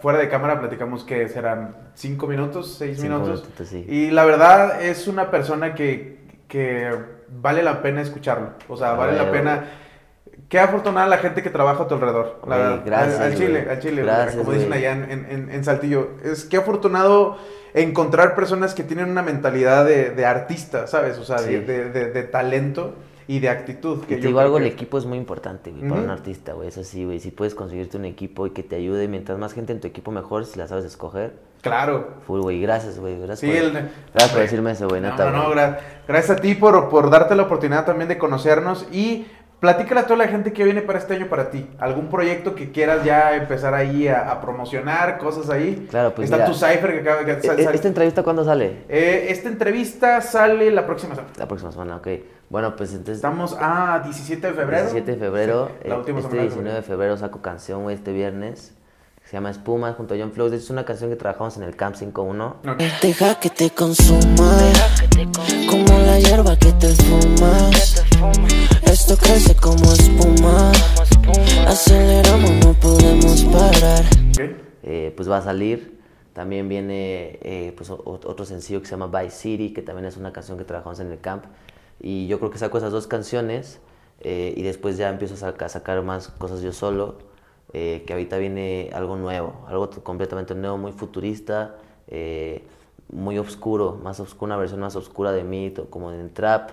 fuera 0.00 0.18
de 0.18 0.28
cámara 0.28 0.58
platicamos 0.60 1.04
que 1.04 1.28
serán 1.28 1.76
cinco 1.94 2.26
minutos, 2.26 2.74
seis 2.78 2.98
Cinco 3.00 3.18
minutos. 3.18 3.44
sí. 3.64 3.84
Y 3.88 4.10
la 4.10 4.24
verdad 4.24 4.82
es 4.82 5.06
una 5.08 5.30
persona 5.30 5.74
que, 5.74 6.26
que 6.48 6.90
vale 7.28 7.62
la 7.62 7.82
pena 7.82 8.00
escucharlo, 8.00 8.50
o 8.68 8.76
sea, 8.76 8.92
vale 8.94 9.16
la 9.16 9.30
pena... 9.30 9.64
Qué 10.48 10.58
afortunada 10.58 11.06
la 11.06 11.16
gente 11.16 11.42
que 11.42 11.48
trabaja 11.48 11.84
a 11.84 11.88
tu 11.88 11.94
alrededor. 11.94 12.40
La 12.46 12.56
Güey, 12.56 12.68
verdad. 12.68 12.82
gracias, 12.84 13.20
al, 13.20 13.32
al 13.32 13.34
chile, 13.38 13.66
al 13.70 13.78
chile, 13.80 14.02
Gracias, 14.02 14.36
como 14.36 14.52
dicen 14.52 14.70
allá 14.72 14.92
en, 14.92 15.10
en- 15.30 15.50
en- 15.50 15.64
Saltillo. 15.64 16.10
Es 16.22 16.44
que 16.44 16.58
afortunado 16.58 17.38
encontrar 17.72 18.34
personas 18.34 18.74
que 18.74 18.82
tienen 18.82 19.08
una 19.08 19.22
mentalidad 19.22 19.86
de, 19.86 20.10
de 20.10 20.26
artista, 20.26 20.86
¿sabes? 20.88 21.16
O 21.16 21.24
sea, 21.24 21.38
Sí. 21.38 21.54
de- 21.56 21.88
de- 21.88 22.10
de 22.10 22.22
talento 22.24 22.94
y 23.28 23.38
de 23.40 23.48
actitud. 23.48 23.98
Y 24.02 24.06
Que 24.06 24.16
te 24.16 24.22
yo 24.22 24.28
digo 24.28 24.40
algo, 24.40 24.58
el 24.58 24.66
equipo 24.66 24.98
es 24.98 25.04
muy 25.06 25.18
importante, 25.18 25.70
güey, 25.70 25.88
para 25.88 26.00
un 26.02 26.10
artista, 26.10 26.52
güey, 26.52 26.68
eso 26.68 26.82
sí, 26.84 27.04
güey. 27.04 27.20
Si 27.20 27.30
puedes 27.30 27.54
conseguirte 27.54 27.96
un 27.96 28.04
equipo 28.04 28.46
y 28.46 28.50
que 28.50 28.62
te 28.62 28.76
ayude, 28.76 29.08
mientras 29.08 29.38
más 29.38 29.52
gente 29.52 29.72
en 29.72 29.80
tu 29.80 29.86
equipo 29.88 30.10
mejor, 30.10 30.44
si 30.46 30.58
la 30.58 30.66
sabes 30.68 30.84
escoger. 30.84 31.34
Claro. 31.62 32.14
Full, 32.26 32.40
güey, 32.40 32.60
gracias, 32.60 32.98
güey, 32.98 33.16
gracias, 33.18 33.38
Sí, 33.40 33.46
por, 33.46 33.56
el- 33.56 33.72
gracias 34.12 34.30
por 34.32 34.40
decirme 34.40 34.70
eso, 34.72 34.88
güey, 34.88 35.00
No, 35.00 35.10
neta, 35.10 35.30
no, 35.30 35.44
no, 35.48 35.54
gra- 35.54 35.78
gracias 36.08 36.38
a 36.38 36.40
ti 36.40 36.54
por, 36.56 36.88
por 36.88 37.08
darte 37.08 37.36
la 37.36 37.44
oportunidad 37.44 37.84
también 37.86 38.08
de 38.08 38.18
conocernos 38.18 38.86
y 38.92 39.26
platícale 39.62 40.00
a 40.00 40.06
toda 40.08 40.16
la 40.16 40.26
gente 40.26 40.52
que 40.52 40.64
viene 40.64 40.82
para 40.82 40.98
este 40.98 41.14
año 41.14 41.28
para 41.28 41.48
ti. 41.48 41.64
¿Algún 41.78 42.08
proyecto 42.08 42.52
que 42.56 42.72
quieras 42.72 43.04
ya 43.04 43.36
empezar 43.36 43.74
ahí 43.74 44.08
a, 44.08 44.28
a 44.28 44.40
promocionar, 44.40 45.18
cosas 45.18 45.48
ahí? 45.50 45.86
Claro, 45.88 46.12
pues 46.16 46.24
Está 46.24 46.38
mira, 46.38 46.48
tu 46.48 46.54
cipher 46.54 46.92
que 46.92 46.98
acaba 47.08 47.22
de 47.22 47.32
E- 47.32 47.40
sal- 47.42 47.62
sal- 47.62 47.74
¿Esta 47.76 47.86
entrevista 47.86 48.24
cuándo 48.24 48.44
sale? 48.44 48.82
Eh, 48.88 49.26
esta 49.28 49.48
entrevista 49.48 50.20
sale 50.20 50.68
la 50.72 50.84
próxima 50.84 51.14
semana. 51.14 51.32
La 51.38 51.46
próxima 51.46 51.70
semana, 51.70 51.96
ok. 51.98 52.08
Bueno, 52.50 52.74
pues 52.74 52.90
entonces... 52.90 53.18
Estamos 53.18 53.56
a 53.56 54.00
17 54.02 54.48
de 54.48 54.52
febrero. 54.52 54.82
17 54.82 55.12
de 55.12 55.16
febrero, 55.16 55.70
Sí, 55.80 55.88
la 55.88 55.94
eh, 55.94 55.98
última 55.98 56.18
este 56.18 56.30
semana 56.32 56.42
de 56.42 56.48
19 56.48 56.74
de 56.74 56.82
febrero 56.82 57.16
saco 57.16 57.40
canción, 57.40 57.84
güey, 57.84 57.94
este 57.94 58.12
viernes. 58.12 58.74
Se 59.24 59.34
llama 59.34 59.50
Espuma 59.50 59.92
junto 59.92 60.14
a 60.14 60.16
John. 60.18 60.32
De 60.34 60.44
hecho, 60.48 60.56
es 60.56 60.70
una 60.70 60.84
canción 60.84 61.08
que 61.08 61.14
trabajamos 61.16 61.56
en 61.56 61.62
el 61.62 61.76
Camp 61.76 61.94
5-1. 61.94 62.54
Ok. 62.68 62.82
Deja 63.00 63.36
que 63.38 63.48
te 63.48 63.70
consuma 63.70 64.58
Como 65.70 65.98
la 66.00 66.18
hierba 66.18 66.56
que 66.56 66.72
te 66.72 66.88
fumas 66.88 68.01
Esto 68.84 69.16
crece 69.16 69.54
como 69.56 69.92
espuma 69.92 70.72
Aceleramos, 71.66 72.50
no 72.64 72.72
podemos 72.74 73.42
parar 73.44 74.04
eh, 74.84 75.12
pues 75.16 75.30
va 75.30 75.38
a 75.38 75.42
salir. 75.42 76.00
También 76.32 76.68
viene 76.68 77.38
eh, 77.42 77.72
pues, 77.76 77.90
otro 77.90 78.44
sencillo 78.44 78.80
que 78.80 78.86
se 78.86 78.96
llama 78.96 79.20
Vice 79.20 79.36
City, 79.36 79.72
que 79.72 79.82
también 79.82 80.06
es 80.06 80.16
una 80.16 80.32
canción 80.32 80.56
que 80.58 80.64
trabajamos 80.64 80.98
en 81.00 81.10
el 81.12 81.20
camp. 81.20 81.44
Y 82.00 82.26
yo 82.26 82.38
creo 82.38 82.50
que 82.50 82.58
saco 82.58 82.78
esas 82.78 82.90
dos 82.90 83.06
canciones 83.06 83.80
eh, 84.20 84.52
y 84.56 84.62
después 84.62 84.96
ya 84.96 85.08
empiezo 85.10 85.34
a, 85.34 85.36
saca- 85.36 85.66
a 85.66 85.68
sacar 85.68 86.02
más 86.02 86.28
cosas 86.28 86.62
yo 86.62 86.72
solo. 86.72 87.18
eh, 87.74 88.02
que 88.06 88.12
ahorita 88.12 88.36
viene 88.38 88.90
algo 88.92 89.16
nuevo, 89.16 89.64
algo 89.68 89.88
completamente 90.02 90.54
nuevo, 90.54 90.76
muy 90.78 90.92
futurista, 90.92 91.76
eh, 92.08 92.64
muy 93.10 93.38
oscuro, 93.38 93.98
más 94.02 94.20
oscuro, 94.20 94.46
una 94.46 94.56
versión 94.56 94.80
más 94.80 94.96
oscura 94.96 95.32
de 95.32 95.44
mí, 95.44 95.72
como 95.90 96.12
en 96.12 96.32
trap, 96.34 96.70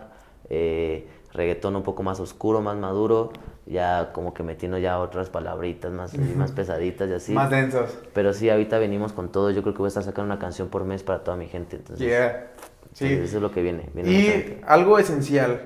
eh, 0.49 1.07
reggaetón 1.33 1.75
un 1.75 1.83
poco 1.83 2.03
más 2.03 2.19
oscuro, 2.19 2.61
más 2.61 2.77
maduro, 2.77 3.31
ya 3.65 4.11
como 4.13 4.33
que 4.33 4.41
metiendo 4.43 4.77
ya 4.77 4.99
otras 4.99 5.29
palabritas 5.29 5.91
más, 5.91 6.17
más 6.17 6.51
pesaditas 6.51 7.09
y 7.09 7.13
así. 7.13 7.33
Más 7.33 7.49
densas. 7.49 7.97
Pero 8.13 8.33
sí, 8.33 8.49
ahorita 8.49 8.79
venimos 8.79 9.13
con 9.13 9.31
todo. 9.31 9.51
Yo 9.51 9.61
creo 9.61 9.73
que 9.73 9.79
voy 9.79 9.87
a 9.87 9.89
estar 9.89 10.03
sacando 10.03 10.33
una 10.33 10.39
canción 10.39 10.69
por 10.69 10.85
mes 10.85 11.03
para 11.03 11.23
toda 11.23 11.37
mi 11.37 11.47
gente. 11.47 11.75
Entonces, 11.75 12.05
Yeah. 12.07 12.47
Sí. 12.93 13.05
entonces 13.05 13.29
eso 13.29 13.37
es 13.37 13.43
lo 13.43 13.51
que 13.51 13.61
viene. 13.61 13.89
viene 13.93 14.11
Y 14.11 14.57
algo 14.65 14.97
esencial. 14.97 15.61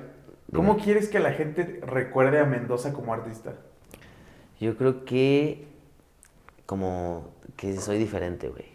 ¿Cómo 0.52 0.74
Dime. 0.74 0.84
quieres 0.84 1.08
que 1.08 1.18
la 1.18 1.32
gente 1.32 1.80
recuerde 1.86 2.38
a 2.38 2.44
Mendoza 2.44 2.92
como 2.92 3.14
artista? 3.14 3.54
Yo 4.60 4.76
creo 4.76 5.04
que 5.04 5.66
como 6.66 7.24
que 7.56 7.76
soy 7.78 7.98
diferente, 7.98 8.48
güey. 8.48 8.66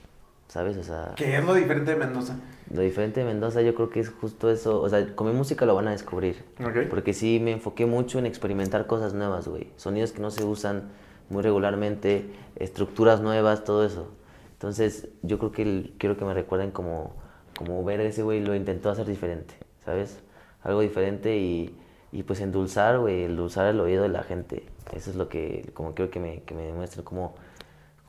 ¿Sabes? 0.50 0.76
O 0.78 0.84
sea, 0.84 1.14
¿Qué 1.16 1.38
es 1.38 1.44
lo 1.46 1.54
diferente 1.54 1.92
de 1.92 1.98
Mendoza? 1.98 2.36
lo 2.74 2.82
diferente 2.82 3.20
de 3.22 3.26
Mendoza 3.26 3.62
yo 3.62 3.74
creo 3.76 3.90
que 3.90 4.00
es 4.00 4.10
justo 4.10 4.50
eso. 4.52 4.82
O 4.82 4.90
sea, 4.90 5.16
con 5.16 5.28
mi 5.28 5.34
música 5.34 5.66
lo 5.66 5.76
van 5.76 5.88
a 5.88 5.92
descubrir. 5.92 6.44
Ok. 6.64 6.90
Porque 6.90 7.14
sí 7.14 7.40
me 7.42 7.52
enfoqué 7.52 7.86
mucho 7.86 8.20
en 8.20 8.26
experimentar 8.26 8.86
cosas 8.88 9.14
nuevas, 9.14 9.48
güey. 9.48 9.68
Sonidos 9.78 10.12
que 10.12 10.20
no 10.22 10.30
se 10.32 10.44
usan 10.44 10.90
muy 11.30 11.42
regularmente, 11.44 12.26
estructuras 12.56 13.22
nuevas, 13.22 13.64
todo 13.64 13.86
eso. 13.86 14.10
Entonces, 14.54 15.08
yo 15.22 15.38
creo 15.40 15.52
que 15.52 15.62
el- 15.62 15.94
quiero 16.00 16.18
que 16.18 16.26
me 16.26 16.34
recuerden 16.34 16.72
como, 16.72 17.14
como 17.58 17.84
ver 17.84 18.02
ese 18.02 18.24
güey 18.24 18.44
lo 18.44 18.56
intentó 18.56 18.90
hacer 18.90 19.06
diferente, 19.06 19.54
¿sabes? 19.86 20.20
Algo 20.64 20.82
diferente 20.82 21.38
y, 21.38 21.76
y 22.12 22.24
pues 22.24 22.42
endulzar, 22.42 22.98
güey, 23.00 23.24
endulzar 23.26 23.68
el 23.68 23.80
oído 23.80 24.02
de 24.04 24.10
la 24.10 24.24
gente. 24.24 24.64
Eso 24.94 25.12
es 25.12 25.16
lo 25.16 25.30
que, 25.30 25.70
como 25.76 25.94
quiero 25.94 26.10
que 26.12 26.20
me, 26.20 26.42
que 26.42 26.56
me 26.56 26.64
demuestren 26.64 27.06
como 27.06 27.36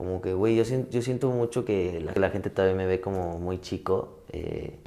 como 0.01 0.23
que, 0.23 0.33
güey, 0.33 0.57
yo, 0.57 0.65
yo 0.89 1.03
siento 1.03 1.29
mucho 1.29 1.67
que 1.67 2.03
la, 2.17 2.31
gente 2.31 2.49
todavía 2.49 2.75
me 2.75 2.87
ve 2.87 3.03
como 3.03 3.39
muy 3.39 3.61
chico, 3.61 4.21
eh, 4.33 4.79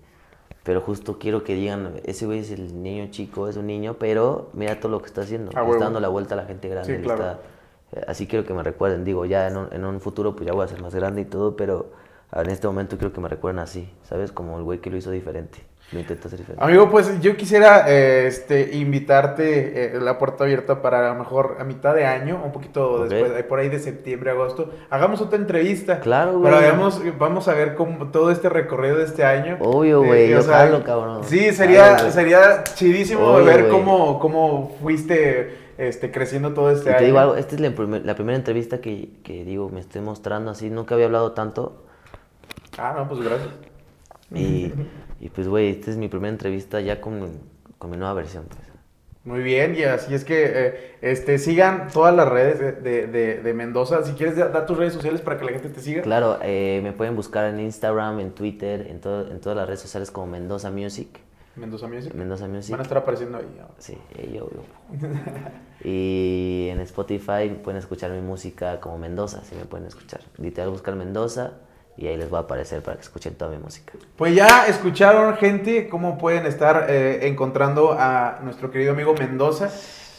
pero 0.64 0.82
justo 0.82 1.20
quiero 1.20 1.44
que 1.44 1.54
digan, 1.54 2.02
ese 2.04 2.26
güey 2.26 2.40
es 2.40 2.50
el 2.50 2.82
niño 2.82 3.12
chico, 3.12 3.48
es 3.48 3.56
un 3.56 3.68
niño, 3.68 3.98
pero 4.00 4.50
mira 4.54 4.80
todo 4.80 4.92
lo 4.92 5.02
que 5.04 5.06
está 5.06 5.22
haciendo, 5.22 5.52
Ah, 5.54 5.64
está 5.70 5.84
dando 5.84 6.00
la 6.00 6.08
vuelta 6.08 6.34
a 6.34 6.38
la 6.38 6.46
gente 6.46 6.68
grande. 6.68 6.96
Sí, 6.98 7.04
claro. 7.04 7.22
está- 7.26 7.40
eh, 7.92 8.06
así 8.08 8.26
quiero 8.26 8.44
que 8.44 8.56
me 8.56 8.64
recuerden, 8.64 9.06
digo, 9.06 9.24
ya 9.26 9.48
en 9.48 9.58
un, 9.58 9.68
en 9.72 9.86
un 9.86 10.02
futuro 10.02 10.36
pues 10.36 10.48
ya 10.48 10.54
voy 10.54 10.66
a 10.66 10.68
ser 10.68 10.82
más 10.82 10.96
grande 10.96 11.22
y 11.22 11.26
todo, 11.26 11.56
pero 11.56 11.92
en 12.32 12.50
este 12.50 12.66
momento 12.66 12.98
quiero 12.98 13.14
que 13.14 13.22
me 13.22 13.30
recuerden 13.30 13.60
así, 13.60 13.88
¿sabes? 14.02 14.32
Como 14.32 14.58
el 14.58 14.64
güey 14.64 14.80
que 14.80 14.90
lo 14.90 14.98
hizo 14.98 15.12
diferente, 15.12 15.60
lo 15.94 16.00
intenta 16.00 16.28
hacer 16.28 16.40
diferente. 16.40 16.64
Amigo, 16.66 16.90
pues 16.90 17.22
yo 17.22 17.38
quisiera 17.38 17.86
eh, 17.88 18.26
este, 18.28 18.76
invitarte, 18.76 19.96
eh, 19.96 20.00
la 20.00 20.18
puerta 20.18 20.44
abierta 20.44 20.82
para 20.82 21.10
a 21.10 21.14
lo 21.14 21.20
mejor 21.20 21.58
a 21.60 21.64
mitad 21.64 21.94
de 21.96 22.06
año, 22.06 22.42
un 22.44 22.52
poquito 22.52 23.04
Ok. 23.04 23.10
después, 23.10 23.40
eh, 23.40 23.44
por 23.44 23.60
ahí 23.60 23.70
de 23.70 23.80
septiembre, 23.80 24.32
agosto, 24.32 24.72
hagamos 24.90 25.22
otra 25.22 25.38
entrevista. 25.38 26.00
Claro, 26.00 26.40
güey. 26.40 26.52
Pero 26.54 26.92
vamos 27.20 27.48
a 27.48 27.54
ver 27.54 27.76
cómo 27.76 28.08
todo 28.12 28.32
este 28.32 28.50
recorrido 28.50 28.98
de 28.98 29.06
este 29.06 29.24
año. 29.24 29.58
Obvio, 29.62 30.04
Eh, 30.04 30.08
güey, 30.08 30.34
o 30.34 30.38
yo 30.38 30.42
sea, 30.44 30.58
jalo, 30.58 30.84
cabrón. 30.84 31.24
Sí, 31.26 31.52
sería, 31.52 31.98
güey. 32.00 32.12
sería 32.12 32.64
chidísimo 32.64 33.22
Obvio, 33.26 33.46
ver 33.46 33.70
cómo, 33.70 34.20
cómo 34.20 34.76
fuiste 34.82 35.58
este, 35.78 36.12
creciendo 36.12 36.54
todo 36.54 36.70
este 36.72 36.90
Y 36.90 36.94
año. 36.94 37.00
te 37.00 37.06
digo 37.06 37.20
algo, 37.20 37.36
esta 37.36 37.56
es 37.56 37.62
la, 37.62 37.72
primer- 37.72 38.06
la 38.06 38.16
primera 38.16 38.38
entrevista 38.38 38.80
que, 38.80 39.10
que 39.24 39.44
digo, 39.44 39.70
me 39.70 39.80
estoy 39.80 40.02
mostrando 40.02 40.52
así, 40.52 40.70
nunca 40.70 40.96
había 40.96 41.08
hablado 41.08 41.32
tanto. 41.34 41.84
Ah, 42.78 42.94
no, 42.98 43.08
pues 43.08 43.22
gracias. 43.22 43.50
Y, 44.34 44.72
y 45.26 45.30
pues, 45.30 45.48
güey, 45.48 45.70
esta 45.70 45.92
es 45.92 45.98
mi 45.98 46.08
primera 46.10 46.30
entrevista 46.32 46.82
ya 46.82 47.00
con, 47.02 47.30
con 47.78 47.90
mi 47.92 47.98
nueva 47.98 48.14
versión. 48.14 48.46
Pues. 48.48 48.60
Muy 49.26 49.42
bien, 49.42 49.74
y 49.78 49.84
así 49.84 50.14
es 50.14 50.26
que 50.26 50.52
eh, 50.54 50.96
este, 51.02 51.38
sigan 51.38 51.88
todas 51.94 52.14
las 52.14 52.28
redes 52.28 52.60
de, 52.60 52.72
de- 52.74 53.08
de- 53.08 53.42
de 53.42 53.54
Mendoza. 53.54 54.04
Si 54.04 54.12
quieres, 54.14 54.36
da, 54.36 54.50
da 54.50 54.66
tus 54.66 54.78
redes 54.78 54.92
sociales 54.94 55.22
para 55.22 55.38
que 55.38 55.46
la 55.46 55.52
gente 55.54 55.70
te 55.70 55.80
siga. 55.80 56.02
Claro, 56.02 56.40
eh, 56.42 56.82
me 56.84 56.92
pueden 56.92 57.16
buscar 57.16 57.46
en 57.46 57.62
Instagram, 57.62 58.20
en 58.20 58.32
Twitter, 58.32 58.86
en, 58.90 59.00
todo, 59.00 59.32
en 59.32 59.40
todas 59.40 59.56
las 59.58 59.66
redes 59.66 59.80
sociales 59.80 60.12
como 60.12 60.28
Mendoza 60.28 60.72
Music. 60.72 61.08
Mendoza 61.56 61.88
Music. 61.88 62.14
Mendoza 62.16 62.48
Music. 62.48 62.72
Van 62.72 62.80
a 62.82 62.84
estar 62.84 62.98
apareciendo 62.98 63.38
ahí. 63.38 63.46
ahora. 63.62 63.74
Sí, 63.78 63.98
yo, 64.34 64.50
yo. 64.50 64.64
Y 65.86 66.68
en 66.72 66.80
Spotify 66.82 67.50
pueden 67.64 67.78
escuchar 67.80 68.12
mi 68.12 68.22
música 68.22 68.80
como 68.80 68.98
Mendoza, 68.98 69.42
si 69.44 69.56
me 69.56 69.66
pueden 69.66 69.88
escuchar. 69.88 70.22
Literal, 70.38 70.70
buscar 70.70 70.96
Mendoza 70.96 71.54
y 71.98 72.08
ahí 72.08 72.18
les 72.18 72.34
va 72.34 72.40
a 72.40 72.42
aparecer 72.42 72.82
para 72.82 72.98
que 72.98 73.04
escuchen 73.04 73.36
toda 73.36 73.52
mi 73.52 73.58
música. 73.58 73.94
Pues 74.18 74.36
ya 74.36 74.68
escucharon, 74.68 75.36
gente, 75.38 75.88
cómo 75.90 76.18
pueden 76.18 76.46
estar 76.46 76.88
eh, 76.90 77.28
encontrando 77.28 77.96
a 77.98 78.40
nuestro 78.44 78.72
querido 78.72 78.94
amigo 78.94 79.14
Mendoza. 79.14 79.70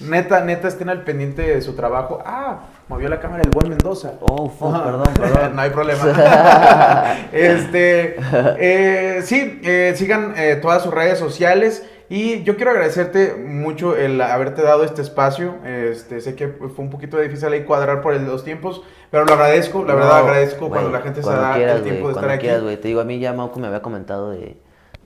Neta, 0.00 0.40
neta, 0.40 0.66
estén 0.68 0.88
al 0.88 1.04
pendiente 1.04 1.42
de 1.42 1.62
su 1.62 1.74
trabajo. 1.74 2.20
Ah, 2.26 2.66
movió 2.88 3.08
la 3.08 3.20
cámara 3.20 3.42
el 3.42 3.50
buen 3.50 3.68
Mendoza. 3.68 4.14
Oh, 4.20 4.48
fuck, 4.48 4.82
perdón, 4.82 5.14
perdón. 5.14 5.56
no 5.56 5.62
hay 5.62 5.70
problema. 5.70 7.16
este, 7.32 8.16
eh, 8.58 9.22
sí, 9.24 9.60
eh, 9.62 9.94
sigan 9.96 10.34
eh, 10.36 10.58
todas 10.60 10.82
sus 10.82 10.92
redes 10.92 11.18
sociales. 11.18 11.84
Y 12.10 12.42
yo 12.42 12.56
quiero 12.56 12.70
agradecerte 12.72 13.34
mucho 13.34 13.96
el 13.96 14.20
haberte 14.20 14.62
dado 14.62 14.84
este 14.84 15.00
espacio. 15.02 15.54
Este, 15.64 16.20
sé 16.20 16.34
que 16.34 16.48
fue 16.48 16.84
un 16.84 16.90
poquito 16.90 17.18
difícil 17.18 17.48
ahí 17.48 17.64
cuadrar 17.64 18.02
por 18.02 18.12
el- 18.12 18.26
los 18.26 18.44
tiempos, 18.44 18.82
pero 19.10 19.24
lo 19.24 19.32
agradezco. 19.32 19.84
La 19.84 19.94
verdad, 19.94 20.18
agradezco 20.18 20.68
cuando 20.68 20.90
la 20.90 21.00
gente 21.00 21.20
se 21.20 21.26
cuando 21.26 21.42
da 21.42 21.54
quieras, 21.56 21.76
el 21.78 21.82
tiempo 21.84 22.08
de 22.08 22.14
estar 22.14 22.30
aquí. 22.30 22.40
quieras, 22.42 22.62
güey. 22.62 22.76
Te 22.76 22.88
digo, 22.88 23.00
a 23.00 23.04
mí 23.04 23.18
ya 23.18 23.32
Mauco 23.32 23.58
me 23.58 23.68
había 23.68 23.80
comentado 23.80 24.30
de, 24.30 24.56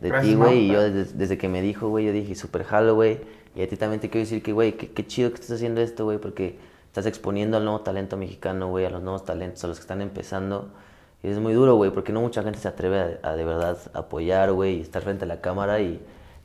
de 0.01 0.11
ti, 0.21 0.35
güey, 0.35 0.59
y 0.65 0.73
yo 0.73 0.83
desde, 0.83 1.13
desde 1.17 1.39
que 1.39 1.49
me 1.49 1.63
dijo, 1.63 1.89
güey, 1.89 2.05
yo 2.07 2.13
dije, 2.13 2.35
super 2.35 2.65
jalo, 2.65 2.95
güey. 2.97 3.21
Y 3.55 3.63
a 3.63 3.69
ti 3.69 3.77
también 3.77 4.01
te 4.01 4.11
quiero 4.11 4.25
decir 4.25 4.43
que, 4.43 4.53
güey, 4.53 4.73
qué, 4.73 5.07
chido 5.07 5.31
que 5.31 5.37
estás 5.37 5.53
haciendo 5.53 5.81
esto, 5.81 6.05
güey, 6.05 6.19
porque 6.19 6.59
estás 6.87 7.07
exponiendo 7.07 7.57
al 7.57 7.65
nuevo 7.65 7.81
talento 7.81 8.17
mexicano, 8.17 8.69
güey, 8.69 8.85
a 8.87 8.91
los 8.91 9.03
nuevos 9.03 9.25
talentos, 9.25 9.63
a 9.65 9.69
los 9.69 9.79
que 9.79 9.83
están 9.83 10.03
empezando. 10.03 10.69
Y 11.23 11.29
es 11.29 11.39
muy 11.39 11.53
duro, 11.53 11.75
güey, 11.77 11.91
porque 11.93 12.13
no 12.13 12.21
mucha 12.21 12.43
gente 12.43 12.59
se 12.59 12.69
atreve 12.69 13.19
a, 13.23 13.29
a 13.31 13.37
de 13.37 13.45
verdad 13.45 13.79
apoyar, 13.95 14.53
güey, 14.53 14.79
y 14.79 14.81
estar 14.81 15.03
frente 15.03 15.25
a 15.25 15.29
la 15.29 15.41
cámara 15.41 15.81
y, 15.81 16.01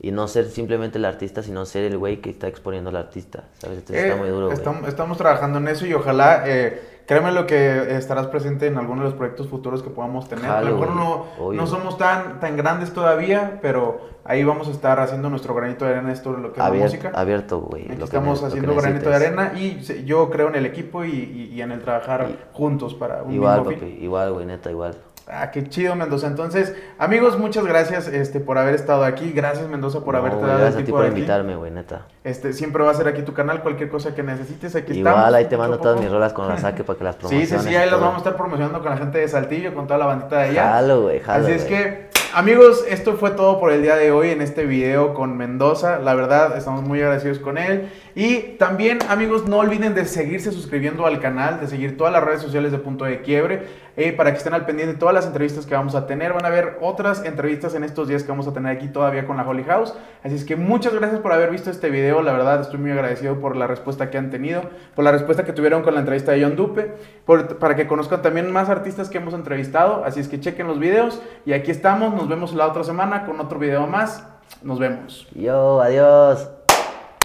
y 0.06 0.10
no 0.12 0.28
ser 0.28 0.46
simplemente 0.50 0.98
el 0.98 1.04
artista, 1.06 1.42
sino 1.42 1.64
ser 1.64 1.84
el 1.84 1.96
güey 1.98 2.20
que 2.20 2.30
está 2.30 2.46
exponiendo 2.48 2.90
al 2.90 2.96
artista, 2.96 3.44
¿sabes? 3.58 3.78
Entonces 3.78 4.04
Eh, 4.04 4.08
está 4.08 4.20
muy 4.20 4.28
duro, 4.28 4.46
güey. 4.46 4.58
Estamos, 4.58 4.88
estamos 4.88 5.16
trabajando 5.18 5.58
en 5.58 5.68
eso 5.68 5.86
y 5.86 5.94
ojalá, 5.94 6.42
eh, 6.46 6.82
créeme 7.06 7.32
lo 7.32 7.46
que 7.46 7.96
estarás 7.96 8.26
presente 8.26 8.66
en 8.66 8.76
alguno 8.76 9.00
de 9.02 9.08
los 9.08 9.14
proyectos 9.14 9.48
futuros 9.48 9.82
que 9.82 9.90
podamos 9.90 10.28
tener. 10.28 10.44
a 10.46 10.54
Jalo, 10.54 10.70
lo 10.70 10.78
mejor 10.78 10.96
no, 10.96 11.52
no 11.52 11.66
somos 11.66 11.96
tan, 11.96 12.38
tan 12.40 12.56
grandes 12.56 12.92
todavía, 12.92 13.58
pero 13.62 14.00
ahí 14.24 14.44
vamos 14.44 14.68
a 14.68 14.72
estar 14.72 15.00
haciendo 15.00 15.30
nuestro 15.30 15.54
granito 15.54 15.84
de 15.86 15.92
arena 15.92 16.08
en 16.08 16.14
esto 16.14 16.32
lo 16.32 16.52
que 16.52 16.60
es 16.60 16.64
la 16.66 16.70
Abier- 16.70 16.82
música. 16.82 17.12
abierto, 17.14 17.60
güey. 17.60 17.84
Lo 17.88 17.96
que 17.96 18.04
estamos 18.04 18.42
ne- 18.42 18.48
lo 18.48 18.52
que 18.54 18.58
haciendo 18.58 18.74
granito 18.82 19.08
de 19.10 19.16
arena 19.16 19.52
y 19.56 19.80
yo 20.04 20.28
creo 20.30 20.48
en 20.48 20.56
el 20.56 20.66
equipo 20.66 21.04
y, 21.04 21.10
y- 21.10 21.54
y 21.54 21.62
en 21.62 21.72
el 21.72 21.80
trabajar 21.80 22.26
juntos 22.52 22.94
para 22.94 23.22
un 23.22 23.32
Igual, 23.32 23.60
mismo 23.60 23.70
fin. 23.70 23.80
papi, 23.80 24.04
igual, 24.04 24.32
güey, 24.34 24.46
neta, 24.46 24.70
igual. 24.70 24.94
Ah, 25.26 25.50
qué 25.50 25.66
chido, 25.68 25.96
Mendoza. 25.96 26.26
Entonces, 26.26 26.74
amigos, 26.98 27.38
muchas 27.38 27.64
gracias 27.64 28.08
este, 28.08 28.40
por 28.40 28.58
haber 28.58 28.74
estado 28.74 29.04
aquí. 29.04 29.32
Gracias, 29.32 29.66
Mendoza, 29.68 30.00
por 30.04 30.14
No, 30.14 30.20
haberte 30.20 30.40
dado 30.44 30.58
gracias 30.58 30.82
a 30.82 30.84
ti 30.84 30.92
por 30.92 31.06
invitarme, 31.06 31.56
güey, 31.56 31.70
neta. 31.70 32.02
Este, 32.24 32.52
siempre 32.52 32.82
va 32.84 32.90
a 32.90 32.94
ser 32.94 33.08
aquí 33.08 33.22
tu 33.22 33.32
canal, 33.32 33.62
cualquier 33.62 33.88
cosa 33.88 34.14
que 34.14 34.22
necesites, 34.22 34.76
aquí 34.76 34.92
Igual, 34.98 35.14
estamos. 35.14 35.34
ahí 35.34 35.44
te 35.46 35.56
mando 35.56 35.78
todas 35.78 35.98
mis 36.00 36.10
rolas 36.10 36.32
con 36.34 36.46
la 36.48 36.58
saque 36.58 36.84
para 36.84 36.98
que 36.98 37.04
las 37.04 37.14
Sí, 37.16 37.20
promociones. 37.20 37.48
sí, 37.48 37.68
sí, 37.68 37.72
y 37.72 37.76
ahí 37.76 37.88
las 37.90 38.00
vamos 38.00 38.16
a 38.16 38.18
estar 38.18 38.36
promocionando 38.36 38.80
con 38.80 38.90
la 38.90 38.96
gente 38.98 39.18
de 39.18 39.28
Saltillo, 39.28 39.74
con 39.74 39.86
toda 39.86 39.98
la 39.98 40.06
bandita 40.06 40.36
de 40.36 40.48
allá. 40.50 40.62
Jalo, 40.72 41.02
güey, 41.02 41.20
jalo, 41.20 41.44
Así 41.44 41.52
es 41.54 41.64
que, 41.64 42.08
amigos, 42.34 42.84
esto 42.88 43.14
fue 43.16 43.30
todo 43.30 43.58
por 43.60 43.72
el 43.72 43.80
día 43.80 43.96
de 43.96 44.10
hoy 44.12 44.28
en 44.30 44.42
este 44.42 44.66
video 44.66 45.14
con 45.14 45.36
Mendoza. 45.38 45.98
La 46.00 46.14
verdad, 46.14 46.56
estamos 46.56 46.82
muy 46.82 47.00
agradecidos 47.00 47.38
con 47.38 47.56
él. 47.56 47.90
Y 48.16 48.56
también, 48.58 48.98
amigos, 49.08 49.48
no 49.48 49.58
olviden 49.58 49.94
de 49.94 50.04
seguirse 50.04 50.52
suscribiendo 50.52 51.04
al 51.04 51.20
canal, 51.20 51.58
de 51.60 51.66
seguir 51.66 51.96
todas 51.96 52.12
las 52.12 52.22
redes 52.22 52.42
sociales 52.42 52.70
de 52.70 52.78
Punto 52.78 53.04
de 53.04 53.22
Quiebre, 53.22 53.66
eh, 53.96 54.12
para 54.12 54.30
que 54.30 54.38
estén 54.38 54.54
al 54.54 54.64
pendiente 54.64 54.94
de 54.94 54.98
todas 55.00 55.14
las 55.14 55.26
entrevistas 55.26 55.66
que 55.66 55.74
vamos 55.74 55.96
a 55.96 56.06
tener. 56.06 56.32
Van 56.32 56.46
a 56.46 56.48
ver 56.48 56.78
otras 56.80 57.24
entrevistas 57.24 57.74
en 57.74 57.82
estos 57.82 58.06
días 58.06 58.22
que 58.22 58.28
vamos 58.28 58.46
a 58.46 58.52
tener 58.52 58.76
aquí 58.76 58.86
todavía 58.86 59.26
con 59.26 59.36
la 59.36 59.48
Holy 59.48 59.64
House. 59.64 59.94
Así 60.22 60.36
es 60.36 60.44
que 60.44 60.54
muchas 60.54 60.94
gracias 60.94 61.20
por 61.20 61.32
haber 61.32 61.50
visto 61.50 61.70
este 61.70 61.90
video. 61.90 62.22
La 62.22 62.32
verdad, 62.32 62.60
estoy 62.60 62.78
muy 62.78 62.92
agradecido 62.92 63.40
por 63.40 63.56
la 63.56 63.66
respuesta 63.66 64.10
que 64.10 64.18
han 64.18 64.30
tenido, 64.30 64.62
por 64.94 65.04
la 65.04 65.10
respuesta 65.10 65.44
que 65.44 65.52
tuvieron 65.52 65.82
con 65.82 65.94
la 65.94 66.00
entrevista 66.00 66.32
de 66.32 66.42
John 66.44 66.54
Dupe, 66.54 66.94
para 67.58 67.74
que 67.74 67.88
conozcan 67.88 68.22
también 68.22 68.50
más 68.52 68.68
artistas 68.68 69.08
que 69.08 69.18
hemos 69.18 69.34
entrevistado. 69.34 70.04
Así 70.04 70.20
es 70.20 70.28
que 70.28 70.38
chequen 70.38 70.68
los 70.68 70.78
videos. 70.78 71.20
Y 71.44 71.52
aquí 71.52 71.72
estamos. 71.72 72.14
Nos 72.14 72.28
vemos 72.28 72.54
la 72.54 72.68
otra 72.68 72.84
semana 72.84 73.26
con 73.26 73.40
otro 73.40 73.58
video 73.58 73.88
más. 73.88 74.24
Nos 74.62 74.78
vemos. 74.78 75.26
Yo, 75.34 75.82
adiós. 75.82 76.63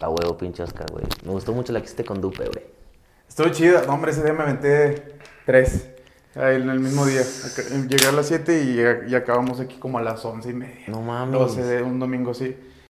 A 0.02 0.10
huevo, 0.10 0.38
pinche 0.38 0.64
Oscar, 0.64 0.88
güey. 0.92 1.06
Me 1.26 1.32
gustó 1.32 1.52
mucho 1.54 1.74
la 1.74 1.80
que 1.80 1.86
hiciste 1.86 2.06
con 2.06 2.22
Dupe, 2.22 2.46
güey. 2.46 2.66
Estuvo 3.28 3.50
chido. 3.50 3.86
No, 3.86 3.94
hombre, 3.94 4.12
ese 4.12 4.24
día 4.24 4.34
me 4.34 4.44
aventé 4.44 5.16
tres. 5.46 5.90
ahí 6.36 6.56
En 6.56 6.70
el 6.70 6.80
mismo 6.80 7.06
día. 7.06 7.22
Llegué 7.88 8.08
a 8.08 8.12
las 8.12 8.28
7 8.28 8.64
y, 8.64 9.12
y 9.12 9.16
acabamos 9.16 9.60
aquí 9.60 9.78
como 9.78 9.98
a 9.98 10.02
las 10.02 10.24
once 10.24 10.50
y 10.50 10.54
media. 10.54 10.86
No 10.88 11.02
mames. 11.02 11.40
12 11.40 11.64
de 11.64 11.84
un 11.84 12.00
domingo, 12.00 12.34
sí. 12.34 12.56